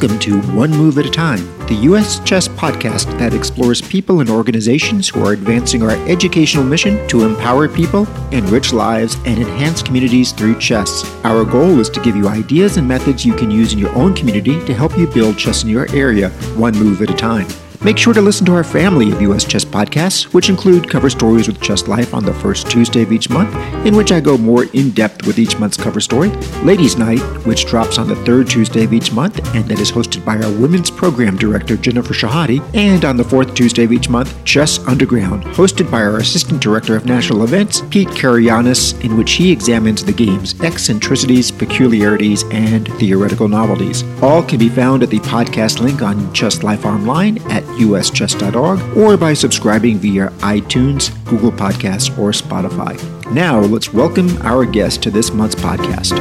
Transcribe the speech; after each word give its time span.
Welcome 0.00 0.20
to 0.20 0.40
One 0.52 0.70
Move 0.70 0.96
at 0.98 1.06
a 1.06 1.10
Time, 1.10 1.44
the 1.66 1.74
U.S. 1.74 2.20
Chess 2.20 2.46
podcast 2.46 3.06
that 3.18 3.34
explores 3.34 3.82
people 3.82 4.20
and 4.20 4.30
organizations 4.30 5.08
who 5.08 5.26
are 5.26 5.32
advancing 5.32 5.82
our 5.82 5.90
educational 6.08 6.62
mission 6.62 7.04
to 7.08 7.24
empower 7.24 7.68
people, 7.68 8.06
enrich 8.30 8.72
lives, 8.72 9.16
and 9.24 9.40
enhance 9.40 9.82
communities 9.82 10.30
through 10.30 10.60
chess. 10.60 11.02
Our 11.24 11.44
goal 11.44 11.80
is 11.80 11.90
to 11.90 12.00
give 12.00 12.14
you 12.14 12.28
ideas 12.28 12.76
and 12.76 12.86
methods 12.86 13.26
you 13.26 13.34
can 13.34 13.50
use 13.50 13.72
in 13.72 13.80
your 13.80 13.92
own 13.96 14.14
community 14.14 14.64
to 14.66 14.72
help 14.72 14.96
you 14.96 15.08
build 15.08 15.36
chess 15.36 15.64
in 15.64 15.68
your 15.68 15.90
area, 15.90 16.30
one 16.54 16.74
move 16.74 17.02
at 17.02 17.10
a 17.10 17.14
time. 17.14 17.48
Make 17.84 17.96
sure 17.96 18.12
to 18.12 18.20
listen 18.20 18.44
to 18.46 18.54
our 18.54 18.64
family 18.64 19.12
of 19.12 19.22
U.S. 19.22 19.44
chess 19.44 19.64
podcasts, 19.64 20.34
which 20.34 20.48
include 20.48 20.90
cover 20.90 21.08
stories 21.08 21.46
with 21.46 21.60
Chess 21.60 21.86
Life 21.86 22.12
on 22.12 22.24
the 22.24 22.34
first 22.34 22.68
Tuesday 22.68 23.02
of 23.02 23.12
each 23.12 23.30
month, 23.30 23.54
in 23.86 23.94
which 23.94 24.10
I 24.10 24.18
go 24.18 24.36
more 24.36 24.64
in 24.72 24.90
depth 24.90 25.24
with 25.28 25.38
each 25.38 25.56
month's 25.60 25.76
cover 25.76 26.00
story, 26.00 26.30
Ladies' 26.64 26.98
Night, 26.98 27.20
which 27.46 27.66
drops 27.66 27.96
on 27.98 28.08
the 28.08 28.16
third 28.24 28.48
Tuesday 28.48 28.82
of 28.82 28.92
each 28.92 29.12
month 29.12 29.38
and 29.54 29.64
that 29.66 29.78
is 29.78 29.92
hosted 29.92 30.24
by 30.24 30.36
our 30.38 30.50
women's 30.60 30.90
program 30.90 31.36
director, 31.36 31.76
Jennifer 31.76 32.14
Shahade, 32.14 32.68
and 32.74 33.04
on 33.04 33.16
the 33.16 33.22
fourth 33.22 33.54
Tuesday 33.54 33.84
of 33.84 33.92
each 33.92 34.08
month, 34.08 34.44
Chess 34.44 34.80
Underground, 34.88 35.44
hosted 35.44 35.88
by 35.88 36.02
our 36.02 36.16
assistant 36.16 36.60
director 36.60 36.96
of 36.96 37.06
national 37.06 37.44
events, 37.44 37.82
Pete 37.90 38.08
Karagianis, 38.08 39.00
in 39.04 39.16
which 39.16 39.32
he 39.32 39.52
examines 39.52 40.04
the 40.04 40.12
game's 40.12 40.60
eccentricities, 40.62 41.52
peculiarities, 41.52 42.42
and 42.50 42.88
theoretical 42.94 43.46
novelties. 43.46 44.02
All 44.20 44.42
can 44.42 44.58
be 44.58 44.68
found 44.68 45.04
at 45.04 45.10
the 45.10 45.20
podcast 45.20 45.78
link 45.78 46.02
on 46.02 46.32
Chess 46.32 46.64
Life 46.64 46.84
Online 46.84 47.38
at 47.52 47.67
uschess.org 47.76 48.96
or 48.96 49.16
by 49.16 49.34
subscribing 49.34 49.98
via 49.98 50.28
iTunes, 50.38 51.12
Google 51.24 51.52
Podcasts, 51.52 52.16
or 52.18 52.30
Spotify. 52.30 52.96
Now, 53.32 53.60
let's 53.60 53.92
welcome 53.92 54.40
our 54.42 54.64
guest 54.64 55.02
to 55.02 55.10
this 55.10 55.32
month's 55.32 55.54
podcast. 55.54 56.18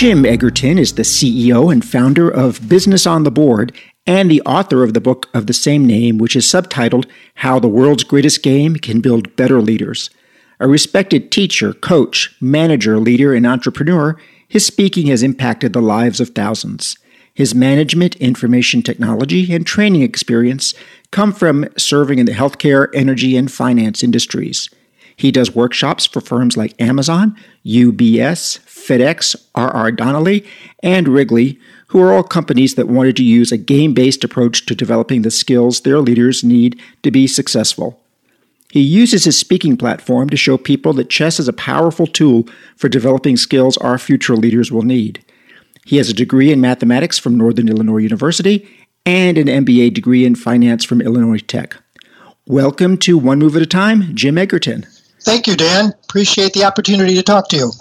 Jim 0.00 0.24
Egerton 0.24 0.78
is 0.78 0.94
the 0.94 1.02
CEO 1.02 1.70
and 1.70 1.84
founder 1.84 2.30
of 2.30 2.66
Business 2.70 3.06
on 3.06 3.24
the 3.24 3.30
Board 3.30 3.70
and 4.06 4.30
the 4.30 4.40
author 4.46 4.82
of 4.82 4.94
the 4.94 5.00
book 5.00 5.28
of 5.34 5.46
the 5.46 5.52
same 5.52 5.84
name, 5.84 6.16
which 6.16 6.34
is 6.34 6.46
subtitled 6.46 7.04
How 7.34 7.58
the 7.58 7.68
World's 7.68 8.04
Greatest 8.04 8.42
Game 8.42 8.76
Can 8.76 9.02
Build 9.02 9.36
Better 9.36 9.60
Leaders. 9.60 10.08
A 10.62 10.68
respected 10.68 11.32
teacher, 11.32 11.72
coach, 11.72 12.36
manager, 12.38 12.98
leader, 12.98 13.32
and 13.32 13.46
entrepreneur, 13.46 14.18
his 14.46 14.66
speaking 14.66 15.06
has 15.06 15.22
impacted 15.22 15.72
the 15.72 15.80
lives 15.80 16.20
of 16.20 16.30
thousands. 16.30 16.98
His 17.32 17.54
management, 17.54 18.14
information 18.16 18.82
technology, 18.82 19.54
and 19.54 19.66
training 19.66 20.02
experience 20.02 20.74
come 21.10 21.32
from 21.32 21.66
serving 21.78 22.18
in 22.18 22.26
the 22.26 22.32
healthcare, 22.32 22.88
energy, 22.92 23.38
and 23.38 23.50
finance 23.50 24.02
industries. 24.02 24.68
He 25.16 25.30
does 25.30 25.54
workshops 25.54 26.04
for 26.04 26.20
firms 26.20 26.58
like 26.58 26.78
Amazon, 26.78 27.34
UBS, 27.64 28.60
FedEx, 28.60 29.36
R.R. 29.54 29.92
Donnelley, 29.92 30.44
and 30.82 31.08
Wrigley, 31.08 31.58
who 31.86 32.02
are 32.02 32.12
all 32.12 32.22
companies 32.22 32.74
that 32.74 32.88
wanted 32.88 33.16
to 33.16 33.24
use 33.24 33.50
a 33.50 33.56
game 33.56 33.94
based 33.94 34.24
approach 34.24 34.66
to 34.66 34.74
developing 34.74 35.22
the 35.22 35.30
skills 35.30 35.80
their 35.80 36.00
leaders 36.00 36.44
need 36.44 36.78
to 37.02 37.10
be 37.10 37.26
successful. 37.26 38.02
He 38.70 38.80
uses 38.80 39.24
his 39.24 39.36
speaking 39.36 39.76
platform 39.76 40.30
to 40.30 40.36
show 40.36 40.56
people 40.56 40.92
that 40.92 41.10
chess 41.10 41.40
is 41.40 41.48
a 41.48 41.52
powerful 41.52 42.06
tool 42.06 42.46
for 42.76 42.88
developing 42.88 43.36
skills 43.36 43.76
our 43.78 43.98
future 43.98 44.36
leaders 44.36 44.70
will 44.70 44.82
need. 44.82 45.24
He 45.84 45.96
has 45.96 46.08
a 46.08 46.14
degree 46.14 46.52
in 46.52 46.60
mathematics 46.60 47.18
from 47.18 47.36
Northern 47.36 47.68
Illinois 47.68 47.98
University 47.98 48.68
and 49.04 49.36
an 49.36 49.48
MBA 49.48 49.92
degree 49.92 50.24
in 50.24 50.36
finance 50.36 50.84
from 50.84 51.00
Illinois 51.00 51.40
Tech. 51.40 51.76
Welcome 52.46 52.96
to 52.98 53.18
One 53.18 53.40
Move 53.40 53.56
at 53.56 53.62
a 53.62 53.66
Time, 53.66 54.14
Jim 54.14 54.38
Egerton. 54.38 54.86
Thank 55.22 55.48
you, 55.48 55.56
Dan. 55.56 55.92
Appreciate 56.04 56.52
the 56.52 56.64
opportunity 56.64 57.16
to 57.16 57.24
talk 57.24 57.48
to 57.48 57.56
you. 57.56 57.72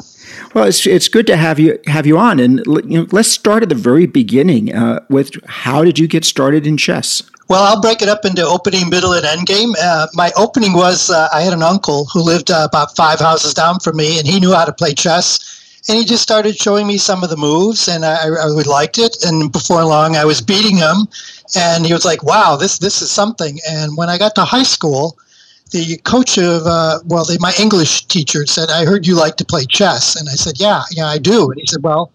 Well, 0.56 0.66
it's, 0.66 0.88
it's 0.88 1.08
good 1.08 1.28
to 1.28 1.38
have 1.38 1.60
you 1.60 1.80
have 1.86 2.08
you 2.08 2.18
on, 2.18 2.40
and 2.40 2.64
you 2.66 3.02
know, 3.02 3.08
let's 3.12 3.30
start 3.30 3.62
at 3.62 3.70
the 3.70 3.76
very 3.76 4.08
beginning 4.08 4.74
uh, 4.74 5.06
with 5.10 5.32
how 5.48 5.84
did 5.84 6.00
you 6.00 6.08
get 6.08 6.26
started 6.26 6.66
in 6.66 6.78
chess? 6.78 7.22
Well, 7.50 7.64
I'll 7.64 7.82
break 7.82 8.04
it 8.04 8.10
up 8.10 8.26
into 8.26 8.46
opening, 8.46 8.90
middle, 8.90 9.14
and 9.14 9.26
end 9.26 9.48
game. 9.48 9.74
Uh, 9.82 10.06
my 10.14 10.32
opening 10.38 10.74
was 10.74 11.10
uh, 11.10 11.30
I 11.34 11.42
had 11.42 11.52
an 11.52 11.64
uncle 11.64 12.06
who 12.14 12.22
lived 12.22 12.52
uh, 12.52 12.68
about 12.70 12.96
five 12.96 13.20
houses 13.20 13.56
down 13.56 13.80
from 13.80 13.98
me, 13.98 14.20
and 14.20 14.28
he 14.28 14.40
knew 14.40 14.54
how 14.54 14.66
to 14.66 14.72
play 14.72 14.94
chess. 14.94 15.58
And 15.90 15.98
he 15.98 16.06
just 16.06 16.22
started 16.22 16.56
showing 16.56 16.86
me 16.86 17.00
some 17.00 17.24
of 17.24 17.32
the 17.32 17.38
moves, 17.38 17.88
and 17.88 18.06
I, 18.06 18.26
I 18.26 18.46
really 18.46 18.66
liked 18.66 19.00
it. 19.00 19.18
And 19.26 19.52
before 19.52 19.84
long, 19.84 20.16
I 20.16 20.26
was 20.26 20.42
beating 20.42 20.78
him, 20.78 21.08
and 21.56 21.88
he 21.88 21.94
was 21.94 22.06
like, 22.06 22.22
"Wow, 22.22 22.56
this 22.56 22.78
this 22.78 23.02
is 23.02 23.10
something." 23.10 23.58
And 23.68 23.98
when 23.98 24.10
I 24.10 24.20
got 24.20 24.36
to 24.36 24.46
high 24.46 24.62
school, 24.62 25.18
the 25.72 25.98
coach 26.04 26.38
of 26.38 26.68
uh, 26.68 27.00
well, 27.06 27.26
my 27.40 27.54
English 27.60 28.06
teacher 28.06 28.46
said, 28.46 28.70
"I 28.70 28.86
heard 28.86 29.08
you 29.08 29.16
like 29.16 29.38
to 29.38 29.46
play 29.46 29.66
chess," 29.66 30.16
and 30.16 30.30
I 30.30 30.34
said, 30.36 30.60
"Yeah, 30.60 30.84
yeah, 30.92 31.08
I 31.08 31.18
do." 31.18 31.50
And 31.50 31.60
he 31.60 31.66
said, 31.66 31.82
"Well." 31.82 32.12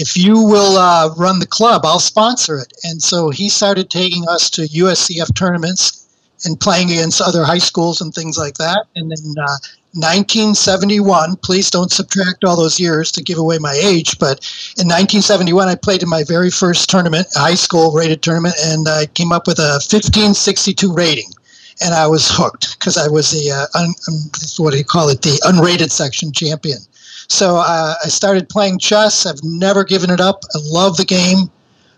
If 0.00 0.16
you 0.16 0.42
will 0.42 0.78
uh, 0.78 1.14
run 1.16 1.40
the 1.40 1.46
club, 1.46 1.82
I'll 1.84 2.00
sponsor 2.00 2.58
it. 2.58 2.72
And 2.84 3.02
so 3.02 3.28
he 3.28 3.48
started 3.50 3.90
taking 3.90 4.26
us 4.28 4.48
to 4.50 4.62
USCF 4.62 5.34
tournaments 5.34 6.06
and 6.46 6.58
playing 6.58 6.90
against 6.90 7.20
other 7.20 7.44
high 7.44 7.58
schools 7.58 8.00
and 8.00 8.14
things 8.14 8.38
like 8.38 8.54
that. 8.54 8.86
And 8.96 9.10
then 9.10 9.34
uh, 9.38 9.58
1971, 9.92 11.36
please 11.36 11.70
don't 11.70 11.92
subtract 11.92 12.44
all 12.44 12.56
those 12.56 12.80
years 12.80 13.12
to 13.12 13.22
give 13.22 13.38
away 13.38 13.58
my 13.58 13.74
age, 13.74 14.18
but 14.18 14.38
in 14.78 14.86
1971, 14.86 15.68
I 15.68 15.74
played 15.74 16.02
in 16.02 16.08
my 16.08 16.24
very 16.24 16.50
first 16.50 16.88
tournament, 16.88 17.26
high 17.34 17.56
school 17.56 17.92
rated 17.92 18.22
tournament, 18.22 18.54
and 18.64 18.88
I 18.88 19.06
came 19.06 19.32
up 19.32 19.46
with 19.46 19.58
a 19.58 19.82
1562 19.84 20.94
rating. 20.94 21.30
And 21.82 21.94
I 21.94 22.06
was 22.06 22.28
hooked 22.30 22.78
because 22.78 22.98
I 22.98 23.08
was 23.08 23.30
the, 23.30 23.50
uh, 23.50 23.78
un, 23.78 23.94
what 24.58 24.72
do 24.72 24.78
you 24.78 24.84
call 24.84 25.08
it, 25.08 25.22
the 25.22 25.40
unrated 25.44 25.90
section 25.90 26.30
champion. 26.30 26.78
So 27.30 27.56
uh, 27.56 27.94
I 28.04 28.08
started 28.08 28.48
playing 28.48 28.80
chess. 28.80 29.24
I've 29.24 29.42
never 29.44 29.84
given 29.84 30.10
it 30.10 30.20
up. 30.20 30.42
I 30.52 30.58
love 30.64 30.96
the 30.96 31.04
game. 31.04 31.48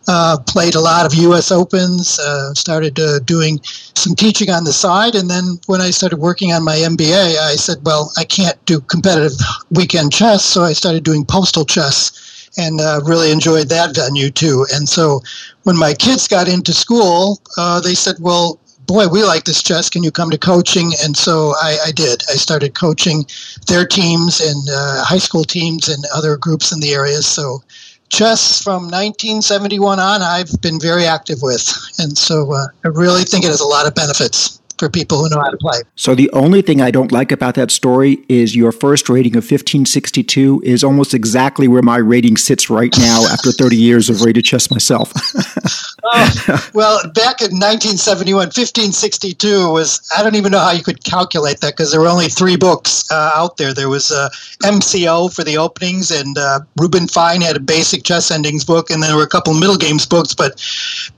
Uh, 0.06 0.36
played 0.46 0.74
a 0.74 0.80
lot 0.80 1.06
of 1.06 1.14
U.S. 1.14 1.50
Opens. 1.50 2.18
Uh, 2.18 2.52
started 2.54 2.98
uh, 3.00 3.18
doing 3.20 3.60
some 3.94 4.14
teaching 4.14 4.50
on 4.50 4.64
the 4.64 4.72
side, 4.72 5.14
and 5.14 5.30
then 5.30 5.58
when 5.66 5.80
I 5.80 5.90
started 5.90 6.16
working 6.18 6.52
on 6.52 6.64
my 6.64 6.76
MBA, 6.76 7.38
I 7.38 7.54
said, 7.54 7.78
"Well, 7.84 8.12
I 8.18 8.24
can't 8.24 8.62
do 8.66 8.80
competitive 8.80 9.38
weekend 9.70 10.12
chess," 10.12 10.44
so 10.44 10.64
I 10.64 10.72
started 10.72 11.04
doing 11.04 11.24
postal 11.24 11.64
chess, 11.64 12.50
and 12.58 12.80
uh, 12.80 13.00
really 13.04 13.30
enjoyed 13.30 13.68
that 13.68 13.94
venue 13.94 14.30
too. 14.30 14.66
And 14.74 14.88
so 14.88 15.22
when 15.62 15.78
my 15.78 15.94
kids 15.94 16.26
got 16.26 16.48
into 16.48 16.72
school, 16.72 17.40
uh, 17.56 17.80
they 17.80 17.94
said, 17.94 18.16
"Well, 18.18 18.58
boy, 18.92 19.08
we 19.08 19.22
like 19.22 19.44
this 19.44 19.62
chess. 19.62 19.88
Can 19.88 20.02
you 20.02 20.10
come 20.10 20.30
to 20.30 20.38
coaching? 20.38 20.92
And 21.02 21.16
so 21.16 21.54
I, 21.62 21.78
I 21.86 21.92
did. 21.92 22.22
I 22.28 22.34
started 22.34 22.74
coaching 22.74 23.24
their 23.66 23.86
teams 23.86 24.40
and 24.40 24.68
uh, 24.70 25.02
high 25.04 25.18
school 25.18 25.44
teams 25.44 25.88
and 25.88 26.04
other 26.14 26.36
groups 26.36 26.72
in 26.72 26.80
the 26.80 26.92
area. 26.92 27.22
So 27.22 27.62
chess 28.10 28.62
from 28.62 28.84
1971 28.84 29.98
on, 29.98 30.20
I've 30.20 30.60
been 30.60 30.78
very 30.78 31.06
active 31.06 31.38
with. 31.40 31.72
And 31.98 32.18
so 32.18 32.52
uh, 32.52 32.66
I 32.84 32.88
really 32.88 33.24
think 33.24 33.44
it 33.44 33.48
has 33.48 33.60
a 33.60 33.66
lot 33.66 33.86
of 33.86 33.94
benefits 33.94 34.60
for 34.78 34.90
people 34.90 35.22
who 35.22 35.30
know 35.30 35.40
how 35.40 35.50
to 35.50 35.56
play. 35.56 35.80
So 35.94 36.14
the 36.14 36.28
only 36.32 36.60
thing 36.60 36.82
I 36.82 36.90
don't 36.90 37.12
like 37.12 37.32
about 37.32 37.54
that 37.54 37.70
story 37.70 38.24
is 38.28 38.56
your 38.56 38.72
first 38.72 39.08
rating 39.08 39.34
of 39.34 39.44
1562 39.44 40.60
is 40.64 40.84
almost 40.84 41.14
exactly 41.14 41.68
where 41.68 41.82
my 41.82 41.96
rating 41.96 42.36
sits 42.36 42.68
right 42.68 42.92
now 42.98 43.24
after 43.32 43.52
30 43.52 43.76
years 43.76 44.10
of 44.10 44.22
rated 44.22 44.44
chess 44.44 44.70
myself. 44.70 45.12
oh, 46.04 46.70
well, 46.74 47.02
back 47.12 47.40
in 47.40 47.52
1971, 47.54 48.46
1562 48.46 49.70
was, 49.70 50.00
I 50.16 50.22
don't 50.22 50.34
even 50.34 50.52
know 50.52 50.58
how 50.58 50.72
you 50.72 50.82
could 50.82 51.04
calculate 51.04 51.60
that 51.60 51.76
because 51.76 51.90
there 51.90 52.00
were 52.00 52.08
only 52.08 52.28
three 52.28 52.56
books 52.56 53.04
uh, 53.10 53.32
out 53.34 53.56
there. 53.56 53.72
There 53.72 53.88
was 53.88 54.10
uh, 54.10 54.28
MCO 54.62 55.34
for 55.34 55.44
the 55.44 55.58
openings, 55.58 56.10
and 56.10 56.36
uh, 56.38 56.60
Reuben 56.76 57.08
Fine 57.08 57.40
had 57.40 57.56
a 57.56 57.60
basic 57.60 58.04
chess 58.04 58.30
endings 58.30 58.64
book, 58.64 58.90
and 58.90 59.02
there 59.02 59.16
were 59.16 59.22
a 59.22 59.28
couple 59.28 59.54
middle 59.54 59.76
games 59.76 60.06
books, 60.06 60.34
but 60.34 60.52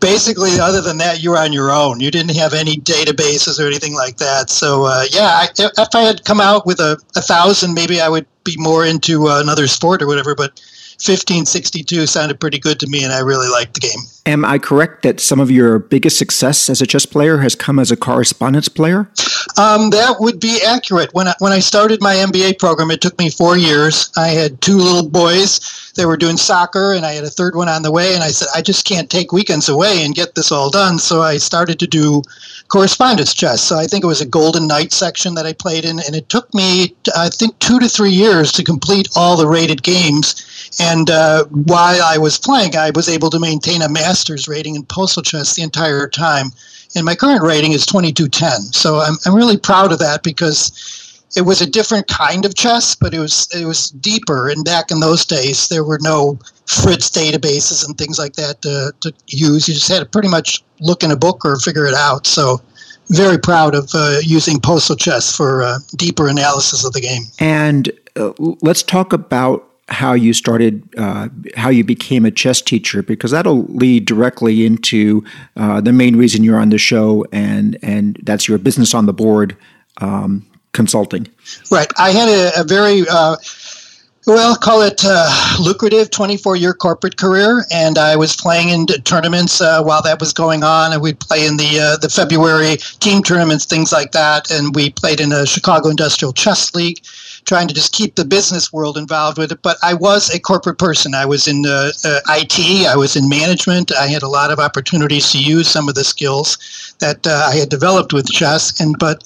basically, 0.01 0.61
other 0.61 0.81
than 0.81 0.99
that, 0.99 1.23
you 1.23 1.31
were 1.31 1.39
on 1.39 1.53
your 1.53 1.71
own. 1.71 2.01
You 2.01 2.11
didn't 2.11 2.37
have 2.37 2.55
any 2.55 2.77
databases 2.77 3.59
or 3.59 3.67
anything 3.67 3.95
like 3.95 4.17
that. 4.19 4.51
So 4.51 4.85
uh, 4.85 5.05
yeah, 5.11 5.29
I, 5.29 5.49
if 5.59 5.95
I 5.95 6.03
had 6.03 6.25
come 6.25 6.41
out 6.41 6.67
with 6.67 6.81
a, 6.81 6.99
a 7.17 7.23
thousand, 7.23 7.75
maybe 7.75 8.01
I 8.01 8.09
would 8.09 8.27
be 8.45 8.57
more 8.59 8.85
into 8.85 9.29
uh, 9.29 9.41
another 9.41 9.67
sport 9.67 10.03
or 10.03 10.07
whatever. 10.07 10.35
But 10.35 10.61
1562 11.03 12.07
sounded 12.07 12.39
pretty 12.41 12.59
good 12.59 12.79
to 12.81 12.87
me, 12.87 13.03
and 13.05 13.13
I 13.13 13.21
really 13.21 13.49
liked 13.49 13.75
the 13.75 13.81
game. 13.81 14.01
Am 14.27 14.43
I 14.43 14.59
correct 14.59 15.03
that 15.03 15.21
some 15.21 15.39
of 15.39 15.51
your 15.51 15.79
biggest 15.79 16.17
success 16.17 16.71
as 16.71 16.81
a 16.81 16.87
chess 16.87 17.05
player 17.05 17.39
has 17.39 17.55
come 17.55 17.79
as 17.79 17.91
a 17.91 17.97
correspondence 17.97 18.71
player? 18.71 19.11
Um, 19.59 19.91
that 19.91 20.17
would 20.19 20.41
be 20.41 20.61
accurate. 20.67 21.13
When 21.13 21.29
I, 21.29 21.35
when 21.41 21.53
I 21.53 21.59
started 21.59 22.01
my 22.01 22.15
MBA 22.15 22.59
program, 22.59 22.91
it 22.91 23.03
took 23.03 23.19
me 23.19 23.29
four 23.29 23.59
years. 23.59 24.11
I 24.17 24.29
had 24.29 24.63
two 24.63 24.79
little 24.79 25.09
boys. 25.09 25.93
They 25.95 26.07
were 26.07 26.17
doing 26.17 26.39
soccer, 26.39 26.95
and 26.95 27.05
I 27.05 27.13
had 27.13 27.25
a 27.25 27.31
third 27.31 27.55
one 27.55 27.69
on 27.69 27.83
the 27.83 27.93
way. 27.93 28.15
And 28.15 28.23
I 28.25 28.29
said, 28.29 28.49
I 28.55 28.63
just 28.63 28.87
can't 28.87 29.11
take 29.11 29.31
weekends 29.31 29.69
away 29.69 30.03
and 30.03 30.15
get 30.15 30.35
this 30.35 30.51
all 30.51 30.71
done. 30.71 30.99
So 30.99 31.21
I 31.21 31.37
started 31.37 31.79
to 31.81 31.87
do 31.87 32.23
correspondence 32.69 33.35
chess. 33.35 33.63
So 33.63 33.77
I 33.77 33.85
think 33.85 34.03
it 34.03 34.09
was 34.09 34.21
a 34.21 34.27
Golden 34.27 34.67
Knight 34.67 34.93
section 34.93 35.35
that 35.35 35.47
I 35.47 35.53
played 35.53 35.85
in, 35.85 36.01
and 36.01 36.17
it 36.17 36.29
took 36.29 36.53
me, 36.55 36.95
I 37.15 37.29
think, 37.29 37.59
two 37.59 37.79
to 37.79 37.89
three 37.89 38.11
years 38.11 38.51
to 38.53 38.65
complete 38.65 39.09
all 39.15 39.37
the 39.37 39.47
rated 39.47 39.83
games 39.83 40.71
And 40.81 41.11
uh, 41.11 41.45
while 41.45 42.03
I 42.03 42.19
was 42.19 42.39
playing, 42.39 42.75
I 42.75 42.91
was 42.95 43.09
able 43.09 43.31
to 43.31 43.39
maintain 43.39 43.83
a 43.83 43.89
master's 44.15 44.47
rating 44.47 44.77
in 44.77 44.85
postal 44.85 45.25
chess 45.25 45.57
the 45.57 45.63
entire 45.63 46.09
time. 46.09 46.47
And 46.95 47.05
my 47.05 47.17
current 47.17 47.43
rating 47.43 47.73
is 47.73 47.85
2210. 47.85 48.73
So 48.73 48.99
I'm, 48.99 49.17
I'm 49.27 49.35
really 49.35 49.57
proud 49.57 49.91
of 49.91 49.99
that 49.99 50.23
because 50.23 51.21
it 51.37 51.43
was 51.43 51.61
a 51.61 51.67
different 51.67 52.07
kind 52.07 52.45
of 52.45 52.55
chess, 52.55 52.95
but 52.95 53.13
it 53.13 53.19
was 53.19 53.49
it 53.53 53.65
was 53.65 53.91
deeper. 53.91 54.49
And 54.49 54.65
back 54.65 54.93
in 54.93 55.01
those 55.01 55.25
days, 55.25 55.67
there 55.67 55.83
were 55.83 55.99
no 56.01 56.39
Fritz 56.67 57.11
databases 57.11 57.85
and 57.85 57.99
things 57.99 58.17
like 58.17 58.35
that 58.35 58.63
to, 58.63 58.93
to 59.01 59.13
use. 59.27 59.67
You 59.67 59.75
just 59.75 59.89
had 59.89 59.99
to 59.99 60.07
pretty 60.07 60.29
much 60.29 60.63
look 60.79 61.03
in 61.03 61.11
a 61.11 61.17
book 61.17 61.45
or 61.45 61.59
figure 61.59 61.87
it 61.87 61.95
out. 61.95 62.29
So 62.29 62.63
very 63.09 63.39
proud 63.39 63.75
of 63.75 63.91
uh, 63.95 64.19
using 64.23 64.61
postal 64.61 64.95
chess 64.95 65.35
for 65.35 65.65
uh, 65.65 65.79
deeper 65.97 66.29
analysis 66.29 66.85
of 66.87 66.93
the 66.93 67.01
game. 67.01 67.25
And 67.41 67.91
uh, 68.15 68.33
let's 68.39 68.85
talk 68.85 69.13
about 69.13 69.74
how 69.89 70.15
you 70.15 70.33
started, 70.33 70.83
uh, 70.97 71.29
how 71.57 71.69
you 71.69 71.85
became 71.85 72.25
a 72.25 72.31
chess 72.31 72.63
teacher, 72.63 73.03
because 73.03 73.31
that'll 73.31 73.65
lead 73.65 74.07
directly 74.07 74.65
into 74.65 75.25
uh, 75.57 75.81
the 75.81 75.93
main 75.93 76.17
reason 76.17 76.43
you're 76.43 76.59
on 76.59 76.71
the 76.71 76.79
show, 76.79 77.27
and 77.33 77.79
and 77.83 78.19
that's 78.23 78.49
your 78.49 78.59
business 78.59 78.95
on 78.95 79.07
the 79.07 79.13
board 79.13 79.57
um, 79.99 80.45
consulting. 80.73 81.29
Right. 81.71 81.91
I 81.99 82.11
had 82.11 82.29
a, 82.29 82.61
a 82.61 82.65
very 82.65 83.03
uh, 83.11 83.37
well, 84.27 84.57
call 84.57 84.81
it 84.81 85.03
uh, 85.05 85.57
lucrative 85.61 86.11
24 86.11 86.57
year 86.57 86.73
corporate 86.73 87.17
career. 87.17 87.65
And 87.71 87.99
I 87.99 88.17
was 88.17 88.35
playing 88.37 88.71
in 88.71 88.87
tournaments 88.87 89.61
uh, 89.61 89.83
while 89.83 90.03
that 90.03 90.19
was 90.19 90.33
going 90.33 90.65
on. 90.65 90.93
And 90.93 91.03
we'd 91.03 91.21
play 91.21 91.47
in 91.47 91.57
the, 91.57 91.79
uh, 91.79 91.97
the 91.99 92.09
February 92.09 92.77
team 93.01 93.23
tournaments, 93.23 93.67
things 93.67 93.93
like 93.93 94.13
that. 94.13 94.51
And 94.51 94.75
we 94.75 94.91
played 94.91 95.21
in 95.21 95.33
a 95.33 95.45
Chicago 95.45 95.89
Industrial 95.91 96.33
Chess 96.33 96.75
League, 96.75 97.05
trying 97.45 97.69
to 97.69 97.75
just 97.75 97.93
keep 97.93 98.15
the 98.15 98.25
business 98.25 98.73
world 98.73 98.97
involved 98.97 99.39
with 99.39 99.53
it. 99.53 99.63
But 99.63 99.77
I 99.83 99.95
was 99.95 100.35
a 100.35 100.41
corporate 100.41 100.79
person. 100.79 101.15
I 101.15 101.27
was 101.27 101.47
in 101.47 101.65
uh, 101.67 101.91
uh, 102.05 102.21
IT, 102.31 102.87
I 102.87 102.97
was 102.97 103.17
in 103.17 103.29
management. 103.29 103.93
I 103.93 104.07
had 104.07 104.23
a 104.23 104.29
lot 104.29 104.51
of 104.51 104.59
opportunities 104.59 105.31
to 105.33 105.43
use 105.43 105.69
some 105.69 105.89
of 105.89 105.95
the 105.95 106.05
skills 106.05 106.95
that 107.01 107.27
uh, 107.27 107.49
I 107.51 107.57
had 107.57 107.69
developed 107.69 108.13
with 108.13 108.31
chess. 108.31 108.81
And, 108.81 108.99
but 108.99 109.23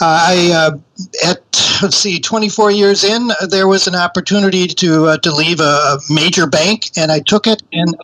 I 0.00 0.50
uh, 0.54 0.78
at 1.26 1.42
let's 1.82 1.96
see, 1.96 2.18
24 2.20 2.70
years 2.70 3.04
in, 3.04 3.30
there 3.48 3.68
was 3.68 3.86
an 3.86 3.94
opportunity 3.94 4.66
to 4.66 5.06
uh, 5.06 5.16
to 5.18 5.32
leave 5.32 5.60
a 5.60 5.98
major 6.08 6.46
bank, 6.46 6.90
and 6.96 7.12
I 7.12 7.20
took 7.20 7.46
it, 7.46 7.62
and 7.72 7.94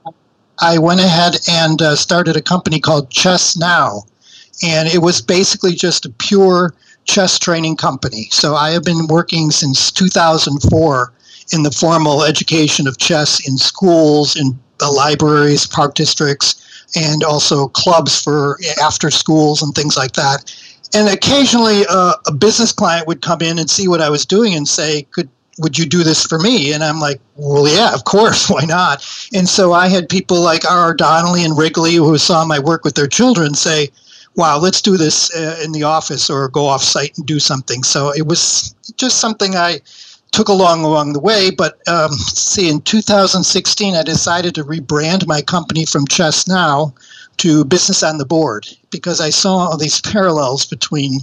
I 0.60 0.78
went 0.78 1.00
ahead 1.00 1.36
and 1.48 1.80
uh, 1.80 1.96
started 1.96 2.36
a 2.36 2.42
company 2.42 2.80
called 2.80 3.10
Chess 3.10 3.56
Now, 3.56 4.02
and 4.62 4.88
it 4.88 4.98
was 4.98 5.20
basically 5.20 5.74
just 5.74 6.06
a 6.06 6.10
pure 6.10 6.74
chess 7.06 7.38
training 7.38 7.76
company. 7.76 8.28
So 8.30 8.54
I 8.54 8.70
have 8.70 8.84
been 8.84 9.06
working 9.08 9.50
since 9.50 9.90
2004 9.90 11.12
in 11.52 11.62
the 11.62 11.70
formal 11.70 12.24
education 12.24 12.86
of 12.86 12.98
chess 12.98 13.46
in 13.48 13.56
schools, 13.56 14.36
in 14.36 14.58
the 14.78 14.88
libraries, 14.88 15.66
park 15.66 15.94
districts, 15.94 16.62
and 16.96 17.22
also 17.24 17.68
clubs 17.68 18.22
for 18.22 18.58
after 18.82 19.10
schools 19.10 19.62
and 19.62 19.74
things 19.74 19.96
like 19.96 20.12
that 20.12 20.52
and 20.94 21.08
occasionally 21.08 21.84
uh, 21.88 22.14
a 22.26 22.32
business 22.32 22.72
client 22.72 23.06
would 23.06 23.22
come 23.22 23.42
in 23.42 23.58
and 23.58 23.68
see 23.68 23.88
what 23.88 24.00
I 24.00 24.10
was 24.10 24.24
doing 24.24 24.54
and 24.54 24.68
say, 24.68 25.02
"Could 25.12 25.28
would 25.58 25.78
you 25.78 25.86
do 25.86 26.02
this 26.02 26.24
for 26.24 26.38
me?" 26.38 26.72
And 26.72 26.84
I'm 26.84 27.00
like, 27.00 27.20
"Well, 27.36 27.68
yeah, 27.68 27.92
of 27.94 28.04
course, 28.04 28.48
why 28.50 28.64
not?" 28.64 29.06
And 29.34 29.48
so 29.48 29.72
I 29.72 29.88
had 29.88 30.08
people 30.08 30.40
like 30.40 30.68
R. 30.70 30.94
Donnelley 30.94 31.44
and 31.44 31.56
Wrigley 31.56 31.94
who 31.94 32.16
saw 32.18 32.44
my 32.44 32.58
work 32.58 32.84
with 32.84 32.94
their 32.94 33.06
children 33.06 33.54
say, 33.54 33.90
"Wow, 34.36 34.58
let's 34.58 34.82
do 34.82 34.96
this 34.96 35.34
uh, 35.34 35.60
in 35.64 35.72
the 35.72 35.82
office 35.82 36.30
or 36.30 36.48
go 36.48 36.66
off 36.66 36.82
site 36.82 37.16
and 37.16 37.26
do 37.26 37.38
something." 37.38 37.82
So 37.82 38.12
it 38.14 38.26
was 38.26 38.74
just 38.96 39.18
something 39.18 39.56
I 39.56 39.80
took 40.32 40.48
along 40.48 40.84
along 40.84 41.12
the 41.12 41.20
way. 41.20 41.50
But 41.50 41.80
um, 41.88 42.12
see, 42.12 42.68
in 42.68 42.80
2016, 42.82 43.94
I 43.94 44.02
decided 44.02 44.54
to 44.54 44.64
rebrand 44.64 45.26
my 45.26 45.40
company 45.42 45.86
from 45.86 46.06
Chess 46.06 46.46
Now 46.46 46.94
to 47.38 47.64
business 47.64 48.02
on 48.02 48.18
the 48.18 48.26
board 48.26 48.66
because 48.90 49.20
I 49.20 49.30
saw 49.30 49.56
all 49.56 49.76
these 49.76 50.00
parallels 50.00 50.66
between 50.66 51.20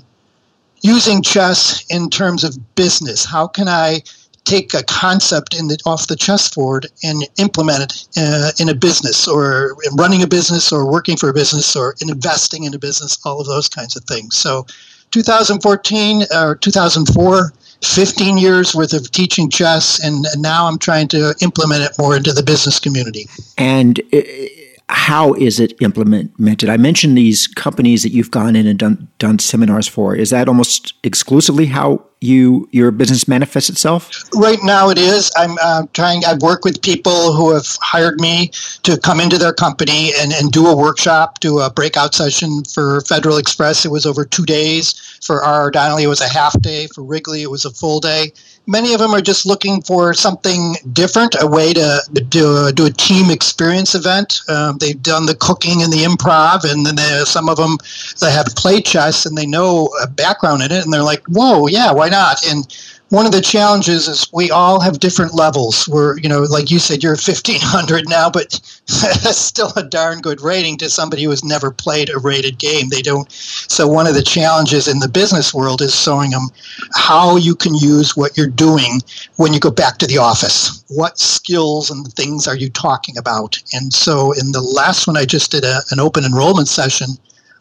using 0.82 1.22
chess 1.22 1.86
in 1.90 2.10
terms 2.10 2.44
of 2.44 2.76
business. 2.76 3.26
How 3.26 3.48
can 3.48 3.68
I 3.68 4.04
take 4.46 4.74
a 4.74 4.84
concept 4.84 5.54
in 5.58 5.68
the, 5.68 5.78
off 5.86 6.08
the 6.08 6.16
chessboard 6.16 6.88
and 7.04 7.24
implement 7.38 7.84
it 7.84 8.08
uh, 8.18 8.52
in 8.60 8.70
a 8.70 8.76
business 8.76 9.28
or 9.28 9.76
in 9.90 9.96
running 9.96 10.22
a 10.22 10.28
business 10.28 10.72
or 10.72 10.90
working 10.90 11.16
for 11.18 11.30
a 11.30 11.34
business 11.34 11.76
or 11.76 11.96
in 12.02 12.10
investing 12.10 12.64
in 12.66 12.74
a 12.74 12.80
business, 12.80 13.18
all 13.26 13.40
of 13.40 13.48
those 13.48 13.70
kinds 13.70 13.96
of 13.96 14.04
things. 14.04 14.36
So 14.36 14.66
2014 15.12 16.24
or 16.36 16.56
2004, 16.56 17.54
15 17.84 18.38
years 18.38 18.74
worth 18.74 18.94
of 18.94 19.12
teaching 19.12 19.50
chess, 19.50 20.04
and, 20.04 20.26
now 20.38 20.68
I'm 20.68 20.80
trying 20.80 21.08
to 21.10 21.36
implement 21.42 21.84
it 21.84 21.92
more 22.00 22.16
into 22.16 22.34
the 22.34 22.44
business 22.44 22.80
community. 22.80 23.28
And 23.58 24.00
it, 24.12 24.73
how 24.90 25.34
is 25.34 25.60
it 25.60 25.74
implemented? 25.82 26.70
I 26.70 26.78
mentioned 26.78 27.18
these 27.18 27.48
companies 27.48 28.04
that 28.04 28.10
you've 28.10 28.32
gone 28.32 28.56
in 28.56 28.68
and 28.68 28.78
done, 28.78 29.08
done 29.18 29.40
seminars 29.40 29.88
for. 29.88 30.16
Is 30.16 30.30
that 30.32 30.48
almost 30.48 30.94
exclusively 31.04 31.68
how 31.68 32.06
you 32.20 32.70
your 32.72 32.92
business 32.92 33.28
manifests 33.28 33.70
itself? 33.70 34.12
Right 34.34 34.60
now, 34.64 34.90
it 34.90 34.98
is. 34.98 35.32
I'm 35.36 35.58
uh, 35.62 35.84
trying. 35.94 36.24
I 36.26 36.36
work 36.42 36.64
with 36.64 36.82
people 36.82 37.34
who 37.34 37.54
have 37.54 37.68
hired 37.82 38.20
me 38.22 38.52
to 38.84 38.98
come 38.98 39.20
into 39.20 39.38
their 39.38 39.54
company 39.54 40.12
and, 40.20 40.32
and 40.32 40.52
do 40.52 40.68
a 40.68 40.76
workshop, 40.76 41.40
do 41.40 41.60
a 41.60 41.70
breakout 41.70 42.14
session 42.14 42.64
for 42.64 43.02
Federal 43.02 43.38
Express. 43.38 43.86
It 43.86 43.92
was 43.92 44.06
over 44.06 44.26
two 44.26 44.46
days. 44.46 44.94
For 45.24 45.42
R. 45.44 45.72
Donnelley, 45.72 46.04
it 46.04 46.08
was 46.08 46.22
a 46.22 46.28
half 46.28 46.60
day. 46.62 46.88
For 46.88 47.04
Wrigley, 47.04 47.42
it 47.42 47.52
was 47.52 47.66
a 47.66 47.72
full 47.72 48.00
day 48.00 48.34
many 48.68 48.94
of 48.94 49.00
them 49.00 49.12
are 49.12 49.22
just 49.22 49.46
looking 49.46 49.82
for 49.82 50.14
something 50.14 50.76
different, 50.94 51.36
a 51.42 51.48
way 51.48 51.74
to 51.74 52.02
do, 52.30 52.72
do 52.72 52.86
a 52.86 52.92
team 52.92 53.30
experience 53.30 53.96
event. 53.96 54.42
Um, 54.50 54.78
they've 54.78 55.02
done 55.02 55.26
the 55.26 55.36
cooking 55.36 55.82
and 55.82 55.92
the 55.92 56.04
improv, 56.04 56.70
and 56.70 56.86
then 56.86 56.96
they, 56.96 57.24
some 57.26 57.50
of 57.50 57.58
them 57.58 57.78
they 58.20 58.32
have 58.32 58.48
played 58.56 58.86
chess 58.86 59.26
and 59.26 59.38
they 59.38 59.46
know 59.46 59.90
a 60.02 60.08
background 60.08 60.64
in 60.64 60.72
it, 60.72 60.84
and 60.84 60.94
they're 60.94 61.04
like, 61.04 61.24
"Whoa, 61.28 61.68
yeah, 61.68 61.92
why 61.92 62.10
not?" 62.10 62.46
And 62.48 62.68
one 63.14 63.28
of 63.28 63.32
the 63.32 63.42
challenges 63.42 64.08
is 64.08 64.28
we 64.34 64.50
all 64.50 64.80
have 64.80 65.00
different 65.00 65.36
levels. 65.36 65.88
We're, 65.88 66.18
you 66.18 66.28
know, 66.28 66.42
like 66.42 66.72
you 66.72 66.80
said, 66.80 67.04
you're 67.04 67.12
1500 67.12 68.10
now, 68.10 68.28
but 68.28 68.54
that's 68.88 69.38
still 69.38 69.72
a 69.76 69.84
darn 69.84 70.20
good 70.20 70.42
rating 70.42 70.78
to 70.78 70.90
somebody 70.90 71.22
who 71.22 71.30
has 71.30 71.44
never 71.44 71.70
played 71.70 72.10
a 72.10 72.18
rated 72.18 72.58
game. 72.58 72.90
They 72.90 73.04
don't. 73.04 73.32
So 73.32 73.88
one 73.88 74.08
of 74.08 74.16
the 74.16 74.24
challenges 74.24 74.88
in 74.88 74.98
the 74.98 75.08
business 75.08 75.54
world 75.54 75.80
is 75.84 75.94
showing 75.96 76.32
them 76.32 76.50
how 76.96 77.36
you 77.36 77.54
can 77.54 77.76
use 77.76 78.18
what 78.18 78.36
you're 78.36 78.48
doing 78.48 79.00
when 79.36 79.54
you 79.54 79.60
go 79.60 79.70
back 79.70 80.00
to 80.00 80.08
the 80.08 80.18
office. 80.18 80.84
What 80.88 81.20
skills 81.20 81.92
and 81.92 82.12
things 82.16 82.48
are 82.48 82.58
you 82.58 82.72
talking 82.72 83.16
about? 83.20 83.62
And 83.74 83.94
so 83.94 84.32
in 84.32 84.54
the 84.54 84.62
last 84.62 85.06
one, 85.06 85.18
I 85.18 85.26
just 85.26 85.52
did 85.52 85.64
a, 85.64 85.82
an 85.92 86.00
open 86.00 86.26
enrollment 86.26 86.68
session 86.68 87.10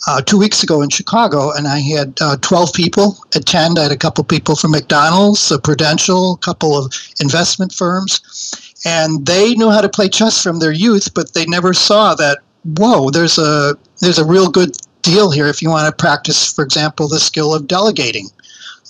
uh, 0.06 0.20
two 0.20 0.38
weeks 0.38 0.62
ago 0.62 0.82
in 0.82 0.88
Chicago, 0.88 1.52
and 1.52 1.66
I 1.66 1.78
had 1.78 2.18
uh, 2.20 2.36
12 2.40 2.72
people 2.72 3.18
attend. 3.34 3.78
I 3.78 3.84
had 3.84 3.92
a 3.92 3.96
couple 3.96 4.24
people 4.24 4.56
from 4.56 4.72
McDonald's, 4.72 5.52
Prudential, 5.62 6.34
a 6.34 6.38
couple 6.38 6.76
of 6.76 6.92
investment 7.20 7.72
firms, 7.72 8.20
and 8.84 9.24
they 9.26 9.54
knew 9.54 9.70
how 9.70 9.80
to 9.80 9.88
play 9.88 10.08
chess 10.08 10.42
from 10.42 10.58
their 10.58 10.72
youth, 10.72 11.14
but 11.14 11.34
they 11.34 11.46
never 11.46 11.72
saw 11.72 12.14
that. 12.14 12.38
Whoa, 12.76 13.10
there's 13.10 13.38
a 13.38 13.76
there's 14.00 14.18
a 14.18 14.24
real 14.24 14.48
good 14.48 14.76
deal 15.02 15.30
here 15.30 15.48
if 15.48 15.60
you 15.60 15.68
want 15.68 15.88
to 15.88 16.02
practice, 16.02 16.52
for 16.52 16.64
example, 16.64 17.08
the 17.08 17.18
skill 17.18 17.54
of 17.54 17.66
delegating. 17.66 18.28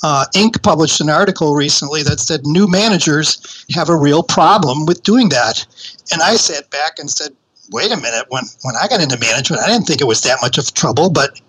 Uh, 0.02 0.25
Inc. 0.35 0.61
published 0.62 1.00
an 1.00 1.09
article 1.09 1.54
recently 1.54 2.02
that 2.02 2.19
said 2.19 2.45
new 2.45 2.66
managers 2.66 3.64
have 3.73 3.88
a 3.88 3.97
real 3.97 4.23
problem 4.23 4.85
with 4.85 5.02
doing 5.04 5.28
that. 5.28 5.64
And 6.12 6.21
I 6.21 6.35
sat 6.35 6.69
back 6.71 6.99
and 6.99 7.09
said, 7.09 7.33
wait 7.73 7.91
a 7.91 7.97
minute, 7.97 8.26
when, 8.29 8.45
when 8.62 8.75
I 8.76 8.88
got 8.88 9.00
into 9.00 9.19
management, 9.19 9.62
I 9.62 9.67
didn't 9.69 9.87
think 9.87 10.00
it 10.00 10.07
was 10.07 10.23
that 10.23 10.38
much 10.43 10.59
of 10.59 10.73
trouble, 10.75 11.11
but 11.11 11.41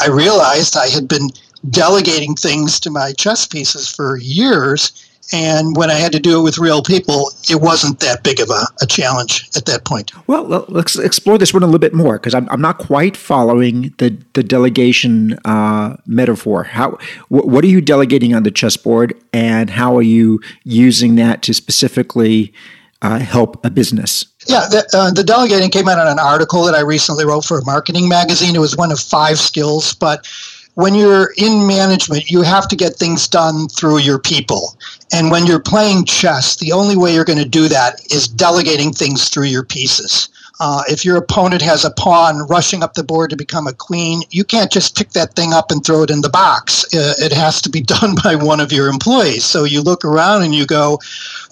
I 0.00 0.08
realized 0.08 0.76
I 0.76 0.88
had 0.88 1.08
been 1.08 1.30
delegating 1.70 2.34
things 2.34 2.78
to 2.80 2.90
my 2.90 3.12
chess 3.12 3.46
pieces 3.46 3.88
for 3.88 4.16
years. 4.18 5.04
And 5.30 5.76
when 5.76 5.90
I 5.90 5.94
had 5.94 6.12
to 6.12 6.20
do 6.20 6.40
it 6.40 6.42
with 6.42 6.56
real 6.56 6.82
people, 6.82 7.30
it 7.50 7.60
wasn't 7.60 8.00
that 8.00 8.22
big 8.22 8.40
of 8.40 8.48
a, 8.48 8.62
a 8.80 8.86
challenge 8.86 9.46
at 9.56 9.66
that 9.66 9.84
point. 9.84 10.10
Well, 10.26 10.64
let's 10.68 10.98
explore 10.98 11.36
this 11.36 11.52
one 11.52 11.62
a 11.62 11.66
little 11.66 11.78
bit 11.78 11.92
more 11.92 12.14
because 12.14 12.32
I'm, 12.32 12.48
I'm 12.48 12.62
not 12.62 12.78
quite 12.78 13.14
following 13.14 13.92
the, 13.98 14.16
the 14.32 14.42
delegation 14.42 15.34
uh, 15.44 15.98
metaphor. 16.06 16.64
How 16.64 16.92
wh- 17.28 17.44
What 17.44 17.62
are 17.62 17.68
you 17.68 17.82
delegating 17.82 18.34
on 18.34 18.44
the 18.44 18.50
chessboard, 18.50 19.12
and 19.34 19.68
how 19.68 19.94
are 19.98 20.02
you 20.02 20.40
using 20.64 21.16
that 21.16 21.42
to 21.42 21.52
specifically 21.52 22.54
uh, 23.02 23.18
help 23.18 23.62
a 23.66 23.70
business? 23.70 24.24
Yeah, 24.48 24.66
the, 24.70 24.88
uh, 24.94 25.10
the 25.10 25.22
delegating 25.22 25.70
came 25.70 25.88
out 25.88 26.00
in 26.00 26.10
an 26.10 26.18
article 26.18 26.64
that 26.64 26.74
I 26.74 26.80
recently 26.80 27.26
wrote 27.26 27.44
for 27.44 27.58
a 27.58 27.64
marketing 27.66 28.08
magazine. 28.08 28.56
It 28.56 28.60
was 28.60 28.76
one 28.78 28.90
of 28.90 28.98
five 28.98 29.38
skills, 29.38 29.92
but 29.92 30.26
when 30.74 30.94
you're 30.94 31.34
in 31.36 31.66
management, 31.66 32.30
you 32.30 32.40
have 32.40 32.66
to 32.68 32.76
get 32.76 32.96
things 32.96 33.28
done 33.28 33.68
through 33.68 33.98
your 33.98 34.18
people. 34.18 34.74
And 35.12 35.30
when 35.30 35.44
you're 35.44 35.60
playing 35.60 36.06
chess, 36.06 36.56
the 36.56 36.72
only 36.72 36.96
way 36.96 37.12
you're 37.12 37.26
going 37.26 37.38
to 37.42 37.48
do 37.48 37.68
that 37.68 38.00
is 38.10 38.26
delegating 38.26 38.90
things 38.90 39.28
through 39.28 39.46
your 39.46 39.64
pieces. 39.64 40.30
Uh, 40.60 40.82
if 40.88 41.04
your 41.04 41.16
opponent 41.16 41.62
has 41.62 41.84
a 41.84 41.90
pawn 41.90 42.46
rushing 42.48 42.82
up 42.82 42.94
the 42.94 43.04
board 43.04 43.30
to 43.30 43.36
become 43.36 43.66
a 43.66 43.72
queen, 43.72 44.22
you 44.30 44.44
can't 44.44 44.72
just 44.72 44.96
pick 44.96 45.10
that 45.10 45.34
thing 45.34 45.52
up 45.52 45.70
and 45.70 45.84
throw 45.84 46.02
it 46.02 46.10
in 46.10 46.20
the 46.20 46.28
box. 46.28 46.84
Uh, 46.92 47.14
it 47.18 47.32
has 47.32 47.60
to 47.62 47.70
be 47.70 47.80
done 47.98 48.14
by 48.22 48.34
one 48.34 48.60
of 48.60 48.72
your 48.72 48.88
employees. 48.88 49.44
So 49.44 49.64
you 49.64 49.82
look 49.82 50.04
around 50.04 50.42
and 50.42 50.54
you 50.54 50.66
go, 50.66 50.98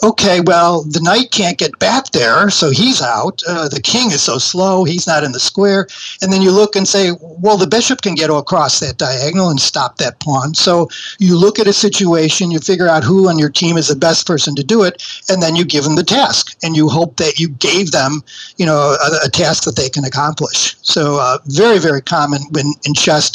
okay, 0.02 0.40
well, 0.40 0.82
the 0.82 1.00
knight 1.00 1.30
can't 1.30 1.58
get 1.58 1.78
back 1.78 2.10
there, 2.10 2.50
so 2.50 2.70
he's 2.70 3.00
out. 3.00 3.42
Uh, 3.48 3.68
the 3.68 3.80
king 3.80 4.10
is 4.10 4.22
so 4.22 4.38
slow, 4.38 4.84
he's 4.84 5.06
not 5.06 5.24
in 5.24 5.32
the 5.32 5.40
square. 5.40 5.86
And 6.20 6.32
then 6.32 6.42
you 6.42 6.50
look 6.50 6.74
and 6.74 6.88
say, 6.88 7.12
well, 7.20 7.56
the 7.56 7.66
bishop 7.66 8.02
can 8.02 8.14
get 8.14 8.30
across 8.30 8.80
that 8.80 8.98
diagonal 8.98 9.50
and 9.50 9.60
stop 9.60 9.98
that 9.98 10.18
pawn. 10.20 10.54
So 10.54 10.88
you 11.18 11.38
look 11.38 11.58
at 11.58 11.66
a 11.66 11.72
situation, 11.72 12.50
you 12.50 12.58
figure 12.58 12.88
out 12.88 13.04
who 13.04 13.28
on 13.28 13.38
your 13.38 13.50
team 13.50 13.76
is 13.76 13.88
the 13.88 13.96
best 13.96 14.26
person 14.26 14.54
to 14.56 14.64
do 14.64 14.82
it, 14.82 15.02
and 15.28 15.42
then 15.42 15.54
you 15.54 15.64
give 15.64 15.84
them 15.84 15.96
the 15.96 16.04
task. 16.04 16.56
And 16.62 16.76
you 16.76 16.88
hope 16.88 17.16
that 17.16 17.38
you 17.38 17.48
gave 17.48 17.92
them, 17.92 18.22
you 18.56 18.66
know, 18.66 18.95
a, 18.96 19.26
a 19.26 19.30
task 19.30 19.64
that 19.64 19.76
they 19.76 19.88
can 19.88 20.04
accomplish. 20.04 20.76
So, 20.82 21.18
uh, 21.20 21.38
very, 21.46 21.78
very 21.78 22.02
common 22.02 22.42
when 22.50 22.72
in 22.84 22.94
chess, 22.94 23.32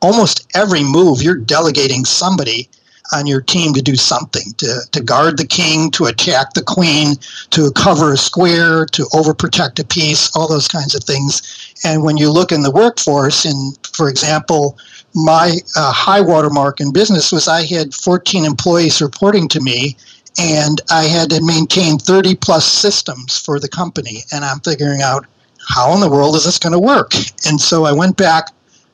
almost 0.00 0.46
every 0.54 0.82
move, 0.82 1.22
you're 1.22 1.36
delegating 1.36 2.04
somebody 2.04 2.68
on 3.12 3.26
your 3.26 3.40
team 3.40 3.72
to 3.74 3.82
do 3.82 3.96
something 3.96 4.52
to, 4.56 4.80
to 4.92 5.02
guard 5.02 5.36
the 5.36 5.46
king, 5.46 5.90
to 5.92 6.06
attack 6.06 6.54
the 6.54 6.62
queen, 6.62 7.16
to 7.50 7.70
cover 7.72 8.12
a 8.12 8.16
square, 8.16 8.86
to 8.86 9.02
overprotect 9.12 9.78
a 9.78 9.84
piece, 9.84 10.34
all 10.34 10.48
those 10.48 10.68
kinds 10.68 10.94
of 10.94 11.04
things. 11.04 11.74
And 11.84 12.02
when 12.02 12.16
you 12.16 12.30
look 12.30 12.50
in 12.50 12.62
the 12.62 12.70
workforce, 12.70 13.44
in, 13.44 13.72
for 13.92 14.08
example, 14.08 14.78
my 15.14 15.58
uh, 15.76 15.92
high 15.92 16.20
watermark 16.20 16.80
in 16.80 16.92
business 16.92 17.30
was 17.30 17.46
I 17.46 17.64
had 17.64 17.94
14 17.94 18.44
employees 18.44 19.00
reporting 19.00 19.48
to 19.48 19.60
me 19.60 19.96
and 20.38 20.80
I 20.90 21.04
had 21.04 21.30
to 21.30 21.44
maintain 21.44 21.98
30 21.98 22.34
plus 22.36 22.66
systems 22.66 23.38
for 23.38 23.60
the 23.60 23.68
company. 23.68 24.24
And 24.32 24.44
I'm 24.44 24.60
figuring 24.60 25.02
out 25.02 25.26
how 25.68 25.94
in 25.94 26.00
the 26.00 26.10
world 26.10 26.36
is 26.36 26.44
this 26.44 26.58
going 26.58 26.72
to 26.72 26.78
work? 26.78 27.14
And 27.46 27.60
so 27.60 27.84
I 27.84 27.92
went 27.92 28.16
back 28.16 28.50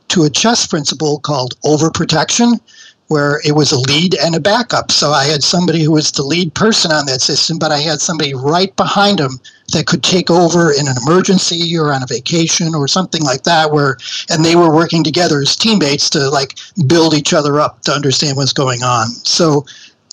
to 0.08 0.24
a 0.24 0.30
chess 0.30 0.66
principle 0.66 1.20
called 1.20 1.58
overprotection, 1.62 2.60
where 3.08 3.40
it 3.44 3.52
was 3.52 3.72
a 3.72 3.80
lead 3.80 4.14
and 4.14 4.36
a 4.36 4.40
backup. 4.40 4.92
So 4.92 5.10
I 5.10 5.24
had 5.24 5.42
somebody 5.42 5.82
who 5.82 5.90
was 5.90 6.12
the 6.12 6.22
lead 6.22 6.54
person 6.54 6.92
on 6.92 7.06
that 7.06 7.20
system, 7.20 7.58
but 7.58 7.72
I 7.72 7.78
had 7.78 8.00
somebody 8.00 8.34
right 8.34 8.74
behind 8.76 9.18
him 9.18 9.40
that 9.72 9.86
could 9.86 10.04
take 10.04 10.30
over 10.30 10.72
in 10.72 10.86
an 10.86 10.94
emergency 11.04 11.76
or 11.76 11.92
on 11.92 12.04
a 12.04 12.06
vacation 12.06 12.72
or 12.72 12.86
something 12.86 13.22
like 13.22 13.42
that 13.44 13.72
where 13.72 13.96
and 14.30 14.44
they 14.44 14.54
were 14.54 14.72
working 14.72 15.02
together 15.02 15.40
as 15.40 15.56
teammates 15.56 16.08
to 16.10 16.30
like 16.30 16.58
build 16.86 17.14
each 17.14 17.32
other 17.32 17.58
up 17.58 17.82
to 17.82 17.92
understand 17.92 18.36
what's 18.36 18.52
going 18.52 18.84
on. 18.84 19.08
So 19.08 19.64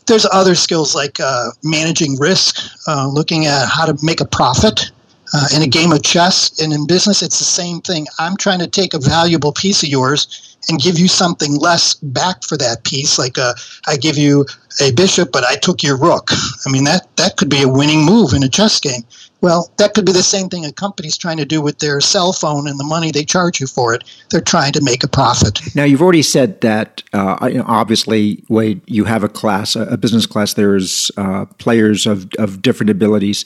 there's 0.07 0.25
other 0.31 0.55
skills 0.55 0.95
like 0.95 1.19
uh, 1.19 1.49
managing 1.63 2.17
risk, 2.17 2.59
uh, 2.87 3.07
looking 3.07 3.45
at 3.45 3.67
how 3.67 3.85
to 3.85 3.97
make 4.03 4.21
a 4.21 4.25
profit. 4.25 4.91
Uh, 5.33 5.45
in 5.53 5.61
a 5.61 5.67
game 5.67 5.91
of 5.91 6.01
chess 6.03 6.57
and 6.61 6.71
in 6.71 6.87
business, 6.87 7.21
it's 7.21 7.37
the 7.37 7.43
same 7.43 7.81
thing. 7.81 8.07
I'm 8.17 8.37
trying 8.37 8.59
to 8.59 8.67
take 8.67 8.93
a 8.93 8.99
valuable 8.99 9.51
piece 9.51 9.83
of 9.83 9.89
yours 9.89 10.57
and 10.69 10.79
give 10.79 10.97
you 10.97 11.07
something 11.07 11.55
less 11.57 11.95
back 11.95 12.43
for 12.43 12.57
that 12.57 12.83
piece. 12.85 13.19
Like 13.19 13.37
uh, 13.37 13.53
I 13.87 13.97
give 13.97 14.17
you 14.17 14.45
a 14.81 14.91
bishop, 14.93 15.31
but 15.33 15.43
I 15.43 15.55
took 15.55 15.83
your 15.83 15.97
rook. 15.97 16.31
I 16.65 16.71
mean, 16.71 16.85
that, 16.85 17.13
that 17.17 17.35
could 17.35 17.49
be 17.49 17.61
a 17.61 17.67
winning 17.67 18.05
move 18.05 18.33
in 18.33 18.43
a 18.43 18.49
chess 18.49 18.79
game. 18.79 19.03
Well, 19.41 19.71
that 19.77 19.93
could 19.93 20.05
be 20.05 20.11
the 20.11 20.23
same 20.23 20.49
thing 20.49 20.65
a 20.65 20.71
company's 20.71 21.17
trying 21.17 21.37
to 21.37 21.45
do 21.45 21.61
with 21.61 21.79
their 21.79 22.01
cell 22.01 22.33
phone 22.33 22.67
and 22.67 22.79
the 22.79 22.83
money 22.83 23.11
they 23.11 23.23
charge 23.23 23.59
you 23.59 23.67
for 23.67 23.93
it. 23.93 24.03
They're 24.31 24.41
trying 24.41 24.73
to 24.73 24.83
make 24.83 25.03
a 25.03 25.07
profit. 25.07 25.59
Now, 25.75 25.83
you've 25.83 26.01
already 26.01 26.23
said 26.23 26.61
that 26.61 27.03
uh, 27.13 27.47
you 27.51 27.59
know, 27.59 27.65
obviously, 27.67 28.43
Wade, 28.49 28.81
you 28.85 29.05
have 29.05 29.23
a 29.23 29.29
class, 29.29 29.75
a 29.75 29.97
business 29.97 30.25
class, 30.25 30.55
there's 30.55 31.11
uh, 31.17 31.45
players 31.57 32.07
of, 32.07 32.27
of 32.39 32.61
different 32.61 32.89
abilities 32.89 33.43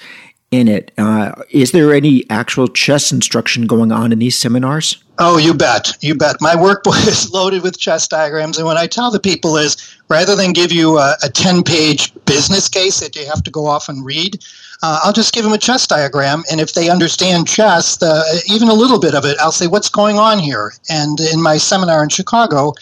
in 0.51 0.67
it. 0.67 0.91
Uh, 0.97 1.31
is 1.49 1.71
there 1.71 1.93
any 1.93 2.29
actual 2.29 2.67
chess 2.67 3.11
instruction 3.11 3.67
going 3.67 3.91
on 3.91 4.11
in 4.11 4.19
these 4.19 4.37
seminars? 4.37 5.01
Oh, 5.17 5.37
you 5.37 5.53
bet. 5.53 5.91
You 6.01 6.15
bet. 6.15 6.37
My 6.41 6.55
workbook 6.55 7.07
is 7.07 7.31
loaded 7.33 7.63
with 7.63 7.79
chess 7.79 8.07
diagrams. 8.07 8.57
And 8.57 8.65
what 8.65 8.77
I 8.77 8.87
tell 8.87 9.11
the 9.11 9.19
people 9.19 9.55
is 9.55 9.77
rather 10.09 10.35
than 10.35 10.51
give 10.51 10.71
you 10.71 10.97
a, 10.97 11.15
a 11.23 11.29
10 11.29 11.63
page 11.63 12.13
business 12.25 12.67
case 12.67 12.99
that 12.99 13.15
you 13.15 13.25
have 13.27 13.43
to 13.43 13.51
go 13.51 13.65
off 13.65 13.87
and 13.87 14.05
read, 14.05 14.43
uh, 14.81 14.99
I'll 15.03 15.13
just 15.13 15.33
give 15.33 15.43
them 15.43 15.53
a 15.53 15.57
chess 15.57 15.85
diagram. 15.85 16.43
And 16.51 16.59
if 16.59 16.73
they 16.73 16.89
understand 16.89 17.47
chess, 17.47 17.97
the, 17.97 18.43
even 18.49 18.67
a 18.67 18.73
little 18.73 18.99
bit 18.99 19.13
of 19.13 19.25
it, 19.25 19.37
I'll 19.39 19.51
say, 19.51 19.67
what's 19.67 19.89
going 19.89 20.17
on 20.17 20.39
here? 20.39 20.73
And 20.89 21.19
in 21.19 21.41
my 21.41 21.57
seminar 21.57 22.03
in 22.03 22.09
Chicago, 22.09 22.73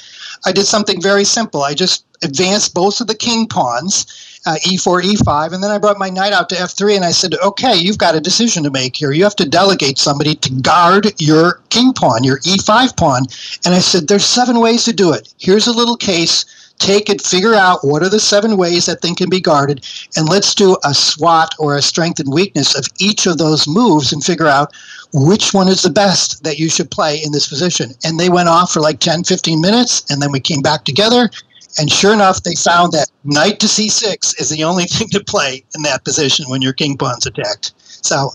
I 0.46 0.52
did 0.52 0.66
something 0.66 1.02
very 1.02 1.26
simple. 1.26 1.64
I 1.64 1.74
just 1.74 2.06
advanced 2.24 2.74
both 2.74 3.02
of 3.02 3.08
the 3.08 3.16
king 3.16 3.48
pawns 3.48 4.06
uh, 4.46 4.56
e4, 4.66 5.02
e5, 5.02 5.54
and 5.54 5.64
then 5.64 5.72
I 5.72 5.78
brought 5.78 5.98
my 5.98 6.10
knight 6.10 6.34
out 6.34 6.50
to 6.50 6.56
f3, 6.56 6.96
and 6.96 7.06
I 7.06 7.12
said, 7.12 7.36
okay, 7.36 7.76
you've 7.76 7.98
got 7.98 8.16
a 8.16 8.22
decision 8.22 8.64
to 8.64 8.72
make 8.72 8.96
here. 8.96 9.12
You 9.12 9.24
have 9.24 9.36
to 9.38 9.48
delegate 9.48 9.98
somebody 9.98 10.36
to 10.36 10.50
guard 10.62 11.14
your 11.22 11.62
king 11.70 11.94
pawn, 11.94 12.24
your 12.24 12.40
e5 12.40 12.96
pawn. 12.96 13.26
And 13.66 13.74
I 13.74 13.80
said, 13.80 14.08
there's 14.08 14.26
seven 14.26 14.60
ways 14.60 14.86
to 14.86 14.94
do 14.94 15.12
it. 15.14 15.34
Here's 15.38 15.68
a 15.68 15.74
little 15.74 15.98
case. 15.98 16.46
Take 16.80 17.10
it, 17.10 17.22
figure 17.22 17.54
out 17.54 17.80
what 17.84 18.02
are 18.02 18.10
the 18.10 18.20
seven 18.20 18.58
ways 18.58 18.86
that 18.86 19.02
thing 19.02 19.16
can 19.16 19.30
be 19.30 19.42
guarded, 19.42 19.86
and 20.16 20.28
let's 20.28 20.56
do 20.56 20.78
a 20.84 20.94
SWOT 20.94 21.54
or 21.60 21.76
a 21.76 21.82
strength 21.82 22.20
and 22.20 22.34
weakness 22.34 22.76
of 22.76 22.88
each 23.00 23.28
of 23.28 23.38
those 23.38 23.68
moves 23.68 24.12
and 24.12 24.24
figure 24.24 24.48
out 24.48 24.74
which 25.14 25.54
one 25.54 25.68
is 25.68 25.82
the 25.82 25.90
best 25.90 26.44
that 26.44 26.58
you 26.58 26.70
should 26.70 26.90
play 26.90 27.22
in 27.24 27.32
this 27.32 27.48
position. 27.48 27.92
And 28.04 28.20
they 28.20 28.30
went 28.30 28.50
off 28.50 28.72
for 28.72 28.80
like 28.80 29.00
10, 29.00 29.24
15 29.26 29.62
minutes, 29.62 30.10
and 30.10 30.22
then 30.22 30.32
we 30.32 30.40
came 30.40 30.62
back 30.62 30.86
together 30.86 31.30
and 31.78 31.92
sure 31.92 32.14
enough, 32.14 32.44
they 32.44 32.56
found 32.56 32.94
that 32.94 33.10
knight 33.24 33.60
to 33.60 33.68
c6 33.68 34.40
is 34.40 34.50
the 34.50 34.64
only 34.64 34.86
thing 34.86 35.08
to 35.10 35.24
play 35.24 35.64
in 35.76 35.84
that 35.84 36.04
position 36.04 36.50
when 36.50 36.62
your 36.62 36.74
king 36.74 36.98
pawn's 36.98 37.26
attacked. 37.26 37.74
So 38.06 38.32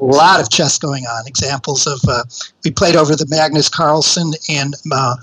a 0.00 0.04
lot 0.04 0.40
of 0.40 0.50
chess 0.50 0.78
going 0.78 1.04
on. 1.04 1.26
Examples 1.26 1.86
of 1.86 2.00
uh, 2.08 2.24
we 2.64 2.70
played 2.70 2.96
over 2.96 3.14
the 3.14 3.26
Magnus 3.28 3.68
Carlsen 3.68 4.32
and 4.48 4.74
uh, 4.92 5.16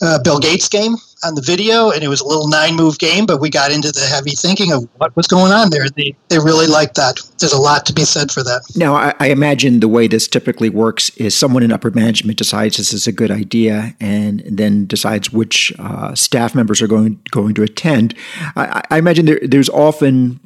uh, 0.00 0.22
Bill 0.22 0.38
Gates 0.38 0.68
game 0.68 0.96
on 1.24 1.34
the 1.34 1.42
video, 1.42 1.90
and 1.90 2.02
it 2.02 2.08
was 2.08 2.20
a 2.20 2.26
little 2.26 2.48
nine 2.48 2.76
move 2.76 2.98
game, 2.98 3.26
but 3.26 3.40
we 3.40 3.50
got 3.50 3.70
into 3.70 3.90
the 3.92 4.00
heavy 4.00 4.30
thinking 4.30 4.72
of 4.72 4.88
what 4.96 5.14
was 5.16 5.26
going 5.26 5.52
on 5.52 5.70
there. 5.70 5.88
They, 5.96 6.14
they 6.28 6.38
really 6.38 6.66
liked 6.66 6.94
that. 6.96 7.20
There's 7.38 7.52
a 7.52 7.60
lot 7.60 7.86
to 7.86 7.92
be 7.92 8.04
said 8.04 8.30
for 8.30 8.42
that. 8.42 8.62
Now, 8.76 8.94
I, 8.94 9.14
I 9.18 9.28
imagine 9.28 9.80
the 9.80 9.88
way 9.88 10.06
this 10.06 10.28
typically 10.28 10.68
works 10.68 11.10
is 11.16 11.36
someone 11.36 11.62
in 11.62 11.72
upper 11.72 11.90
management 11.90 12.38
decides 12.38 12.76
this 12.76 12.92
is 12.92 13.06
a 13.06 13.12
good 13.12 13.30
idea 13.30 13.94
and 14.00 14.42
then 14.46 14.86
decides 14.86 15.32
which 15.32 15.72
uh, 15.78 16.14
staff 16.14 16.54
members 16.54 16.80
are 16.82 16.88
going, 16.88 17.20
going 17.30 17.54
to 17.54 17.62
attend. 17.62 18.14
I, 18.56 18.82
I 18.90 18.98
imagine 18.98 19.26
there, 19.26 19.40
there's 19.42 19.68
often 19.68 20.40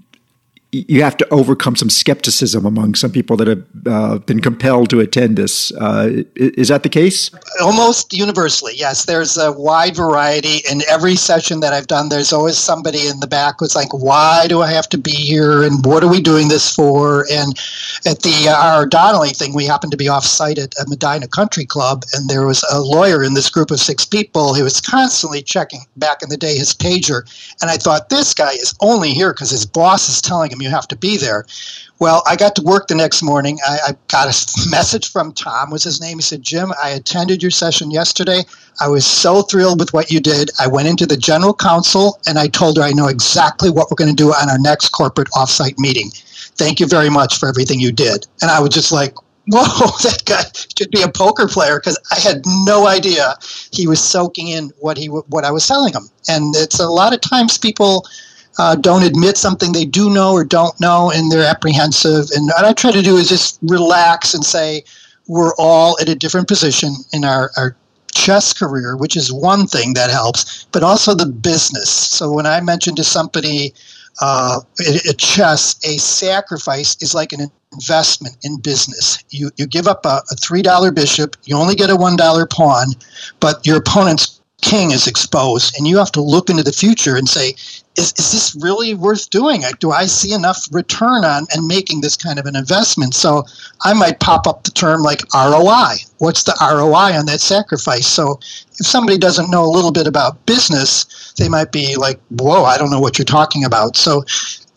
you 0.73 1.03
have 1.03 1.19
to 1.19 1.29
overcome 1.31 1.77
some 1.77 1.91
skepticism 1.91 2.65
among 2.65 2.95
some 2.95 3.13
people 3.13 3.37
that 3.37 3.47
have 3.47 3.63
uh, 3.87 4.19
been 4.21 4.41
compelled 4.41 4.89
to 4.89 5.01
attend 5.01 5.37
this. 5.37 5.71
Uh, 5.73 6.23
is 6.35 6.69
that 6.69 6.83
the 6.83 6.89
case? 6.89 7.31
Almost 7.61 8.15
universally, 8.15 8.73
yes. 8.75 9.05
There's 9.05 9.37
a 9.37 9.53
wide 9.53 9.95
variety. 9.95 10.63
In 10.71 10.81
every 10.89 11.15
session 11.15 11.61
that 11.61 11.75
I've 11.75 11.89
done, 11.89 12.09
there's 12.09 12.33
always 12.33 12.57
somebody 12.57 13.07
in 13.07 13.21
the 13.21 13.27
back 13.27 13.57
who's 13.59 13.77
like, 13.77 13.93
"Why 13.93 14.47
do 14.49 14.63
I 14.63 14.73
have 14.73 14.89
to 14.91 14.99
be 14.99 15.13
here? 15.13 15.63
And 15.63 15.85
what 15.85 16.03
are 16.03 16.09
we 16.09 16.23
doing 16.23 16.49
this 16.49 16.75
for?" 16.75 17.27
And 17.31 17.53
at 18.07 18.21
the 18.23 18.49
uh, 18.49 18.77
R. 18.77 18.87
Donnelley 18.87 19.31
thing, 19.31 19.53
we 19.53 19.67
happened 19.67 19.91
to 19.91 19.99
be 19.99 20.09
off 20.09 20.25
site 20.25 20.59
at 20.59 20.73
a 20.81 20.89
Medina 20.89 21.29
Country 21.29 21.67
Club, 21.67 22.05
and 22.15 22.31
there 22.31 22.47
was 22.47 22.65
a 22.73 22.81
lawyer 22.81 23.23
in 23.23 23.35
this 23.35 23.51
group 23.51 23.71
of 23.71 23.79
six 23.79 24.07
people 24.07 24.55
who 24.55 24.65
was 24.65 24.81
constantly 24.81 25.43
checking 25.43 25.81
back 25.99 26.23
in 26.23 26.31
the 26.31 26.39
day 26.39 26.57
his 26.57 26.73
pager, 26.73 27.23
and 27.61 27.71
I 27.71 27.77
thought 27.77 28.09
this 28.09 28.33
guy 28.33 28.53
is 28.53 28.75
only 28.81 29.11
here 29.11 29.35
because 29.35 29.51
his 29.51 29.67
boss 29.67 30.09
is 30.09 30.23
telling 30.23 30.51
him 30.51 30.62
you 30.63 30.71
have 30.71 30.89
to 30.89 30.97
be 30.97 31.17
there. 31.17 31.45
Well, 31.99 32.23
I 32.27 32.37
got 32.37 32.57
to 32.57 32.63
work 32.63 32.89
the 32.89 32.95
next 32.95 33.23
morning. 33.23 33.59
I, 33.67 33.79
I, 33.89 33.97
got 34.09 34.27
a 34.27 34.69
message 34.71 35.11
from 35.11 35.33
Tom, 35.33 35.71
was 35.71 35.85
his 35.85 36.01
name. 36.01 36.19
He 36.19 36.23
said, 36.23 36.43
Jim, 36.43 36.73
I 36.83 36.91
attended 36.91 37.43
your 37.43 37.51
session 37.51 37.91
yesterday. 37.91 38.43
I 38.81 38.89
was 38.89 39.07
so 39.07 39.43
thrilled 39.43 39.79
with 39.79 39.93
what 39.93 40.11
you 40.11 40.21
did. 40.21 40.51
I 40.59 40.67
went 40.67 40.89
into 40.89 41.07
the 41.07 41.17
general 41.17 41.55
counsel 41.55 42.21
and 42.27 42.39
I 42.39 42.49
told 42.49 42.77
her 42.77 42.83
I 42.83 42.93
know 42.93 43.09
exactly 43.09 43.71
what 43.71 43.91
we're 43.91 43.97
going 43.97 44.15
to 44.15 44.17
do 44.17 44.31
on 44.31 44.51
our 44.51 44.59
next 44.59 44.89
corporate 44.89 45.29
offsite 45.31 45.79
meeting. 45.79 46.11
Thank 46.57 46.81
you 46.81 46.87
very 46.87 47.11
much 47.11 47.39
for 47.39 47.49
everything 47.49 47.81
you 47.81 47.93
did. 47.93 48.27
And 48.41 48.51
I 48.51 48.61
was 48.61 48.71
just 48.71 48.93
like, 48.93 49.15
whoa, 49.49 49.63
that 50.03 50.23
guy 50.25 50.43
should 50.77 50.91
be 50.91 51.03
a 51.03 51.09
poker 51.09 51.49
player 51.49 51.79
because 51.79 51.99
I 52.11 52.21
had 52.21 52.43
no 52.65 52.87
idea 52.87 53.35
he 53.73 53.87
was 53.87 54.03
soaking 54.03 54.49
in 54.49 54.71
what 54.79 54.97
he 54.97 55.07
what 55.07 55.45
I 55.45 55.51
was 55.51 55.67
telling 55.67 55.93
him. 55.93 56.09
And 56.29 56.55
it's 56.57 56.81
a 56.81 56.89
lot 56.89 57.15
of 57.15 57.21
times 57.21 57.59
people 57.59 58.07
uh, 58.59 58.77
don't 58.77 59.03
admit 59.03 59.37
something 59.37 59.73
they 59.73 59.85
do 59.85 60.11
know 60.11 60.33
or 60.33 60.45
don't 60.45 60.79
know, 60.81 61.11
and 61.15 61.31
they're 61.31 61.45
apprehensive. 61.45 62.27
And 62.35 62.47
what 62.47 62.65
I 62.65 62.73
try 62.73 62.93
to 62.93 63.03
do 63.03 63.17
is 63.17 63.29
just 63.29 63.59
relax 63.63 64.35
and 64.35 64.45
say, 64.45 64.85
we're 65.29 65.55
all 65.57 65.97
at 66.01 66.09
a 66.09 66.15
different 66.15 66.49
position 66.49 66.95
in 67.13 67.25
our, 67.25 67.51
our 67.57 67.77
chess 68.13 68.53
career, 68.53 68.97
which 68.97 69.17
is 69.17 69.33
one 69.33 69.67
thing 69.67 69.95
that 69.95 70.11
helps, 70.11 70.65
but 70.73 70.83
also 70.83 71.15
the 71.15 71.27
business. 71.27 71.91
So 71.91 72.31
when 72.31 72.47
I 72.47 72.61
mentioned 72.61 72.97
to 72.99 73.05
somebody 73.05 73.73
uh, 74.21 74.61
chess, 75.17 75.77
a 75.85 75.99
sacrifice 75.99 77.01
is 77.03 77.15
like 77.15 77.33
an 77.33 77.51
investment 77.73 78.37
in 78.43 78.61
business. 78.61 79.23
You, 79.31 79.51
you 79.57 79.67
give 79.67 79.87
up 79.87 80.05
a, 80.05 80.21
a 80.31 80.37
$3 80.37 80.95
bishop, 80.95 81.37
you 81.45 81.57
only 81.57 81.75
get 81.75 81.91
a 81.91 81.97
$1 81.97 82.51
pawn, 82.51 82.89
but 83.41 83.67
your 83.67 83.79
opponent's 83.79 84.41
king 84.61 84.93
is 84.93 85.07
exposed, 85.07 85.77
and 85.77 85.89
you 85.89 85.97
have 85.99 86.13
to 86.13 86.21
look 86.21 86.51
into 86.51 86.63
the 86.63 86.73
future 86.73 87.17
and 87.17 87.29
say, 87.29 87.55
is, 87.97 88.15
is 88.19 88.33
this 88.33 88.57
really 88.61 88.95
worth 88.95 89.29
doing? 89.31 89.63
Do 89.79 89.91
I 89.91 90.07
see 90.07 90.33
enough 90.33 90.67
return 90.73 91.25
on 91.25 91.47
and 91.55 91.67
making 91.67 92.01
this 92.01 92.17
kind 92.17 92.39
of 92.39 92.47
an 92.47 92.57
investment? 92.57 93.15
So 93.15 93.45
I 93.83 93.93
might 93.93 94.21
pop 94.21 94.47
up 94.47 94.65
the 94.65 94.71
term 94.71 95.03
like 95.03 95.21
ROI. 95.35 95.97
What's 96.19 96.45
the 96.45 96.57
ROI 96.61 97.19
on 97.19 97.27
that 97.27 97.41
sacrifice? 97.41 98.07
So 98.07 98.39
if 98.79 98.87
somebody 98.87 99.19
doesn't 99.19 99.51
know 99.51 99.65
a 99.65 99.71
little 99.71 99.93
bit 99.93 100.07
about 100.07 100.45
business, 100.47 101.35
they 101.39 101.49
might 101.49 101.71
be 101.71 101.97
like, 101.97 102.19
whoa, 102.31 102.65
I 102.65 102.79
don't 102.79 102.91
know 102.91 103.01
what 103.01 103.19
you're 103.19 103.27
talking 103.27 103.65
about. 103.65 103.97
So 103.97 104.25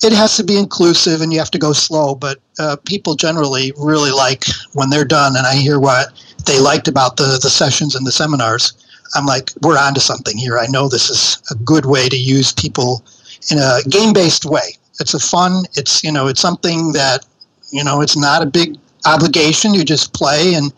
it 0.04 0.12
has 0.12 0.36
to 0.36 0.44
be 0.44 0.58
inclusive 0.58 1.22
and 1.22 1.32
you 1.32 1.40
have 1.40 1.52
to 1.52 1.58
go 1.58 1.72
slow, 1.72 2.16
but 2.16 2.40
uh, 2.60 2.76
people 2.86 3.16
generally 3.16 3.72
really 3.78 4.12
like 4.12 4.44
when 4.74 4.90
they're 4.90 5.06
done 5.06 5.38
and 5.38 5.48
I 5.48 5.56
hear 5.56 5.80
what 5.80 6.08
they 6.46 6.60
liked 6.60 6.90
about 6.90 7.16
the, 7.16 7.40
the 7.42 7.50
sessions 7.50 7.96
and 7.96 8.06
the 8.06 8.12
seminars 8.12 8.74
I'm 9.14 9.26
like, 9.26 9.52
we're 9.62 9.78
onto 9.78 10.00
something 10.00 10.38
here. 10.38 10.58
I 10.58 10.68
know 10.68 10.88
this 10.88 11.10
is 11.10 11.42
a 11.52 11.56
good 11.56 11.86
way 11.86 12.10
to 12.10 12.18
use 12.18 12.52
people 12.52 13.04
in 13.52 13.58
a 13.58 13.80
game 13.90 14.14
based 14.14 14.46
way. 14.46 14.78
It's 15.00 15.14
a 15.14 15.20
fun, 15.20 15.66
it's, 15.74 16.04
you 16.04 16.12
know, 16.12 16.28
it's 16.28 16.42
something 16.42 16.94
that, 16.94 17.26
you 17.72 17.84
know, 17.84 18.02
it's 18.02 18.18
not 18.18 18.42
a 18.42 18.46
big 18.46 18.78
obligation. 19.06 19.74
You 19.74 19.84
just 19.84 20.14
play 20.14 20.54
and 20.54 20.74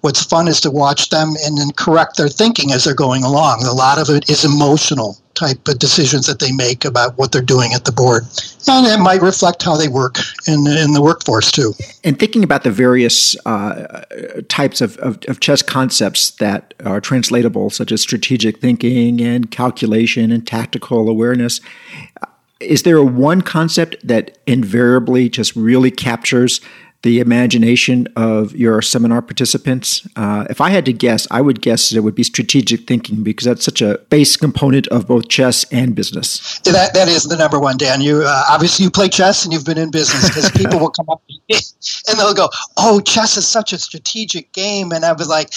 what's 0.00 0.22
fun 0.22 0.48
is 0.48 0.60
to 0.60 0.70
watch 0.70 1.10
them 1.10 1.34
and 1.44 1.58
then 1.58 1.70
correct 1.72 2.16
their 2.16 2.28
thinking 2.28 2.72
as 2.72 2.84
they're 2.84 2.94
going 2.94 3.24
along. 3.24 3.64
A 3.64 3.72
lot 3.72 3.98
of 3.98 4.14
it 4.14 4.28
is 4.30 4.44
emotional 4.44 5.16
type 5.34 5.68
of 5.68 5.78
decisions 5.78 6.26
that 6.26 6.38
they 6.38 6.50
make 6.50 6.84
about 6.84 7.16
what 7.18 7.30
they're 7.30 7.42
doing 7.42 7.72
at 7.74 7.84
the 7.84 7.92
board. 7.92 8.24
And 8.68 8.86
it 8.86 8.98
might 8.98 9.20
reflect 9.20 9.62
how 9.62 9.76
they 9.76 9.86
work 9.88 10.16
in, 10.48 10.66
in 10.66 10.92
the 10.92 11.02
workforce 11.02 11.52
too. 11.52 11.74
And 12.02 12.18
thinking 12.18 12.42
about 12.42 12.64
the 12.64 12.70
various 12.70 13.36
uh, 13.46 14.02
types 14.48 14.80
of, 14.80 14.96
of, 14.98 15.18
of, 15.28 15.40
chess 15.40 15.62
concepts 15.62 16.30
that 16.32 16.74
are 16.84 17.00
translatable, 17.00 17.70
such 17.70 17.92
as 17.92 18.00
strategic 18.00 18.58
thinking 18.60 19.20
and 19.20 19.50
calculation 19.50 20.32
and 20.32 20.46
tactical 20.46 21.08
awareness, 21.08 21.60
is 22.58 22.82
there 22.84 22.96
a 22.96 23.04
one 23.04 23.42
concept 23.42 23.96
that 24.02 24.38
invariably 24.46 25.28
just 25.28 25.54
really 25.54 25.90
captures 25.90 26.60
the 27.06 27.20
imagination 27.20 28.08
of 28.16 28.52
your 28.56 28.82
seminar 28.82 29.22
participants? 29.22 30.08
Uh, 30.16 30.44
if 30.50 30.60
I 30.60 30.70
had 30.70 30.84
to 30.86 30.92
guess, 30.92 31.28
I 31.30 31.40
would 31.40 31.62
guess 31.62 31.90
that 31.90 31.96
it 31.96 32.00
would 32.00 32.16
be 32.16 32.24
strategic 32.24 32.88
thinking 32.88 33.22
because 33.22 33.44
that's 33.44 33.64
such 33.64 33.80
a 33.80 33.98
base 34.10 34.36
component 34.36 34.88
of 34.88 35.06
both 35.06 35.28
chess 35.28 35.64
and 35.70 35.94
business. 35.94 36.58
That, 36.64 36.94
that 36.94 37.06
is 37.06 37.22
the 37.22 37.36
number 37.36 37.60
one, 37.60 37.76
Dan. 37.76 38.00
You 38.00 38.24
uh, 38.24 38.44
obviously 38.50 38.84
you 38.84 38.90
play 38.90 39.08
chess 39.08 39.44
and 39.44 39.52
you've 39.52 39.64
been 39.64 39.78
in 39.78 39.92
business 39.92 40.28
because 40.28 40.50
people 40.50 40.80
will 40.80 40.90
come 40.90 41.08
up 41.08 41.22
and 41.48 42.18
they'll 42.18 42.34
go, 42.34 42.48
"Oh, 42.76 43.00
chess 43.00 43.36
is 43.36 43.46
such 43.46 43.72
a 43.72 43.78
strategic 43.78 44.52
game," 44.52 44.92
and 44.92 45.04
I 45.04 45.12
was 45.12 45.28
like. 45.28 45.50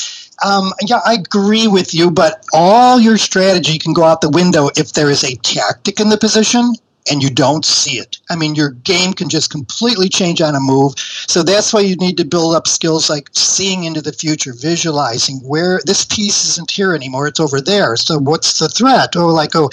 Um, 0.45 0.71
yeah, 0.87 1.01
I 1.05 1.15
agree 1.15 1.67
with 1.67 1.93
you, 1.93 2.09
but 2.09 2.45
all 2.53 2.97
your 2.97 3.17
strategy 3.17 3.77
can 3.77 3.91
go 3.91 4.05
out 4.05 4.21
the 4.21 4.29
window 4.29 4.69
if 4.77 4.93
there 4.93 5.09
is 5.09 5.21
a 5.25 5.35
tactic 5.35 5.99
in 5.99 6.07
the 6.07 6.17
position 6.17 6.75
and 7.09 7.23
you 7.23 7.29
don't 7.29 7.65
see 7.65 7.97
it. 7.97 8.17
I 8.29 8.35
mean, 8.35 8.55
your 8.55 8.71
game 8.71 9.13
can 9.13 9.29
just 9.29 9.49
completely 9.51 10.09
change 10.09 10.41
on 10.41 10.55
a 10.55 10.59
move. 10.59 10.93
So 10.97 11.43
that's 11.43 11.73
why 11.73 11.81
you 11.81 11.95
need 11.95 12.17
to 12.17 12.25
build 12.25 12.55
up 12.55 12.67
skills 12.67 13.09
like 13.09 13.29
seeing 13.33 13.85
into 13.85 14.01
the 14.01 14.13
future, 14.13 14.53
visualizing 14.53 15.37
where 15.37 15.79
this 15.85 16.05
piece 16.05 16.45
isn't 16.45 16.71
here 16.71 16.93
anymore, 16.93 17.27
it's 17.27 17.39
over 17.39 17.61
there. 17.61 17.95
So 17.95 18.19
what's 18.19 18.59
the 18.59 18.69
threat? 18.69 19.15
Oh, 19.15 19.27
like, 19.27 19.55
oh, 19.55 19.69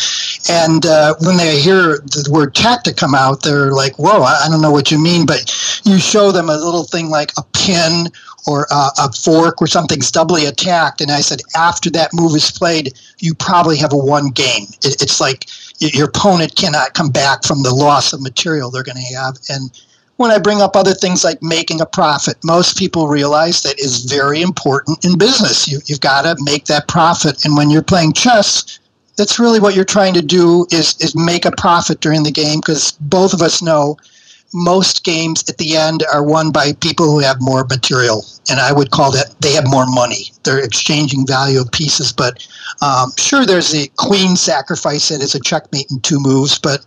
and 0.49 0.87
uh, 0.87 1.14
when 1.21 1.37
they 1.37 1.61
hear 1.61 1.99
the 1.99 2.28
word 2.30 2.54
tactic 2.54 2.97
come 2.97 3.14
out, 3.14 3.42
they're 3.42 3.73
like, 3.73 3.99
whoa, 3.99 4.23
I 4.23 4.47
don't 4.49 4.62
know 4.62 4.73
what 4.73 4.90
you 4.90 4.99
mean. 4.99 5.26
But 5.26 5.52
you 5.85 5.99
show 5.99 6.33
them 6.33 6.49
a 6.49 6.56
little 6.56 6.85
thing 6.85 7.09
like 7.11 7.33
a 7.37 7.42
pin 7.52 8.06
or 8.47 8.66
a, 8.71 8.88
a 8.99 9.12
fork 9.12 9.61
or 9.61 9.66
something's 9.66 10.11
doubly 10.11 10.47
attacked. 10.47 11.00
And 11.00 11.11
I 11.11 11.21
said, 11.21 11.40
after 11.56 11.90
that 11.90 12.14
move 12.14 12.37
is 12.37 12.50
played, 12.50 12.97
you 13.18 13.35
probably 13.35 13.76
have 13.78 13.92
a 13.92 13.97
one 13.97 14.30
game. 14.30 14.66
It, 14.85 15.02
it's 15.02 15.21
like, 15.21 15.47
your 15.78 16.06
opponent 16.06 16.56
cannot 16.56 16.95
come 16.95 17.11
back 17.11 17.45
from 17.45 17.62
the 17.62 17.75
loss 17.75 18.12
of 18.12 18.23
material 18.23 18.71
they're 18.71 18.83
going 18.83 18.97
to 18.97 19.14
have. 19.14 19.37
And 19.49 19.71
when 20.16 20.30
I 20.30 20.38
bring 20.38 20.62
up 20.62 20.76
other 20.76 20.95
things 20.95 21.25
like 21.25 21.42
making 21.42 21.80
a 21.80 21.87
profit, 21.87 22.37
most 22.42 22.78
people 22.78 23.09
realize 23.09 23.62
that 23.62 23.78
is 23.78 24.04
very 24.04 24.40
important 24.40 25.04
in 25.04 25.18
business. 25.18 25.68
You, 25.68 25.80
you've 25.87 26.00
got 26.00 26.23
to 26.23 26.37
make 26.45 26.64
that 26.66 26.88
profit. 26.88 27.45
And 27.45 27.56
when 27.56 27.71
you're 27.71 27.83
playing 27.83 28.14
chess, 28.14 28.78
that's 29.16 29.38
really 29.38 29.61
what 29.61 29.75
you're 29.75 29.85
trying 29.85 30.14
to 30.14 30.23
do 30.23 30.66
is, 30.71 30.97
is 31.00 31.14
make 31.14 31.45
a 31.45 31.52
profit 31.52 32.00
during 32.00 32.23
the 32.23 32.30
game 32.30 32.61
because 32.61 32.92
both 33.00 33.33
of 33.33 33.42
us 33.42 33.62
know– 33.62 33.97
most 34.55 35.05
games 35.05 35.49
at 35.49 35.59
the 35.59 35.76
end 35.76 36.05
are 36.12 36.25
won 36.25 36.50
by 36.50 36.73
people 36.75 37.11
who 37.11 37.21
have 37.21 37.37
more 37.41 37.65
material, 37.65 38.25
and 38.50 38.61
I 38.61 38.73
would 38.73 38.91
call 38.91 39.11
that 39.13 39.35
they 39.41 39.52
have 39.52 39.69
more 39.69 39.87
money. 39.87 40.30
They're 40.45 40.65
exchanging 40.65 41.26
value 41.26 41.61
of 41.61 41.71
pieces, 41.73 42.13
but 42.13 42.47
um, 42.82 43.13
sure, 43.19 43.45
there's 43.45 43.75
a 43.75 43.89
queen 43.97 44.37
sacrifice 44.37 45.09
that 45.09 45.21
is 45.23 45.35
a 45.35 45.41
checkmate 45.41 45.91
in 45.91 46.00
two 46.00 46.21
moves, 46.21 46.59
but 46.59 46.85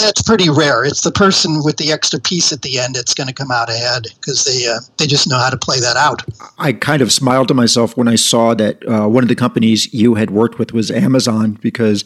that's 0.00 0.22
pretty 0.22 0.48
rare. 0.48 0.84
It's 0.84 1.00
the 1.00 1.10
person 1.10 1.62
with 1.64 1.76
the 1.76 1.90
extra 1.90 2.20
piece 2.20 2.52
at 2.52 2.62
the 2.62 2.78
end 2.78 2.94
that's 2.94 3.14
going 3.14 3.26
to 3.26 3.34
come 3.34 3.50
out 3.50 3.68
ahead 3.68 4.06
because 4.20 4.44
they 4.44 4.66
uh, 4.66 4.78
they 4.96 5.06
just 5.06 5.28
know 5.28 5.38
how 5.38 5.50
to 5.50 5.56
play 5.56 5.80
that 5.80 5.96
out. 5.96 6.22
I 6.58 6.72
kind 6.72 7.02
of 7.02 7.12
smiled 7.12 7.48
to 7.48 7.54
myself 7.54 7.96
when 7.96 8.06
I 8.06 8.14
saw 8.14 8.54
that 8.54 8.86
uh, 8.88 9.08
one 9.08 9.24
of 9.24 9.28
the 9.28 9.34
companies 9.34 9.92
you 9.92 10.14
had 10.14 10.30
worked 10.30 10.58
with 10.58 10.72
was 10.72 10.90
Amazon 10.90 11.58
because 11.60 12.04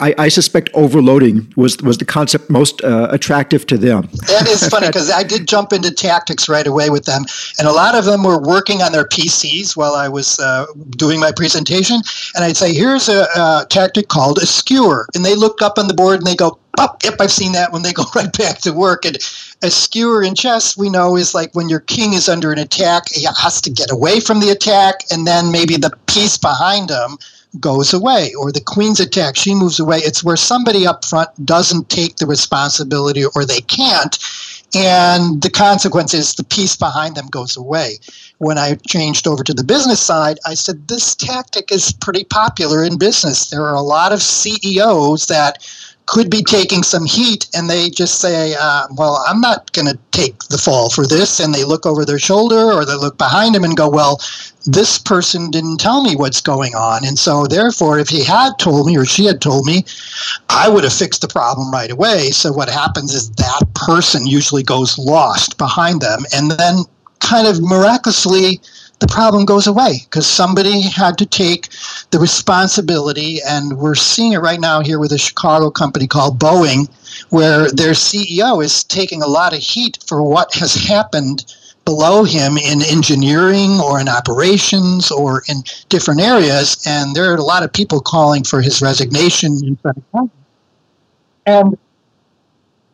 I, 0.00 0.14
I 0.16 0.28
suspect 0.28 0.70
overloading 0.74 1.52
was 1.56 1.76
was 1.82 1.98
the 1.98 2.04
concept 2.04 2.50
most 2.50 2.82
uh, 2.82 3.08
attractive 3.10 3.66
to 3.66 3.76
them. 3.76 4.08
That 4.26 4.48
is 4.48 4.66
funny 4.68 4.86
because 4.86 5.10
I 5.10 5.22
did 5.22 5.46
jump 5.46 5.72
into 5.72 5.90
tactics 5.90 6.48
right 6.48 6.66
away 6.66 6.90
with 6.90 7.04
them, 7.04 7.24
and 7.58 7.68
a 7.68 7.72
lot 7.72 7.94
of 7.94 8.04
them 8.06 8.24
were 8.24 8.40
working 8.40 8.82
on 8.82 8.92
their 8.92 9.04
PCs 9.04 9.76
while 9.76 9.94
I 9.94 10.08
was 10.08 10.38
uh, 10.40 10.66
doing 10.90 11.20
my 11.20 11.32
presentation, 11.32 12.00
and 12.34 12.44
I'd 12.44 12.56
say, 12.56 12.72
"Here's 12.72 13.08
a, 13.08 13.26
a 13.36 13.66
tactic 13.68 14.08
called 14.08 14.38
a 14.38 14.46
skewer," 14.46 15.06
and 15.14 15.24
they 15.24 15.34
look 15.34 15.60
up 15.60 15.78
on 15.78 15.86
the 15.86 15.94
board 15.94 16.18
and 16.18 16.26
they 16.26 16.36
go, 16.36 16.58
yep, 17.04 17.16
I've 17.20 17.30
seen 17.30 17.52
that 17.52 17.72
when 17.72 17.82
they 17.82 17.92
go 17.92 18.04
right 18.14 18.32
back 18.38 18.58
to 18.60 18.72
work. 18.72 19.04
And 19.04 19.16
a 19.62 19.70
skewer 19.70 20.22
in 20.22 20.34
chess, 20.34 20.76
we 20.76 20.88
know, 20.88 21.16
is 21.16 21.34
like 21.34 21.54
when 21.54 21.68
your 21.68 21.80
king 21.80 22.14
is 22.14 22.28
under 22.28 22.52
an 22.52 22.58
attack, 22.58 23.10
he 23.10 23.26
has 23.40 23.60
to 23.62 23.70
get 23.70 23.90
away 23.90 24.20
from 24.20 24.40
the 24.40 24.50
attack, 24.50 24.96
and 25.10 25.26
then 25.26 25.52
maybe 25.52 25.76
the 25.76 25.90
piece 26.06 26.38
behind 26.38 26.90
him 26.90 27.18
goes 27.58 27.92
away 27.92 28.32
or 28.34 28.52
the 28.52 28.60
queen's 28.60 29.00
attack 29.00 29.36
she 29.36 29.54
moves 29.54 29.80
away. 29.80 29.98
It's 29.98 30.22
where 30.22 30.36
somebody 30.36 30.86
up 30.86 31.04
front 31.04 31.30
doesn't 31.44 31.88
take 31.88 32.16
the 32.16 32.26
responsibility 32.26 33.24
or 33.34 33.44
they 33.44 33.60
can't 33.62 34.18
and 34.72 35.42
the 35.42 35.50
consequence 35.50 36.14
is 36.14 36.34
the 36.34 36.44
piece 36.44 36.76
behind 36.76 37.16
them 37.16 37.26
goes 37.26 37.56
away. 37.56 37.98
When 38.38 38.56
i 38.56 38.76
changed 38.86 39.26
over 39.26 39.42
to 39.42 39.54
the 39.54 39.64
business 39.64 40.00
side 40.00 40.38
i 40.46 40.54
said 40.54 40.86
this 40.88 41.14
tactic 41.14 41.72
is 41.72 41.92
pretty 41.92 42.24
popular 42.24 42.84
in 42.84 42.98
business. 42.98 43.50
There 43.50 43.64
are 43.64 43.74
a 43.74 43.82
lot 43.82 44.12
of 44.12 44.22
ceos 44.22 45.26
that 45.26 45.58
could 46.06 46.28
be 46.28 46.42
taking 46.42 46.82
some 46.82 47.04
heat 47.04 47.48
and 47.54 47.70
they 47.70 47.88
just 47.88 48.20
say, 48.20 48.54
uh, 48.58 48.86
well, 48.96 49.24
I'm 49.28 49.40
not 49.40 49.72
going 49.72 49.86
to 49.86 49.98
take 50.10 50.36
the 50.44 50.58
fall 50.58 50.90
for 50.90 51.06
this. 51.06 51.38
And 51.38 51.54
they 51.54 51.62
look 51.62 51.86
over 51.86 52.04
their 52.04 52.18
shoulder 52.18 52.72
or 52.72 52.84
they 52.84 52.96
look 52.96 53.16
behind 53.16 53.54
them 53.54 53.62
and 53.62 53.76
go, 53.76 53.88
well, 53.88 54.20
this 54.66 54.98
person 54.98 55.50
didn't 55.50 55.78
tell 55.78 56.02
me 56.02 56.16
what's 56.16 56.40
going 56.40 56.74
on. 56.74 57.06
And 57.06 57.18
so, 57.18 57.46
therefore, 57.46 57.98
if 57.98 58.08
he 58.08 58.24
had 58.24 58.58
told 58.58 58.86
me 58.86 58.96
or 58.96 59.06
she 59.06 59.24
had 59.24 59.40
told 59.40 59.66
me, 59.66 59.84
I 60.48 60.68
would 60.68 60.84
have 60.84 60.92
fixed 60.92 61.20
the 61.20 61.28
problem 61.28 61.70
right 61.70 61.90
away. 61.90 62.30
So, 62.30 62.52
what 62.52 62.68
happens 62.68 63.14
is 63.14 63.30
that 63.30 63.62
person 63.74 64.26
usually 64.26 64.62
goes 64.62 64.98
lost 64.98 65.58
behind 65.58 66.00
them. 66.00 66.24
And 66.34 66.50
then, 66.50 66.80
kind 67.20 67.46
of 67.46 67.62
miraculously, 67.62 68.60
the 69.00 69.08
problem 69.08 69.46
goes 69.46 69.66
away 69.66 70.00
because 70.04 70.26
somebody 70.26 70.82
had 70.82 71.16
to 71.18 71.26
take 71.26 71.68
the 72.10 72.18
responsibility. 72.18 73.38
And 73.46 73.78
we're 73.78 73.94
seeing 73.94 74.34
it 74.34 74.38
right 74.38 74.60
now 74.60 74.80
here 74.80 74.98
with 74.98 75.10
a 75.12 75.18
Chicago 75.18 75.70
company 75.70 76.06
called 76.06 76.38
Boeing, 76.38 76.88
where 77.30 77.70
their 77.70 77.92
CEO 77.92 78.62
is 78.62 78.84
taking 78.84 79.22
a 79.22 79.26
lot 79.26 79.54
of 79.54 79.60
heat 79.60 79.98
for 80.06 80.22
what 80.22 80.54
has 80.54 80.74
happened 80.74 81.46
below 81.86 82.24
him 82.24 82.58
in 82.58 82.82
engineering 82.82 83.80
or 83.80 83.98
in 83.98 84.08
operations 84.08 85.10
or 85.10 85.42
in 85.48 85.62
different 85.88 86.20
areas. 86.20 86.76
And 86.86 87.16
there 87.16 87.32
are 87.32 87.36
a 87.36 87.42
lot 87.42 87.62
of 87.62 87.72
people 87.72 88.00
calling 88.00 88.44
for 88.44 88.60
his 88.60 88.82
resignation 88.82 89.64
in 89.64 89.76
front 89.76 90.04
of. 90.12 90.30
And 91.46 91.78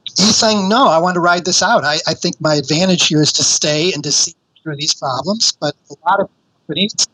he's 0.04 0.36
saying, 0.36 0.68
no, 0.68 0.86
I 0.86 0.98
want 0.98 1.14
to 1.14 1.20
ride 1.20 1.44
this 1.44 1.64
out. 1.64 1.82
I, 1.82 1.98
I 2.06 2.14
think 2.14 2.40
my 2.40 2.54
advantage 2.54 3.08
here 3.08 3.20
is 3.20 3.32
to 3.34 3.42
stay 3.42 3.92
and 3.92 4.04
to 4.04 4.12
see 4.12 4.35
through 4.66 4.74
these 4.74 4.94
problems, 4.94 5.52
but 5.60 5.76
a 5.90 5.94
lot 6.10 6.18
of 6.18 6.28
companies 6.66 7.06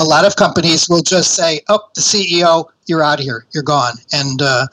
a 0.00 0.04
lot 0.04 0.24
of 0.24 0.34
companies 0.36 0.88
will 0.88 1.02
just 1.02 1.34
say, 1.34 1.60
"Oh, 1.68 1.80
the 1.94 2.00
CEO, 2.00 2.66
you're 2.86 3.02
out 3.02 3.20
of 3.20 3.24
here, 3.24 3.46
you're 3.52 3.62
gone," 3.62 3.94
and 4.12 4.42
uh, 4.42 4.66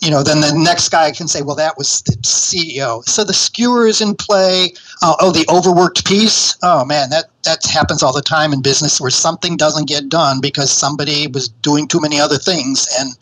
you 0.00 0.10
know, 0.10 0.22
then 0.22 0.40
the 0.40 0.52
next 0.52 0.90
guy 0.90 1.10
can 1.10 1.26
say, 1.26 1.42
"Well, 1.42 1.56
that 1.56 1.78
was 1.78 2.02
the 2.02 2.12
CEO." 2.22 3.02
So 3.08 3.24
the 3.24 3.32
skewer 3.32 3.86
is 3.86 4.00
in 4.00 4.14
play. 4.14 4.74
Uh, 5.02 5.16
oh, 5.20 5.32
the 5.32 5.46
overworked 5.48 6.04
piece. 6.04 6.56
Oh 6.62 6.84
man, 6.84 7.10
that 7.10 7.26
that 7.44 7.64
happens 7.64 8.02
all 8.02 8.12
the 8.12 8.22
time 8.22 8.52
in 8.52 8.60
business 8.60 9.00
where 9.00 9.10
something 9.10 9.56
doesn't 9.56 9.88
get 9.88 10.08
done 10.08 10.40
because 10.40 10.70
somebody 10.70 11.26
was 11.28 11.48
doing 11.48 11.88
too 11.88 12.00
many 12.00 12.20
other 12.20 12.36
things, 12.36 12.86
and 12.98 13.16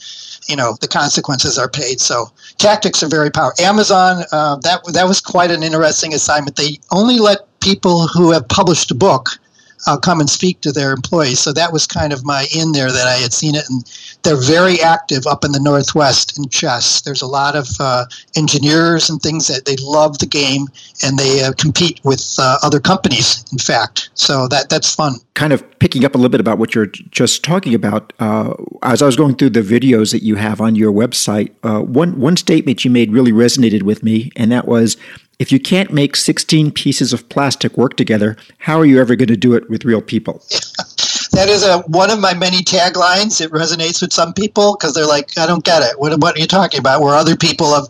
you 0.49 0.57
know 0.57 0.77
the 0.81 0.89
consequences 0.89 1.59
are 1.59 1.69
paid. 1.69 2.01
So 2.01 2.33
tactics 2.59 3.03
are 3.03 3.09
very 3.09 3.31
powerful. 3.31 3.65
Amazon 3.65 4.25
uh, 4.33 4.57
that 4.57 4.83
that 4.93 5.07
was 5.07 5.21
quite 5.21 5.53
an 5.53 5.63
interesting 5.63 6.13
assignment. 6.13 6.57
They 6.57 6.81
only 6.91 7.19
let 7.19 7.47
people 7.61 8.09
who 8.09 8.33
have 8.33 8.49
published 8.49 8.91
a 8.91 8.95
book 8.95 9.39
uh, 9.87 9.97
come 9.97 10.21
and 10.21 10.31
speak 10.31 10.61
to 10.63 10.73
their 10.73 10.93
employees. 10.93 11.41
So 11.41 11.53
that 11.53 11.73
was 11.73 11.87
kind 11.87 12.13
of 12.13 12.25
my 12.25 12.47
in 12.55 12.73
there 12.73 12.91
that 12.91 13.07
I 13.07 13.15
had 13.15 13.33
seen 13.33 13.55
it. 13.55 13.65
And 13.69 13.85
they're 14.23 14.41
very 14.41 14.81
active 14.81 15.27
up 15.27 15.45
in 15.45 15.53
the 15.53 15.61
Northwest 15.61 16.39
in 16.39 16.49
chess. 16.49 17.03
There's 17.03 17.23
a 17.23 17.27
lot 17.27 17.57
of 17.57 17.69
uh, 17.81 18.07
engineers 18.37 19.11
and 19.11 19.21
things 19.21 19.47
that 19.49 19.65
they 19.65 19.77
love 19.81 20.19
the 20.19 20.27
game 20.27 20.67
and 21.03 21.19
they 21.19 21.43
uh, 21.43 21.53
compete 21.53 22.01
with 22.05 22.37
uh, 22.39 22.59
other 22.63 22.81
companies, 22.81 23.45
in 23.53 23.59
fact. 23.59 24.11
So 24.15 24.49
that 24.49 24.69
that's 24.69 24.95
fun. 24.95 25.17
Kind 25.35 25.53
of 25.53 25.65
picking 25.79 26.05
up 26.05 26.15
a 26.15 26.19
little 26.19 26.31
bit 26.31 26.41
about 26.41 26.59
what 26.59 26.75
you're 26.75 26.87
just 26.87 27.45
talking 27.45 27.75
about, 27.75 28.13
uh, 28.21 28.55
as 28.83 29.03
I 29.03 29.07
was 29.07 29.17
going 29.17 29.35
through 29.37 29.51
the 29.51 29.61
videos 29.61 30.13
that 30.13 30.23
you 30.23 30.37
have 30.37 30.61
on 30.61 30.77
your 30.77 30.93
website, 30.93 31.51
uh, 31.63 31.81
one, 31.81 32.21
one 32.21 32.37
statement 32.37 32.85
you 32.85 32.91
made 32.91 33.13
really 33.13 33.33
resonated 33.33 33.83
with 33.83 34.03
me, 34.03 34.31
and 34.37 34.53
that 34.53 34.67
was 34.67 34.97
if 35.39 35.51
you 35.51 35.59
can't 35.59 35.93
make 35.93 36.17
16 36.17 36.71
pieces 36.73 37.13
of 37.13 37.29
plastic 37.29 37.77
work 37.77 37.97
together, 37.97 38.37
how 38.59 38.79
are 38.79 38.85
you 38.85 39.01
ever 39.01 39.17
going 39.17 39.29
to 39.29 39.37
do 39.37 39.55
it 39.55 39.69
with 39.69 39.85
real 39.85 40.03
people? 40.03 40.43
that 41.35 41.49
is 41.49 41.65
a 41.65 41.79
one 41.89 42.11
of 42.11 42.21
my 42.21 42.33
many 42.33 42.59
taglines. 42.59 43.41
It 43.41 43.51
resonates 43.51 44.01
with 44.01 44.13
some 44.13 44.33
people 44.33 44.77
because 44.79 44.95
they're 44.95 45.07
like, 45.07 45.37
I 45.37 45.47
don't 45.47 45.65
get 45.65 45.83
it. 45.83 45.99
What, 45.99 46.21
what 46.21 46.37
are 46.37 46.41
you 46.41 46.47
talking 46.47 46.79
about? 46.79 47.03
Where 47.03 47.15
other 47.15 47.37
people 47.37 47.75
have, 47.75 47.89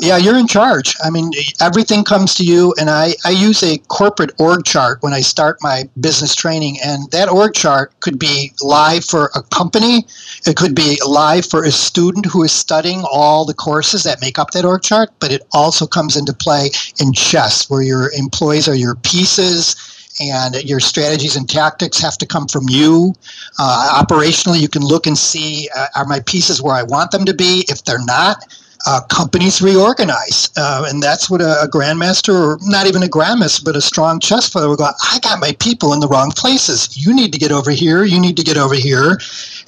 yeah, 0.00 0.16
you're 0.16 0.38
in 0.38 0.46
charge. 0.46 0.94
I 1.02 1.10
mean, 1.10 1.32
everything 1.60 2.04
comes 2.04 2.34
to 2.36 2.44
you. 2.44 2.72
And 2.78 2.88
I, 2.88 3.14
I 3.24 3.30
use 3.30 3.62
a 3.62 3.78
corporate 3.88 4.32
org 4.38 4.64
chart 4.64 5.02
when 5.02 5.12
I 5.12 5.20
start 5.20 5.58
my 5.60 5.88
business 6.00 6.34
training. 6.36 6.76
And 6.84 7.10
that 7.10 7.28
org 7.28 7.54
chart 7.54 7.98
could 8.00 8.18
be 8.18 8.52
live 8.62 9.04
for 9.04 9.30
a 9.34 9.42
company, 9.42 10.06
it 10.46 10.56
could 10.56 10.74
be 10.74 10.98
live 11.06 11.46
for 11.46 11.64
a 11.64 11.72
student 11.72 12.26
who 12.26 12.44
is 12.44 12.52
studying 12.52 13.02
all 13.10 13.44
the 13.44 13.54
courses 13.54 14.04
that 14.04 14.20
make 14.20 14.38
up 14.38 14.52
that 14.52 14.64
org 14.64 14.82
chart, 14.82 15.10
but 15.18 15.32
it 15.32 15.42
also 15.52 15.86
comes 15.86 16.16
into 16.16 16.32
play 16.32 16.70
in 17.00 17.12
chess, 17.12 17.68
where 17.68 17.82
your 17.82 18.12
employees 18.12 18.68
are 18.68 18.74
your 18.74 18.94
pieces 18.96 19.93
and 20.20 20.54
your 20.62 20.80
strategies 20.80 21.36
and 21.36 21.48
tactics 21.48 21.98
have 22.00 22.16
to 22.18 22.26
come 22.26 22.46
from 22.46 22.64
you. 22.68 23.14
Uh, 23.58 24.02
operationally, 24.02 24.60
you 24.60 24.68
can 24.68 24.82
look 24.82 25.06
and 25.06 25.18
see 25.18 25.68
uh, 25.76 25.86
are 25.96 26.06
my 26.06 26.20
pieces 26.20 26.62
where 26.62 26.74
I 26.74 26.82
want 26.82 27.10
them 27.10 27.24
to 27.24 27.34
be? 27.34 27.64
If 27.68 27.84
they're 27.84 28.04
not, 28.04 28.44
uh, 28.86 29.00
companies 29.08 29.62
reorganize. 29.62 30.50
Uh, 30.56 30.86
and 30.88 31.02
that's 31.02 31.30
what 31.30 31.40
a, 31.40 31.62
a, 31.62 31.68
grandmaster, 31.68 32.34
or 32.34 32.58
not 32.62 32.86
even 32.86 33.02
a 33.02 33.06
grandmaster, 33.06 33.64
but 33.64 33.76
a 33.76 33.80
strong 33.80 34.20
chess 34.20 34.48
player 34.50 34.68
will 34.68 34.76
go, 34.76 34.88
I 35.02 35.18
got 35.20 35.40
my 35.40 35.52
people 35.58 35.92
in 35.92 36.00
the 36.00 36.08
wrong 36.08 36.30
places. 36.30 36.96
You 36.96 37.14
need 37.14 37.32
to 37.32 37.38
get 37.38 37.50
over 37.50 37.70
here. 37.70 38.04
You 38.04 38.20
need 38.20 38.36
to 38.36 38.44
get 38.44 38.58
over 38.58 38.74
here. 38.74 39.18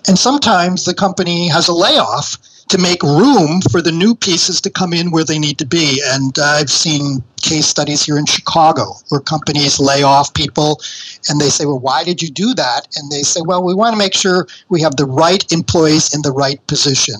And 0.07 0.19
sometimes 0.19 0.85
the 0.85 0.95
company 0.95 1.49
has 1.49 1.69
a 1.69 1.73
layoff 1.73 2.37
to 2.69 2.79
make 2.79 3.03
room 3.03 3.61
for 3.71 3.81
the 3.81 3.93
new 3.93 4.15
pieces 4.15 4.61
to 4.61 4.71
come 4.71 4.93
in 4.93 5.11
where 5.11 5.25
they 5.25 5.39
need 5.39 5.59
to 5.59 5.67
be. 5.67 6.03
And 6.05 6.39
uh, 6.39 6.45
I've 6.45 6.71
seen 6.71 7.23
case 7.41 7.67
studies 7.67 8.05
here 8.05 8.19
in 8.19 8.27
Chicago 8.27 8.95
where 9.09 9.21
companies 9.21 9.79
lay 9.79 10.03
off 10.03 10.35
people 10.35 10.81
and 11.29 11.41
they 11.41 11.49
say, 11.49 11.65
Well, 11.65 11.79
why 11.79 12.03
did 12.03 12.21
you 12.21 12.31
do 12.31 12.55
that? 12.55 12.89
And 12.97 13.11
they 13.11 13.23
say, 13.23 13.41
Well, 13.45 13.65
we 13.65 13.75
want 13.75 13.93
to 13.93 13.99
make 13.99 14.15
sure 14.15 14.47
we 14.69 14.81
have 14.81 14.97
the 14.97 15.07
right 15.07 15.51
employees 15.53 16.15
in 16.15 16.23
the 16.23 16.33
right 16.33 16.65
position. 16.67 17.17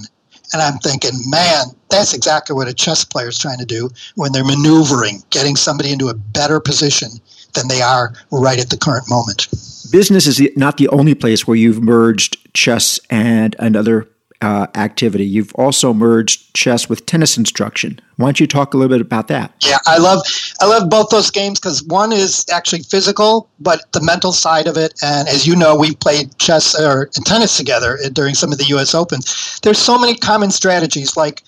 And 0.53 0.63
I'm 0.63 0.79
thinking, 0.79 1.11
man, 1.27 1.67
that's 1.91 2.15
exactly 2.15 2.55
what 2.55 2.69
a 2.69 2.75
chess 2.75 3.05
player 3.05 3.29
is 3.29 3.39
trying 3.39 3.59
to 3.59 3.67
do 3.67 3.91
when 4.15 4.33
they're 4.33 4.45
maneuvering, 4.45 5.23
getting 5.31 5.57
somebody 5.57 5.93
into 5.93 6.07
a 6.09 6.15
better 6.15 6.61
position 6.61 7.09
than 7.55 7.67
they 7.69 7.83
are 7.83 8.13
right 8.31 8.61
at 8.61 8.71
the 8.71 8.77
current 8.77 9.11
moment. 9.11 9.49
Business 9.91 10.27
is 10.27 10.41
not 10.57 10.77
the 10.77 10.89
only 10.89 11.15
place 11.15 11.47
where 11.47 11.57
you've 11.57 11.83
merged 11.83 12.37
chess 12.55 13.01
and 13.11 13.57
another 13.59 14.09
uh, 14.43 14.67
activity. 14.75 15.25
You've 15.25 15.55
also 15.55 15.95
merged 15.95 16.55
chess 16.55 16.89
with 16.89 17.07
tennis 17.07 17.37
instruction. 17.37 18.01
Why 18.17 18.27
don't 18.27 18.41
you 18.41 18.47
talk 18.47 18.75
a 18.75 18.77
little 18.77 18.95
bit 18.95 19.01
about 19.01 19.29
that? 19.29 19.55
Yeah, 19.61 19.79
I 19.87 19.99
love 19.99 20.23
I 20.61 20.67
love 20.67 20.89
both 20.91 21.11
those 21.11 21.31
games 21.31 21.61
because 21.61 21.83
one 21.85 22.13
is 22.13 22.45
actually 22.53 22.83
physical, 22.83 23.49
but 23.61 23.91
the 23.93 24.03
mental 24.03 24.33
side 24.33 24.67
of 24.67 24.77
it. 24.77 24.95
And 25.03 25.29
as 25.29 25.47
you 25.47 25.57
know, 25.57 25.77
we've 25.77 25.99
played 26.01 26.37
chess 26.39 26.79
or 26.79 27.07
tennis 27.25 27.57
together 27.57 27.99
during 28.13 28.35
some 28.35 28.53
of 28.53 28.59
the 28.59 28.65
U.S. 28.65 28.95
Opens. 28.95 29.59
There's 29.63 29.79
so 29.79 29.99
many 29.99 30.17
common 30.17 30.51
strategies 30.51 31.17
like 31.17 31.43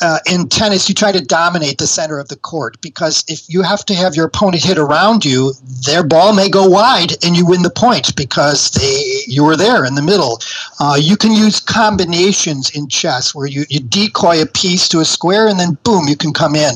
uh, 0.00 0.18
in 0.30 0.48
tennis, 0.48 0.88
you 0.88 0.94
try 0.94 1.12
to 1.12 1.24
dominate 1.24 1.78
the 1.78 1.86
center 1.86 2.18
of 2.18 2.28
the 2.28 2.36
court 2.36 2.80
because 2.80 3.24
if 3.28 3.48
you 3.48 3.62
have 3.62 3.84
to 3.86 3.94
have 3.94 4.14
your 4.16 4.26
opponent 4.26 4.62
hit 4.62 4.78
around 4.78 5.24
you, 5.24 5.52
their 5.86 6.02
ball 6.02 6.34
may 6.34 6.48
go 6.48 6.68
wide 6.68 7.12
and 7.24 7.36
you 7.36 7.46
win 7.46 7.62
the 7.62 7.70
point 7.70 8.14
because 8.16 8.70
they 8.70 9.22
you 9.26 9.44
were 9.44 9.56
there 9.56 9.84
in 9.84 9.94
the 9.94 10.02
middle. 10.02 10.40
Uh, 10.80 10.96
you 11.00 11.16
can 11.16 11.32
use 11.32 11.60
combinations 11.60 12.70
in 12.70 12.88
chess 12.88 13.34
where 13.34 13.46
you, 13.46 13.64
you 13.68 13.80
decoy 13.80 14.42
a 14.42 14.46
piece 14.46 14.88
to 14.88 15.00
a 15.00 15.04
square 15.04 15.48
and 15.48 15.60
then 15.60 15.78
boom, 15.84 16.08
you 16.08 16.16
can 16.16 16.32
come 16.32 16.56
in. 16.56 16.74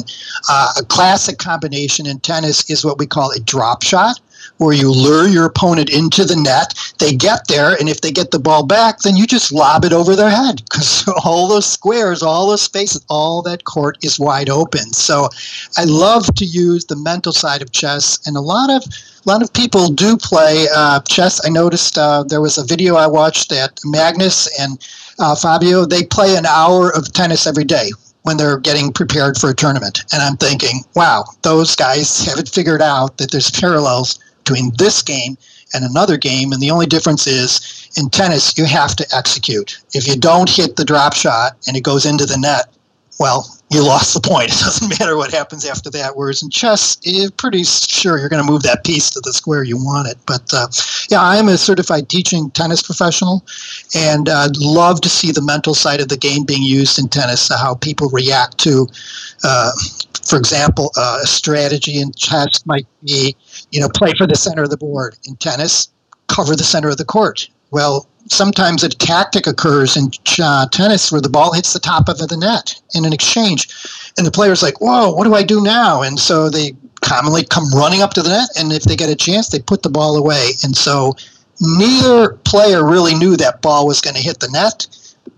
Uh, 0.48 0.72
a 0.78 0.84
classic 0.84 1.38
combination 1.38 2.06
in 2.06 2.20
tennis 2.20 2.70
is 2.70 2.84
what 2.84 2.98
we 2.98 3.06
call 3.06 3.32
a 3.32 3.40
drop 3.40 3.82
shot 3.82 4.20
where 4.56 4.74
you 4.74 4.90
lure 4.90 5.28
your 5.28 5.44
opponent 5.44 5.90
into 5.90 6.24
the 6.24 6.36
net. 6.36 6.74
They 6.98 7.14
get 7.14 7.46
there, 7.48 7.74
and 7.74 7.88
if 7.88 8.00
they 8.00 8.10
get 8.10 8.30
the 8.30 8.38
ball 8.38 8.66
back, 8.66 9.00
then 9.00 9.16
you 9.16 9.26
just 9.26 9.52
lob 9.52 9.84
it 9.84 9.92
over 9.92 10.16
their 10.16 10.30
head 10.30 10.62
because 10.64 11.06
all 11.24 11.48
those 11.48 11.66
squares, 11.66 12.22
all 12.22 12.48
those 12.48 12.62
spaces, 12.62 13.04
all 13.08 13.42
that 13.42 13.64
court 13.64 13.98
is 14.02 14.18
wide 14.18 14.48
open. 14.48 14.92
So 14.92 15.28
I 15.76 15.84
love 15.84 16.34
to 16.34 16.44
use 16.44 16.86
the 16.86 16.96
mental 16.96 17.32
side 17.32 17.62
of 17.62 17.72
chess, 17.72 18.18
and 18.26 18.36
a 18.36 18.40
lot 18.40 18.70
of 18.70 18.82
a 18.84 19.28
lot 19.28 19.42
of 19.42 19.52
people 19.52 19.88
do 19.88 20.16
play 20.16 20.66
uh, 20.74 21.00
chess. 21.00 21.44
I 21.44 21.50
noticed 21.50 21.98
uh, 21.98 22.22
there 22.22 22.40
was 22.40 22.56
a 22.56 22.64
video 22.64 22.96
I 22.96 23.06
watched 23.06 23.50
that 23.50 23.78
Magnus 23.84 24.48
and 24.58 24.78
uh, 25.18 25.34
Fabio 25.34 25.84
they 25.84 26.04
play 26.04 26.36
an 26.36 26.46
hour 26.46 26.90
of 26.96 27.12
tennis 27.12 27.46
every 27.46 27.64
day 27.64 27.90
when 28.22 28.36
they're 28.36 28.58
getting 28.58 28.92
prepared 28.92 29.36
for 29.38 29.50
a 29.50 29.54
tournament. 29.54 30.04
And 30.12 30.22
I'm 30.22 30.36
thinking, 30.36 30.84
wow, 30.94 31.24
those 31.42 31.74
guys 31.74 32.24
have 32.26 32.38
it 32.38 32.48
figured 32.48 32.82
out 32.82 33.16
that 33.18 33.30
there's 33.30 33.50
parallels 33.50 34.18
between 34.48 34.72
this 34.78 35.02
game 35.02 35.36
and 35.74 35.84
another 35.84 36.16
game. 36.16 36.52
And 36.52 36.62
the 36.62 36.70
only 36.70 36.86
difference 36.86 37.26
is 37.26 37.90
in 37.96 38.08
tennis, 38.08 38.56
you 38.56 38.64
have 38.64 38.96
to 38.96 39.06
execute. 39.14 39.78
If 39.92 40.08
you 40.08 40.16
don't 40.16 40.48
hit 40.48 40.76
the 40.76 40.84
drop 40.84 41.14
shot 41.14 41.52
and 41.66 41.76
it 41.76 41.82
goes 41.82 42.06
into 42.06 42.24
the 42.24 42.38
net, 42.38 42.74
well, 43.20 43.46
you 43.70 43.84
lost 43.84 44.14
the 44.14 44.20
point. 44.20 44.50
It 44.52 44.64
doesn't 44.64 44.98
matter 44.98 45.16
what 45.16 45.32
happens 45.32 45.66
after 45.66 45.90
that. 45.90 46.16
Whereas 46.16 46.42
in 46.42 46.48
chess, 46.48 46.96
you're 47.02 47.30
pretty 47.32 47.64
sure 47.64 48.18
you're 48.18 48.28
going 48.30 48.44
to 48.44 48.50
move 48.50 48.62
that 48.62 48.84
piece 48.84 49.10
to 49.10 49.20
the 49.20 49.32
square 49.32 49.64
you 49.64 49.76
want 49.76 50.08
it. 50.08 50.16
But 50.26 50.48
uh, 50.54 50.68
yeah, 51.10 51.20
I'm 51.20 51.48
a 51.48 51.58
certified 51.58 52.08
teaching 52.08 52.50
tennis 52.52 52.80
professional, 52.80 53.44
and 53.94 54.28
I'd 54.28 54.56
love 54.56 55.00
to 55.02 55.08
see 55.08 55.32
the 55.32 55.42
mental 55.42 55.74
side 55.74 56.00
of 56.00 56.08
the 56.08 56.16
game 56.16 56.44
being 56.44 56.62
used 56.62 56.98
in 56.98 57.08
tennis, 57.08 57.48
how 57.48 57.74
people 57.74 58.08
react 58.10 58.56
to, 58.58 58.86
uh, 59.44 59.72
for 60.28 60.36
example, 60.36 60.92
uh, 60.96 61.20
a 61.22 61.26
strategy 61.26 62.00
in 62.00 62.12
chess 62.12 62.64
might 62.66 62.86
be 63.04 63.34
you 63.70 63.80
know, 63.80 63.88
play 63.88 64.12
for 64.16 64.26
the 64.26 64.36
center 64.36 64.62
of 64.62 64.70
the 64.70 64.76
board. 64.76 65.16
In 65.24 65.36
tennis, 65.36 65.88
cover 66.28 66.54
the 66.54 66.64
center 66.64 66.88
of 66.88 66.96
the 66.96 67.04
court. 67.04 67.48
Well, 67.70 68.08
sometimes 68.30 68.82
a 68.82 68.88
tactic 68.88 69.46
occurs 69.46 69.96
in 69.96 70.10
uh, 70.42 70.68
tennis 70.68 71.10
where 71.10 71.20
the 71.20 71.28
ball 71.28 71.52
hits 71.52 71.72
the 71.72 71.80
top 71.80 72.08
of 72.08 72.18
the 72.18 72.36
net 72.36 72.80
in 72.94 73.04
an 73.04 73.12
exchange. 73.12 73.68
And 74.16 74.26
the 74.26 74.30
player's 74.30 74.62
like, 74.62 74.80
whoa, 74.80 75.12
what 75.12 75.24
do 75.24 75.34
I 75.34 75.42
do 75.42 75.62
now? 75.62 76.02
And 76.02 76.18
so 76.18 76.48
they 76.48 76.72
commonly 77.00 77.44
come 77.44 77.70
running 77.74 78.02
up 78.02 78.14
to 78.14 78.22
the 78.22 78.30
net. 78.30 78.48
And 78.58 78.72
if 78.72 78.84
they 78.84 78.96
get 78.96 79.10
a 79.10 79.16
chance, 79.16 79.48
they 79.48 79.60
put 79.60 79.82
the 79.82 79.90
ball 79.90 80.16
away. 80.16 80.50
And 80.62 80.76
so 80.76 81.14
neither 81.60 82.34
player 82.44 82.86
really 82.86 83.14
knew 83.14 83.36
that 83.36 83.62
ball 83.62 83.86
was 83.86 84.00
going 84.00 84.16
to 84.16 84.22
hit 84.22 84.40
the 84.40 84.50
net. 84.50 84.86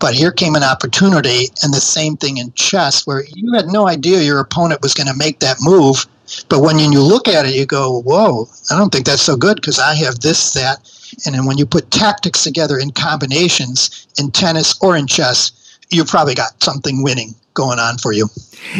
But 0.00 0.14
here 0.14 0.32
came 0.32 0.54
an 0.54 0.64
opportunity, 0.64 1.48
and 1.62 1.72
the 1.72 1.80
same 1.80 2.16
thing 2.16 2.38
in 2.38 2.52
chess, 2.54 3.06
where 3.06 3.22
you 3.34 3.52
had 3.52 3.66
no 3.66 3.86
idea 3.86 4.22
your 4.22 4.40
opponent 4.40 4.82
was 4.82 4.94
going 4.94 5.06
to 5.06 5.16
make 5.16 5.38
that 5.40 5.58
move 5.60 6.06
but 6.48 6.60
when 6.60 6.78
you 6.78 7.02
look 7.02 7.28
at 7.28 7.46
it, 7.46 7.54
you 7.54 7.66
go, 7.66 8.00
whoa, 8.02 8.48
I 8.70 8.78
don't 8.78 8.90
think 8.90 9.06
that's 9.06 9.22
so 9.22 9.36
good 9.36 9.56
because 9.56 9.78
I 9.78 9.94
have 9.96 10.20
this, 10.20 10.52
that. 10.54 10.78
And 11.26 11.34
then 11.34 11.44
when 11.44 11.58
you 11.58 11.66
put 11.66 11.90
tactics 11.90 12.44
together 12.44 12.78
in 12.78 12.92
combinations 12.92 14.06
in 14.18 14.30
tennis 14.30 14.78
or 14.80 14.96
in 14.96 15.06
chess, 15.06 15.52
you 15.90 16.04
probably 16.04 16.34
got 16.34 16.62
something 16.62 17.02
winning 17.02 17.34
going 17.54 17.78
on 17.80 17.98
for 17.98 18.12
you. 18.12 18.28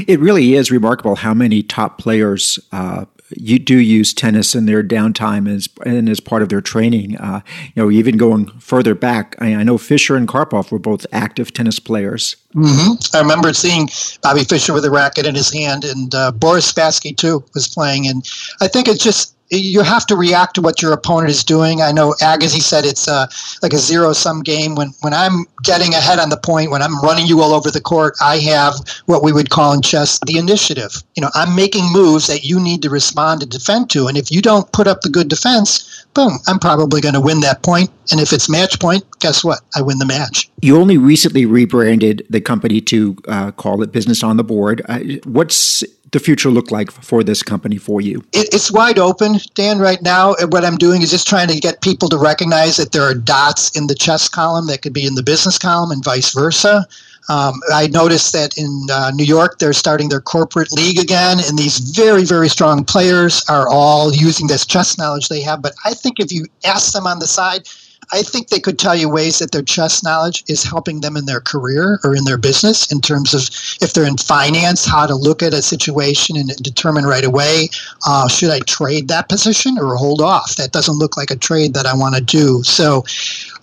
It 0.07 0.21
really 0.21 0.55
is 0.55 0.71
remarkable 0.71 1.17
how 1.17 1.35
many 1.35 1.63
top 1.63 1.99
players 1.99 2.59
uh, 2.71 3.07
you 3.37 3.59
do 3.59 3.79
use 3.79 4.13
tennis 4.13 4.55
in 4.55 4.67
their 4.67 4.83
downtime 4.83 5.49
as 5.49 5.69
and 5.85 6.09
as 6.09 6.21
part 6.21 6.43
of 6.43 6.49
their 6.49 6.61
training. 6.61 7.17
Uh, 7.17 7.41
you 7.75 7.83
know, 7.83 7.91
even 7.91 8.17
going 8.17 8.47
further 8.59 8.95
back, 8.95 9.37
I, 9.39 9.55
I, 9.55 9.63
know 9.63 9.79
Fischer 9.79 10.17
and 10.17 10.29
Karpov 10.29 10.71
were 10.71 10.79
both 10.79 11.07
active 11.13 11.53
tennis 11.53 11.79
players. 11.79 12.37
Mm-hmm. 12.55 13.17
I 13.17 13.21
remember 13.21 13.53
seeing 13.53 13.89
Bobby 14.23 14.45
Fischer 14.45 14.73
with 14.73 14.85
a 14.85 14.91
racket 14.91 15.27
in 15.27 15.35
his 15.35 15.53
hand, 15.53 15.85
and 15.85 16.15
uh, 16.15 16.33
Boris 16.33 16.71
Spassky 16.71 17.17
too 17.17 17.45
was 17.55 17.69
playing. 17.69 18.07
And 18.07 18.29
I 18.61 18.69
think 18.69 18.89
it's 18.89 19.03
just 19.03 19.35
you 19.51 19.83
have 19.83 20.07
to 20.07 20.17
react 20.17 20.55
to 20.55 20.63
what 20.63 20.81
your 20.81 20.93
opponent 20.93 21.31
is 21.31 21.43
doing. 21.43 21.83
I 21.83 21.93
know 21.93 22.15
Agassi 22.21 22.61
said 22.61 22.85
it's 22.85 23.09
uh, 23.09 23.27
like 23.63 23.73
a 23.73 23.79
zero 23.79 24.13
sum 24.13 24.43
game. 24.43 24.75
When 24.75 24.93
when 25.01 25.13
I'm 25.13 25.45
getting 25.63 25.95
ahead 25.95 26.19
on 26.19 26.31
the 26.31 26.37
point, 26.37 26.71
when 26.71 26.83
I'm 26.83 26.99
running 27.01 27.27
you 27.27 27.41
all 27.41 27.53
over 27.53 27.71
the 27.71 27.81
court, 27.81 28.15
I 28.21 28.39
have 28.39 28.75
what 29.07 29.23
we 29.23 29.33
would 29.33 29.51
call 29.51 29.73
in 29.73 29.83
chess 29.83 30.21
the 30.27 30.39
initiative. 30.39 31.03
You 31.17 31.23
know, 31.23 31.31
I'm 31.35 31.55
making 31.57 31.93
moves 31.93 32.27
that 32.29 32.45
you 32.45 32.61
need 32.61 32.83
to 32.83 32.91
respond 32.91 33.43
and 33.43 33.51
defend 33.51 33.91
to, 33.91 34.07
and 34.07 34.17
if 34.17 34.31
you 34.31 34.41
don't 34.41 34.71
put 34.73 34.87
up 34.87 35.01
the 35.01 35.11
good 35.11 35.29
defense, 35.29 36.07
boom, 36.15 36.39
I'm 36.47 36.59
probably 36.59 37.01
going 37.01 37.15
to 37.15 37.21
win 37.21 37.41
that 37.41 37.63
point. 37.63 37.91
And 38.11 38.21
if 38.21 38.33
it's 38.33 38.49
match 38.49 38.79
point, 38.81 39.05
guess 39.21 39.45
what? 39.45 39.61
I 39.77 39.83
win 39.83 39.99
the 39.99 40.07
match. 40.07 40.51
You 40.63 40.77
only 40.77 40.99
recently 40.99 41.47
rebranded 41.47 42.27
the 42.29 42.41
company 42.41 42.81
to 42.83 43.17
uh, 43.29 43.51
call 43.53 43.83
it 43.83 43.93
Business 43.93 44.23
on 44.23 44.37
the 44.37 44.45
Board. 44.45 44.83
Uh, 44.89 45.01
what's 45.25 45.85
the 46.13 46.19
future 46.19 46.51
look 46.51 46.71
like 46.71 46.91
for 46.91 47.23
this 47.23 47.43
company 47.43 47.79
for 47.79 48.01
you? 48.01 48.25
it's 48.33 48.71
wide 48.73 48.99
open, 48.99 49.39
Dan. 49.55 49.79
Right 49.79 50.03
now, 50.03 50.35
what 50.49 50.65
I'm 50.65 50.77
doing 50.77 51.03
is 51.03 51.11
just 51.11 51.29
trying 51.29 51.49
to 51.49 51.59
get 51.59 51.81
people 51.83 52.09
to 52.09 52.19
recognize 52.19 52.77
that 52.77 52.93
there 52.93 53.03
are 53.03 53.15
dots 53.15 53.77
in 53.77 53.87
the 53.87 53.95
chess 53.95 54.29
column 54.29 54.67
that 54.67 54.83
could 54.83 54.93
be 54.93 55.07
in 55.07 55.15
the 55.15 55.23
business 55.23 55.59
column 55.59 55.91
and 55.91 56.05
vice 56.05 56.33
versa. 56.33 56.87
Um, 57.29 57.61
I 57.73 57.87
noticed 57.87 58.33
that 58.33 58.59
in 58.59 58.89
uh, 58.91 59.13
New 59.15 59.25
York, 59.25 59.59
they're 59.59 59.73
starting 59.73 60.09
their 60.09 60.21
corporate 60.21 60.73
league 60.73 60.99
again, 60.99 61.39
and 61.47 61.57
these 61.57 61.79
very, 61.79 62.25
very 62.25 62.49
strong 62.49 62.85
players 62.85 63.45
are 63.49 63.69
all 63.69 64.13
using 64.13 64.49
this 64.49 64.67
chess 64.67 64.99
knowledge 64.99 65.29
they 65.29 65.43
have. 65.43 65.63
But 65.63 65.75
I 65.85 65.95
think 65.95 66.19
if 66.19 66.33
you 66.33 66.47
ask 66.65 66.93
them 66.93 67.07
on 67.07 67.21
the 67.21 67.29
side, 67.29 67.69
I 68.13 68.23
think 68.23 68.49
they 68.49 68.61
could 68.61 68.79
tell 68.79 68.97
you 68.97 69.09
ways 69.09 69.39
that 69.39 69.53
their 69.53 69.63
chess 69.63 70.03
knowledge 70.03 70.45
is 70.49 70.65
helping 70.65 71.01
them 71.01 71.17
in 71.17 71.27
their 71.27 71.41
career 71.41 72.01
or 72.03 72.15
in 72.15 72.25
their 72.25 72.39
business 72.39 72.91
in 72.91 73.01
terms 73.01 73.35
of 73.35 73.43
if 73.81 73.93
they're 73.93 74.07
in 74.07 74.17
finance, 74.17 74.85
how 74.85 75.07
to 75.07 75.15
look 75.15 75.43
at 75.43 75.55
a 75.55 75.63
situation 75.63 76.37
and 76.37 76.49
determine 76.57 77.05
right 77.05 77.25
away 77.25 77.69
uh, 78.07 78.29
should 78.29 78.51
I 78.51 78.61
trade 78.61 79.09
that 79.09 79.29
position 79.29 79.79
or 79.79 79.97
hold 79.97 80.21
off? 80.21 80.57
That 80.57 80.73
doesn't 80.73 80.99
look 80.99 81.17
like 81.17 81.31
a 81.31 81.37
trade 81.37 81.75
that 81.75 81.87
I 81.87 81.95
want 81.95 82.15
to 82.17 82.21
do. 82.21 82.63
So 82.63 83.05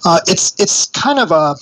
uh, 0.06 0.20
it's 0.28 0.56
it's 0.60 0.88
kind 0.88 1.20
of 1.20 1.32
a 1.32 1.56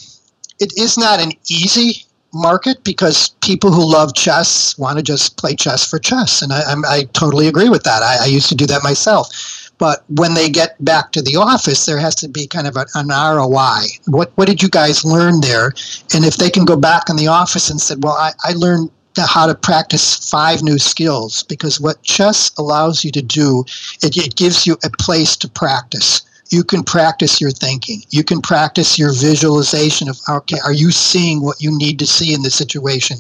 it 0.59 0.77
is 0.77 0.97
not 0.97 1.19
an 1.19 1.31
easy 1.49 2.05
market 2.33 2.83
because 2.83 3.29
people 3.41 3.71
who 3.71 3.89
love 3.89 4.13
chess 4.13 4.77
want 4.77 4.97
to 4.97 5.03
just 5.03 5.37
play 5.37 5.55
chess 5.55 5.89
for 5.89 5.97
chess, 5.97 6.41
and 6.41 6.51
I, 6.51 6.75
i 6.87 7.03
totally 7.13 7.47
agree 7.47 7.69
with 7.69 7.83
that. 7.83 8.03
I, 8.03 8.23
I, 8.23 8.25
used 8.25 8.49
to 8.49 8.55
do 8.55 8.65
that 8.67 8.83
myself. 8.83 9.64
But 9.77 10.03
when 10.07 10.33
they 10.33 10.49
get 10.49 10.83
back 10.83 11.11
to 11.11 11.21
the 11.21 11.35
office, 11.35 11.85
there 11.85 11.99
has 11.99 12.15
to 12.15 12.27
be 12.27 12.47
kind 12.47 12.67
of 12.67 12.77
an 12.77 13.07
ROI. 13.09 13.81
What 14.05 14.31
what 14.35 14.47
did 14.47 14.61
you 14.61 14.69
guys 14.69 15.03
learn 15.03 15.41
there? 15.41 15.73
And 16.13 16.23
if 16.23 16.38
they 16.38 16.49
can 16.49 16.65
go 16.65 16.77
back 16.77 17.09
in 17.09 17.17
the 17.17 17.27
office 17.27 17.69
and 17.69 17.81
said, 17.81 18.03
"Well, 18.03 18.13
I, 18.13 18.31
I 18.43 18.53
learned 18.53 18.89
how 19.17 19.47
to 19.47 19.55
practice 19.55 20.29
five 20.29 20.61
new 20.61 20.79
skills," 20.79 21.43
because 21.43 21.79
what 21.79 22.01
chess 22.03 22.51
allows 22.57 23.03
you 23.03 23.11
to 23.11 23.21
do, 23.21 23.65
it, 24.01 24.15
it 24.17 24.35
gives 24.35 24.65
you 24.65 24.77
a 24.83 24.89
place 24.89 25.35
to 25.38 25.49
practice 25.49 26.21
you 26.49 26.63
can 26.63 26.83
practice 26.83 27.41
your 27.41 27.51
thinking. 27.51 28.03
You 28.11 28.23
can 28.23 28.41
practice 28.41 28.99
your 28.99 29.13
visualization 29.13 30.09
of 30.09 30.19
okay, 30.29 30.57
are 30.63 30.73
you 30.73 30.91
seeing 30.91 31.41
what 31.41 31.61
you 31.61 31.75
need 31.75 31.99
to 31.99 32.05
see 32.05 32.33
in 32.33 32.43
the 32.43 32.51
situation? 32.51 33.17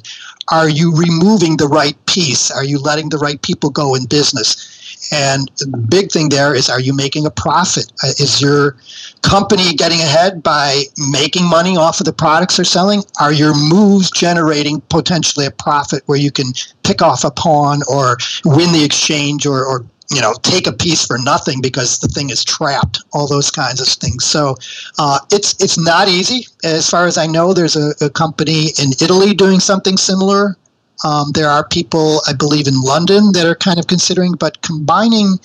Are 0.49 0.69
you 0.69 0.95
removing 0.95 1.57
the 1.57 1.67
right 1.67 1.97
piece? 2.05 2.51
Are 2.51 2.63
you 2.63 2.79
letting 2.79 3.09
the 3.09 3.17
right 3.17 3.41
people 3.41 3.69
go 3.69 3.95
in 3.95 4.05
business? 4.05 4.84
And 5.11 5.49
the 5.57 5.67
big 5.67 6.11
thing 6.11 6.29
there 6.29 6.55
is 6.55 6.69
are 6.69 6.79
you 6.79 6.95
making 6.95 7.25
a 7.25 7.31
profit? 7.31 7.91
Uh, 8.03 8.07
is 8.19 8.41
your 8.41 8.77
company 9.21 9.73
getting 9.73 9.99
ahead 9.99 10.41
by 10.41 10.83
making 11.09 11.47
money 11.47 11.77
off 11.77 11.99
of 11.99 12.05
the 12.05 12.13
products 12.13 12.57
they're 12.57 12.65
selling? 12.65 13.03
Are 13.19 13.33
your 13.33 13.53
moves 13.55 14.09
generating 14.11 14.81
potentially 14.81 15.45
a 15.45 15.51
profit 15.51 16.03
where 16.07 16.17
you 16.17 16.31
can 16.31 16.47
pick 16.83 17.01
off 17.01 17.23
a 17.23 17.31
pawn 17.31 17.81
or 17.89 18.17
win 18.45 18.71
the 18.71 18.83
exchange 18.83 19.45
or, 19.45 19.65
or 19.65 19.85
you 20.11 20.21
know, 20.21 20.33
take 20.43 20.67
a 20.67 20.71
piece 20.71 21.05
for 21.05 21.17
nothing 21.17 21.61
because 21.61 21.99
the 21.99 22.07
thing 22.07 22.29
is 22.29 22.43
trapped. 22.43 23.03
All 23.13 23.27
those 23.27 23.49
kinds 23.49 23.81
of 23.81 23.87
things. 23.87 24.23
So 24.23 24.55
uh, 24.99 25.19
it's 25.31 25.61
it's 25.61 25.77
not 25.77 26.07
easy. 26.07 26.47
As 26.63 26.89
far 26.89 27.05
as 27.07 27.17
I 27.17 27.25
know, 27.25 27.53
there's 27.53 27.75
a, 27.75 27.93
a 28.01 28.09
company 28.09 28.67
in 28.81 28.91
Italy 29.01 29.33
doing 29.33 29.59
something 29.59 29.97
similar. 29.97 30.57
Um, 31.03 31.31
there 31.33 31.49
are 31.49 31.67
people, 31.67 32.21
I 32.27 32.33
believe, 32.33 32.67
in 32.67 32.81
London 32.81 33.31
that 33.33 33.45
are 33.45 33.55
kind 33.55 33.79
of 33.79 33.87
considering, 33.87 34.33
but 34.33 34.61
combining 34.61 35.39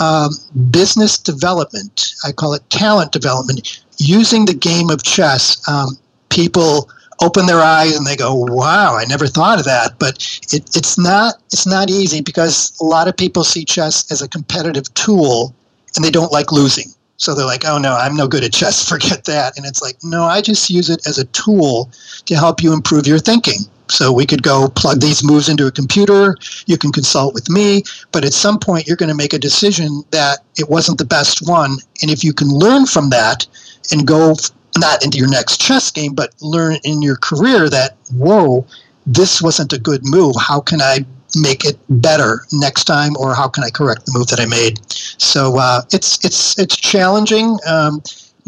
um, 0.00 0.30
business 0.70 1.18
development, 1.18 2.14
I 2.24 2.32
call 2.32 2.54
it 2.54 2.68
talent 2.70 3.12
development, 3.12 3.82
using 3.98 4.46
the 4.46 4.54
game 4.54 4.90
of 4.90 5.02
chess. 5.02 5.62
Um, 5.68 5.98
people 6.30 6.88
open 7.20 7.46
their 7.46 7.60
eyes 7.60 7.96
and 7.96 8.06
they 8.06 8.16
go, 8.16 8.34
"Wow, 8.34 8.96
I 8.96 9.04
never 9.04 9.26
thought 9.26 9.58
of 9.58 9.64
that." 9.64 9.98
But 9.98 10.16
it, 10.52 10.76
it's 10.76 10.98
not 10.98 11.34
it's 11.52 11.66
not 11.66 11.90
easy 11.90 12.20
because 12.20 12.72
a 12.80 12.84
lot 12.84 13.08
of 13.08 13.16
people 13.16 13.44
see 13.44 13.64
chess 13.64 14.10
as 14.10 14.22
a 14.22 14.28
competitive 14.28 14.92
tool, 14.94 15.54
and 15.94 16.04
they 16.04 16.10
don't 16.10 16.32
like 16.32 16.52
losing. 16.52 16.86
So 17.16 17.34
they're 17.34 17.46
like, 17.46 17.64
"Oh 17.64 17.78
no, 17.78 17.94
I'm 17.94 18.16
no 18.16 18.26
good 18.26 18.44
at 18.44 18.52
chess. 18.52 18.88
Forget 18.88 19.24
that." 19.24 19.56
And 19.56 19.66
it's 19.66 19.82
like, 19.82 19.96
"No, 20.02 20.24
I 20.24 20.40
just 20.40 20.70
use 20.70 20.90
it 20.90 21.06
as 21.06 21.18
a 21.18 21.24
tool 21.26 21.90
to 22.26 22.34
help 22.34 22.62
you 22.62 22.72
improve 22.72 23.06
your 23.06 23.18
thinking." 23.18 23.66
So 23.92 24.12
we 24.12 24.26
could 24.26 24.42
go 24.42 24.68
plug 24.68 25.00
these 25.00 25.22
moves 25.22 25.48
into 25.48 25.66
a 25.66 25.72
computer. 25.72 26.36
You 26.66 26.78
can 26.78 26.92
consult 26.92 27.34
with 27.34 27.50
me, 27.50 27.82
but 28.10 28.24
at 28.24 28.32
some 28.32 28.58
point 28.58 28.86
you're 28.86 28.96
going 28.96 29.10
to 29.10 29.14
make 29.14 29.34
a 29.34 29.38
decision 29.38 30.02
that 30.10 30.38
it 30.56 30.68
wasn't 30.68 30.98
the 30.98 31.04
best 31.04 31.46
one, 31.46 31.76
and 32.00 32.10
if 32.10 32.24
you 32.24 32.32
can 32.32 32.48
learn 32.48 32.86
from 32.86 33.10
that 33.10 33.46
and 33.90 34.06
go 34.06 34.34
not 34.78 35.04
into 35.04 35.18
your 35.18 35.28
next 35.28 35.60
chess 35.60 35.90
game, 35.90 36.14
but 36.14 36.34
learn 36.40 36.76
in 36.84 37.02
your 37.02 37.16
career 37.16 37.68
that, 37.68 37.96
whoa, 38.16 38.66
this 39.06 39.42
wasn't 39.42 39.72
a 39.72 39.78
good 39.78 40.00
move. 40.04 40.34
How 40.40 40.60
can 40.60 40.80
I 40.80 41.04
make 41.36 41.64
it 41.64 41.78
better 41.88 42.40
next 42.52 42.84
time, 42.84 43.16
or 43.16 43.34
how 43.34 43.48
can 43.48 43.64
I 43.64 43.70
correct 43.70 44.06
the 44.06 44.12
move 44.14 44.28
that 44.28 44.40
I 44.40 44.46
made? 44.46 44.80
So 45.18 45.58
uh, 45.58 45.82
it's 45.92 46.24
it's 46.24 46.58
it's 46.58 46.76
challenging. 46.76 47.58
Um, 47.66 48.02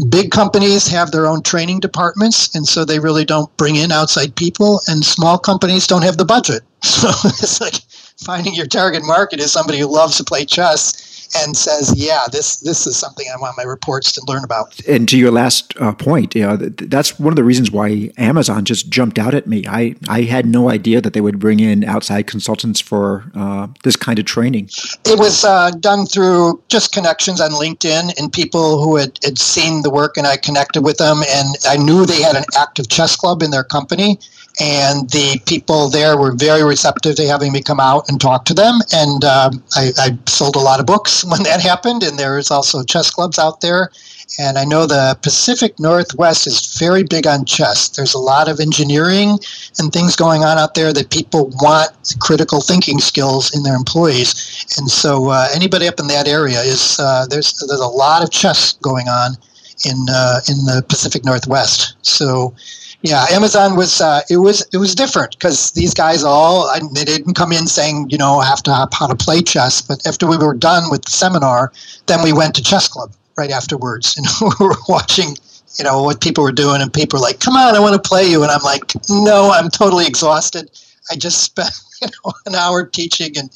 big 0.09 0.31
companies 0.31 0.87
have 0.89 1.11
their 1.11 1.27
own 1.27 1.43
training 1.43 1.81
departments, 1.81 2.55
and 2.55 2.67
so 2.67 2.85
they 2.85 2.99
really 2.99 3.25
don't 3.25 3.55
bring 3.57 3.77
in 3.77 3.93
outside 3.93 4.35
people. 4.35 4.81
And 4.89 5.05
small 5.05 5.39
companies 5.39 5.87
don't 5.87 6.03
have 6.03 6.17
the 6.17 6.25
budget, 6.25 6.63
so 6.83 7.09
it's 7.25 7.61
like 7.61 7.77
finding 8.25 8.55
your 8.55 8.67
target 8.67 9.03
market 9.05 9.41
is 9.41 9.53
somebody 9.53 9.79
who 9.79 9.87
loves 9.87 10.17
to 10.17 10.25
play 10.25 10.45
chess 10.45 11.14
and 11.37 11.57
says, 11.57 11.93
"Yeah, 11.97 12.21
this 12.31 12.57
this 12.57 12.87
is 12.87 12.97
something 12.97 13.27
I 13.33 13.41
want 13.41 13.57
my 13.57 13.63
reports 13.63 14.13
to 14.13 14.23
learn 14.27 14.45
about." 14.45 14.81
And 14.87 15.09
to 15.09 15.19
your 15.19 15.31
last 15.31 15.75
uh, 15.81 15.93
point, 15.93 16.35
you 16.35 16.43
know, 16.43 16.57
that's 16.57 17.19
one 17.19 17.33
of 17.33 17.37
the 17.37 17.45
reasons 17.45 17.71
why 17.71 18.11
Amazon 18.17 18.65
just 18.65 18.89
jumped 18.89 19.19
out 19.19 19.35
at 19.35 19.47
me. 19.47 19.65
I 19.67 19.95
I 20.09 20.23
had 20.23 20.47
no 20.47 20.71
idea 20.71 21.01
that 21.01 21.13
they 21.13 21.21
would 21.21 21.39
bring 21.39 21.61
in 21.61 21.85
outside 21.85 22.27
consultants 22.27 22.81
for 22.81 23.25
uh, 23.35 23.69
this 23.83 23.97
kind 23.97 24.19
of 24.19 24.25
training. 24.25 24.71
It 25.05 25.19
was 25.19 25.45
uh, 25.45 25.71
done 25.81 26.07
through 26.07 26.63
just 26.69 26.93
connections 26.93 27.41
on 27.41 27.51
LinkedIn 27.53 28.19
and 28.19 28.33
people 28.33 28.83
who 28.83 28.97
had, 28.97 29.19
had 29.25 29.39
seen 29.39 29.83
the 29.83 29.91
work, 29.91 30.17
and 30.17 30.27
I 30.27 30.37
connected 30.37 30.83
with 30.83 30.99
them, 30.99 31.23
and 31.29 31.49
I 31.69 31.77
knew 31.77 32.07
they 32.07 32.23
had 32.23 32.37
an 32.37 32.45
active 32.57 32.89
chess 32.89 33.17
club 33.17 33.43
in 33.43 33.51
their 33.51 33.65
company 33.65 34.19
and 34.61 35.11
the 35.11 35.41
people 35.47 35.89
there 35.89 36.17
were 36.17 36.33
very 36.33 36.63
receptive 36.63 37.17
to 37.17 37.27
having 37.27 37.53
me 37.53 37.61
come 37.61 37.81
out 37.81 38.09
and 38.09 38.21
talk 38.21 38.45
to 38.45 38.55
them. 38.55 38.79
And 38.93 39.25
um, 39.25 39.63
I, 39.75 39.91
I, 39.99 40.19
sold 40.27 40.55
a 40.55 40.61
lot 40.61 40.79
of 40.79 40.87
books 40.87 41.25
when 41.31 41.43
that 41.43 41.61
happened, 41.61 42.03
and 42.03 42.19
there's 42.19 42.51
also 42.51 42.83
chess 42.85 43.11
clubs 43.11 43.39
out 43.39 43.61
there. 43.61 43.91
And 44.39 44.57
I 44.57 44.65
know 44.65 44.87
the 44.87 45.19
Pacific 45.23 45.79
Northwest 45.79 46.47
is 46.47 46.77
very 46.79 47.03
big 47.03 47.27
on 47.27 47.45
chess. 47.45 47.89
There's 47.91 48.15
a 48.15 48.19
lot 48.19 48.49
of 48.49 48.59
engineering 48.59 49.39
and 49.79 49.93
things 49.93 50.17
going 50.17 50.43
on 50.43 50.57
out 50.57 50.75
there 50.75 50.93
that 50.93 51.11
people 51.11 51.51
want 51.61 51.91
critical 52.21 52.61
thinking 52.61 53.01
skills 53.01 53.55
in 53.55 53.65
their 53.65 53.75
employees. 53.77 54.67
And 54.79 54.91
so 54.91 55.29
uh, 55.29 55.49
anybody 55.55 55.87
up 55.87 56.01
in 56.01 56.07
that 56.09 56.27
area 56.27 56.61
is 56.61 56.97
uh, 56.99 57.27
there's 57.29 57.53
there's 57.69 57.81
a 57.81 57.87
lot 57.87 58.23
of 58.23 58.31
chess 58.31 58.73
going 58.75 59.09
on 59.09 59.37
in 59.85 60.07
uh, 60.09 60.41
in 60.49 60.65
the 60.65 60.85
Pacific 60.89 61.25
Northwest. 61.25 61.95
So 62.03 62.55
yeah, 63.05 63.27
Amazon 63.31 63.77
was 63.77 64.01
uh, 64.01 64.23
it 64.31 64.39
was 64.39 64.67
it 64.73 64.79
was 64.79 64.95
different 64.95 65.33
because 65.33 65.73
these 65.73 65.93
guys 65.93 66.25
all 66.25 66.71
they 66.95 67.05
didn't 67.05 67.35
come 67.35 67.53
in 67.53 67.67
saying 67.67 68.07
you 68.09 68.17
know 68.17 68.41
have 68.41 68.63
to 68.63 68.89
how 68.93 69.07
to 69.07 69.15
play 69.15 69.43
chess, 69.43 69.83
but 69.83 70.05
after 70.07 70.27
we 70.27 70.39
were 70.39 70.55
done 70.55 70.85
with 70.91 71.05
the 71.05 71.11
seminar, 71.11 71.71
then 72.07 72.23
we 72.23 72.33
went 72.33 72.55
to 72.55 72.63
chess 72.63 72.89
club 72.89 73.13
right 73.37 73.51
afterwards, 73.51 74.17
and 74.17 74.27
we 74.41 74.67
were 74.67 74.77
watching 74.89 75.37
you 75.79 75.85
know 75.85 76.03
what 76.03 76.23
people 76.23 76.43
were 76.43 76.53
doing, 76.53 76.81
and 76.81 76.95
people 76.95 77.19
were 77.19 77.23
like, 77.23 77.41
"Come 77.41 77.57
on, 77.57 77.77
I 77.77 77.81
want 77.81 78.03
to 78.03 78.09
play 78.09 78.25
you," 78.25 78.43
and 78.43 78.51
I'm 78.51 78.63
like, 78.63 78.95
"No, 79.11 79.51
I'm 79.51 79.69
totally 79.69 80.07
exhausted. 80.07 80.71
I 81.11 81.17
just 81.17 81.43
spent 81.43 81.73
you 82.01 82.09
know 82.09 82.33
an 82.47 82.55
hour 82.55 82.87
teaching, 82.87 83.37
and 83.37 83.51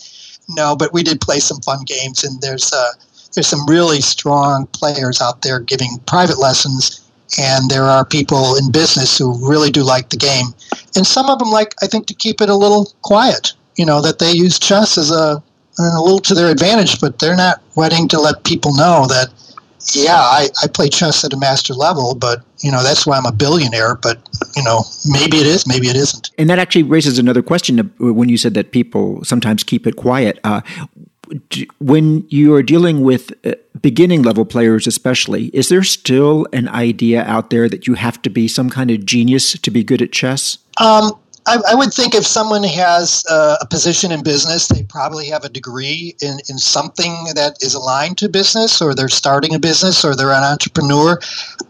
no, 0.50 0.76
but 0.76 0.92
we 0.92 1.02
did 1.02 1.22
play 1.22 1.40
some 1.40 1.60
fun 1.62 1.84
games, 1.86 2.22
and 2.22 2.38
there's 2.42 2.70
uh, 2.70 2.92
there's 3.34 3.46
some 3.46 3.66
really 3.66 4.02
strong 4.02 4.66
players 4.74 5.22
out 5.22 5.40
there 5.40 5.58
giving 5.58 5.96
private 6.06 6.38
lessons." 6.38 7.00
And 7.38 7.70
there 7.70 7.84
are 7.84 8.04
people 8.04 8.56
in 8.56 8.70
business 8.70 9.18
who 9.18 9.48
really 9.48 9.70
do 9.70 9.82
like 9.82 10.08
the 10.08 10.16
game. 10.16 10.46
And 10.96 11.06
some 11.06 11.28
of 11.28 11.38
them 11.38 11.50
like, 11.50 11.74
I 11.82 11.86
think, 11.86 12.06
to 12.06 12.14
keep 12.14 12.40
it 12.40 12.48
a 12.48 12.54
little 12.54 12.92
quiet. 13.02 13.52
You 13.76 13.86
know, 13.86 14.00
that 14.00 14.18
they 14.18 14.32
use 14.32 14.58
chess 14.58 14.98
as 14.98 15.10
a 15.10 15.42
a 15.78 16.02
little 16.02 16.18
to 16.18 16.34
their 16.34 16.50
advantage, 16.50 17.00
but 17.00 17.18
they're 17.18 17.36
not 17.36 17.62
wanting 17.76 18.08
to 18.08 18.20
let 18.20 18.44
people 18.44 18.74
know 18.74 19.06
that. 19.08 19.28
Yeah, 19.94 20.16
I, 20.16 20.48
I 20.62 20.66
play 20.66 20.88
chess 20.88 21.24
at 21.24 21.32
a 21.32 21.36
master 21.36 21.72
level, 21.72 22.14
but 22.14 22.42
you 22.60 22.70
know 22.72 22.82
that's 22.82 23.06
why 23.06 23.16
I'm 23.16 23.24
a 23.24 23.32
billionaire. 23.32 23.94
But 23.94 24.18
you 24.56 24.64
know, 24.64 24.82
maybe 25.06 25.38
it 25.38 25.46
is, 25.46 25.66
maybe 25.66 25.86
it 25.86 25.96
isn't. 25.96 26.30
And 26.36 26.50
that 26.50 26.58
actually 26.58 26.82
raises 26.82 27.18
another 27.18 27.42
question 27.42 27.78
when 27.98 28.28
you 28.28 28.36
said 28.36 28.54
that 28.54 28.72
people 28.72 29.24
sometimes 29.24 29.62
keep 29.62 29.86
it 29.86 29.94
quiet. 29.96 30.40
Uh, 30.42 30.60
when 31.78 32.26
you 32.28 32.54
are 32.54 32.62
dealing 32.62 33.02
with 33.02 33.32
uh, 33.46 33.54
beginning 33.80 34.22
level 34.22 34.44
players, 34.44 34.86
especially, 34.86 35.46
is 35.46 35.68
there 35.68 35.82
still 35.82 36.46
an 36.52 36.68
idea 36.68 37.22
out 37.24 37.50
there 37.50 37.68
that 37.68 37.86
you 37.86 37.94
have 37.94 38.20
to 38.22 38.30
be 38.30 38.48
some 38.48 38.70
kind 38.70 38.90
of 38.90 39.04
genius 39.04 39.58
to 39.58 39.70
be 39.70 39.84
good 39.84 40.02
at 40.02 40.12
chess? 40.12 40.58
Um, 40.80 41.12
I, 41.48 41.58
I, 41.70 41.74
would 41.74 41.94
think 41.94 42.14
if 42.14 42.26
someone 42.26 42.62
has 42.62 43.24
uh, 43.30 43.56
a 43.60 43.66
position 43.66 44.12
in 44.12 44.22
business, 44.22 44.68
they 44.68 44.82
probably 44.82 45.26
have 45.28 45.44
a 45.44 45.48
degree 45.48 46.14
in, 46.20 46.38
in 46.48 46.58
something 46.58 47.14
that 47.34 47.56
is 47.62 47.74
aligned 47.74 48.18
to 48.18 48.28
business, 48.28 48.82
or 48.82 48.94
they're 48.94 49.08
starting 49.08 49.54
a 49.54 49.58
business, 49.58 50.04
or 50.04 50.14
they're 50.14 50.32
an 50.32 50.44
entrepreneur. 50.44 51.18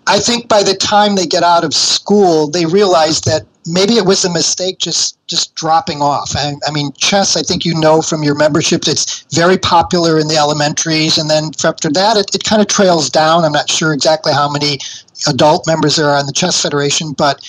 I 0.09 0.19
think 0.19 0.49
by 0.49 0.65
the 0.65 0.75
time 0.75 1.15
they 1.15 1.27
get 1.27 1.45
out 1.45 1.65
of 1.65 1.75
school, 1.75 2.49
they 2.49 2.67
realize 2.67 3.21
that 3.23 3.47
maybe 3.69 3.95
it 3.95 4.07
was 4.07 4.25
a 4.25 4.31
mistake 4.31 4.79
just 4.79 5.19
just 5.27 5.55
dropping 5.55 6.01
off. 6.01 6.33
I, 6.35 6.55
I, 6.67 6.71
mean, 6.73 6.93
chess. 6.95 7.37
I 7.37 7.43
think 7.43 7.65
you 7.65 7.75
know 7.75 8.01
from 8.01 8.23
your 8.23 8.35
memberships, 8.35 8.89
it's 8.89 9.27
very 9.35 9.59
popular 9.59 10.19
in 10.19 10.29
the 10.29 10.37
elementaries, 10.37 11.19
and 11.19 11.29
then 11.29 11.51
after 11.65 11.91
that, 11.91 12.17
it, 12.17 12.35
it 12.35 12.45
kind 12.45 12.63
of 12.63 12.69
trails 12.69 13.11
down. 13.11 13.45
I'm 13.45 13.53
not 13.53 13.71
sure 13.71 13.93
exactly 13.93 14.33
how 14.33 14.51
many 14.51 14.79
adult 15.27 15.67
members 15.67 15.97
there 15.97 16.09
are 16.09 16.19
in 16.19 16.27
the 16.27 16.33
chess 16.33 16.63
federation, 16.63 17.13
but 17.13 17.47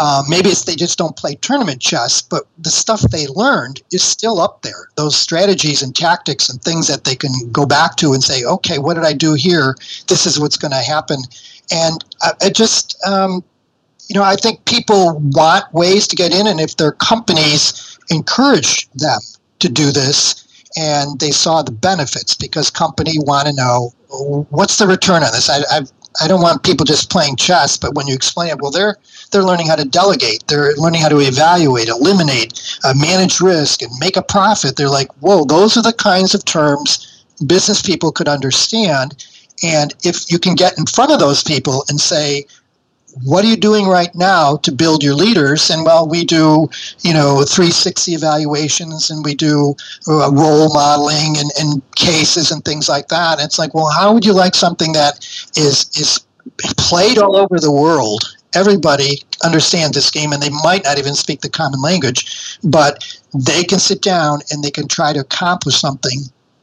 uh, 0.00 0.22
maybe 0.28 0.48
it's 0.48 0.64
they 0.64 0.74
just 0.74 0.96
don't 0.96 1.16
play 1.16 1.34
tournament 1.36 1.80
chess, 1.80 2.22
but 2.22 2.44
the 2.58 2.70
stuff 2.70 3.02
they 3.02 3.26
learned 3.26 3.82
is 3.92 4.02
still 4.02 4.40
up 4.40 4.62
there. 4.62 4.88
Those 4.96 5.14
strategies 5.14 5.82
and 5.82 5.94
tactics 5.94 6.48
and 6.48 6.60
things 6.62 6.88
that 6.88 7.04
they 7.04 7.14
can 7.14 7.32
go 7.52 7.66
back 7.66 7.96
to 7.96 8.14
and 8.14 8.24
say, 8.24 8.42
okay, 8.44 8.78
what 8.78 8.94
did 8.94 9.04
I 9.04 9.12
do 9.12 9.34
here? 9.34 9.76
This 10.08 10.26
is 10.26 10.40
what's 10.40 10.56
going 10.56 10.70
to 10.70 10.78
happen. 10.78 11.18
And 11.70 12.02
uh, 12.24 12.32
it 12.40 12.54
just, 12.54 12.96
um, 13.06 13.44
you 14.10 14.18
know, 14.18 14.24
I 14.24 14.34
think 14.34 14.64
people 14.64 15.20
want 15.36 15.72
ways 15.72 16.08
to 16.08 16.16
get 16.16 16.34
in, 16.34 16.48
and 16.48 16.60
if 16.60 16.76
their 16.76 16.90
companies 16.90 17.96
encourage 18.10 18.90
them 18.90 19.20
to 19.60 19.68
do 19.68 19.92
this, 19.92 20.44
and 20.76 21.20
they 21.20 21.30
saw 21.30 21.62
the 21.62 21.70
benefits 21.70 22.34
because 22.34 22.70
company 22.70 23.12
want 23.18 23.46
to 23.46 23.54
know 23.54 23.94
what's 24.50 24.78
the 24.78 24.88
return 24.88 25.22
on 25.22 25.30
this. 25.30 25.48
I, 25.48 25.60
I've 25.70 25.92
I 26.20 26.26
don't 26.26 26.42
want 26.42 26.64
people 26.64 26.84
just 26.84 27.08
playing 27.08 27.36
chess, 27.36 27.76
but 27.76 27.94
when 27.94 28.08
you 28.08 28.14
explain 28.14 28.50
it, 28.50 28.60
well, 28.60 28.72
they're 28.72 28.96
they're 29.30 29.44
learning 29.44 29.68
how 29.68 29.76
to 29.76 29.84
delegate, 29.84 30.42
they're 30.48 30.74
learning 30.74 31.02
how 31.02 31.08
to 31.08 31.20
evaluate, 31.20 31.86
eliminate, 31.86 32.60
uh, 32.82 32.94
manage 32.96 33.40
risk, 33.40 33.80
and 33.80 33.92
make 34.00 34.16
a 34.16 34.22
profit. 34.22 34.74
They're 34.74 34.88
like, 34.88 35.12
whoa, 35.20 35.44
those 35.44 35.76
are 35.76 35.82
the 35.82 35.92
kinds 35.92 36.34
of 36.34 36.44
terms 36.44 37.24
business 37.46 37.80
people 37.80 38.10
could 38.10 38.26
understand. 38.26 39.24
And 39.62 39.94
if 40.02 40.28
you 40.32 40.40
can 40.40 40.56
get 40.56 40.76
in 40.78 40.86
front 40.86 41.12
of 41.12 41.20
those 41.20 41.44
people 41.44 41.84
and 41.88 42.00
say, 42.00 42.46
what 43.22 43.44
are 43.44 43.48
you 43.48 43.56
doing 43.56 43.86
right 43.86 44.14
now 44.14 44.56
to 44.58 44.72
build 44.72 45.02
your 45.02 45.14
leaders? 45.14 45.70
And 45.70 45.84
well, 45.84 46.08
we 46.08 46.24
do, 46.24 46.68
you 47.00 47.12
know, 47.12 47.44
360 47.44 48.12
evaluations 48.12 49.10
and 49.10 49.24
we 49.24 49.34
do 49.34 49.74
uh, 50.08 50.30
role 50.32 50.72
modeling 50.72 51.36
and, 51.38 51.50
and 51.58 51.94
cases 51.96 52.50
and 52.50 52.64
things 52.64 52.88
like 52.88 53.08
that. 53.08 53.38
And 53.38 53.46
it's 53.46 53.58
like, 53.58 53.74
well, 53.74 53.90
how 53.90 54.12
would 54.12 54.24
you 54.24 54.32
like 54.32 54.54
something 54.54 54.92
that 54.92 55.18
is 55.56 55.90
is 55.98 56.24
played 56.76 57.18
all 57.18 57.36
over 57.36 57.58
the 57.58 57.72
world? 57.72 58.36
Everybody 58.54 59.22
understands 59.44 59.94
this 59.94 60.10
game, 60.10 60.32
and 60.32 60.42
they 60.42 60.50
might 60.64 60.82
not 60.82 60.98
even 60.98 61.14
speak 61.14 61.40
the 61.40 61.48
common 61.48 61.80
language, 61.80 62.58
but 62.64 63.16
they 63.32 63.62
can 63.62 63.78
sit 63.78 64.02
down 64.02 64.40
and 64.50 64.64
they 64.64 64.72
can 64.72 64.88
try 64.88 65.12
to 65.12 65.20
accomplish 65.20 65.80
something 65.80 66.18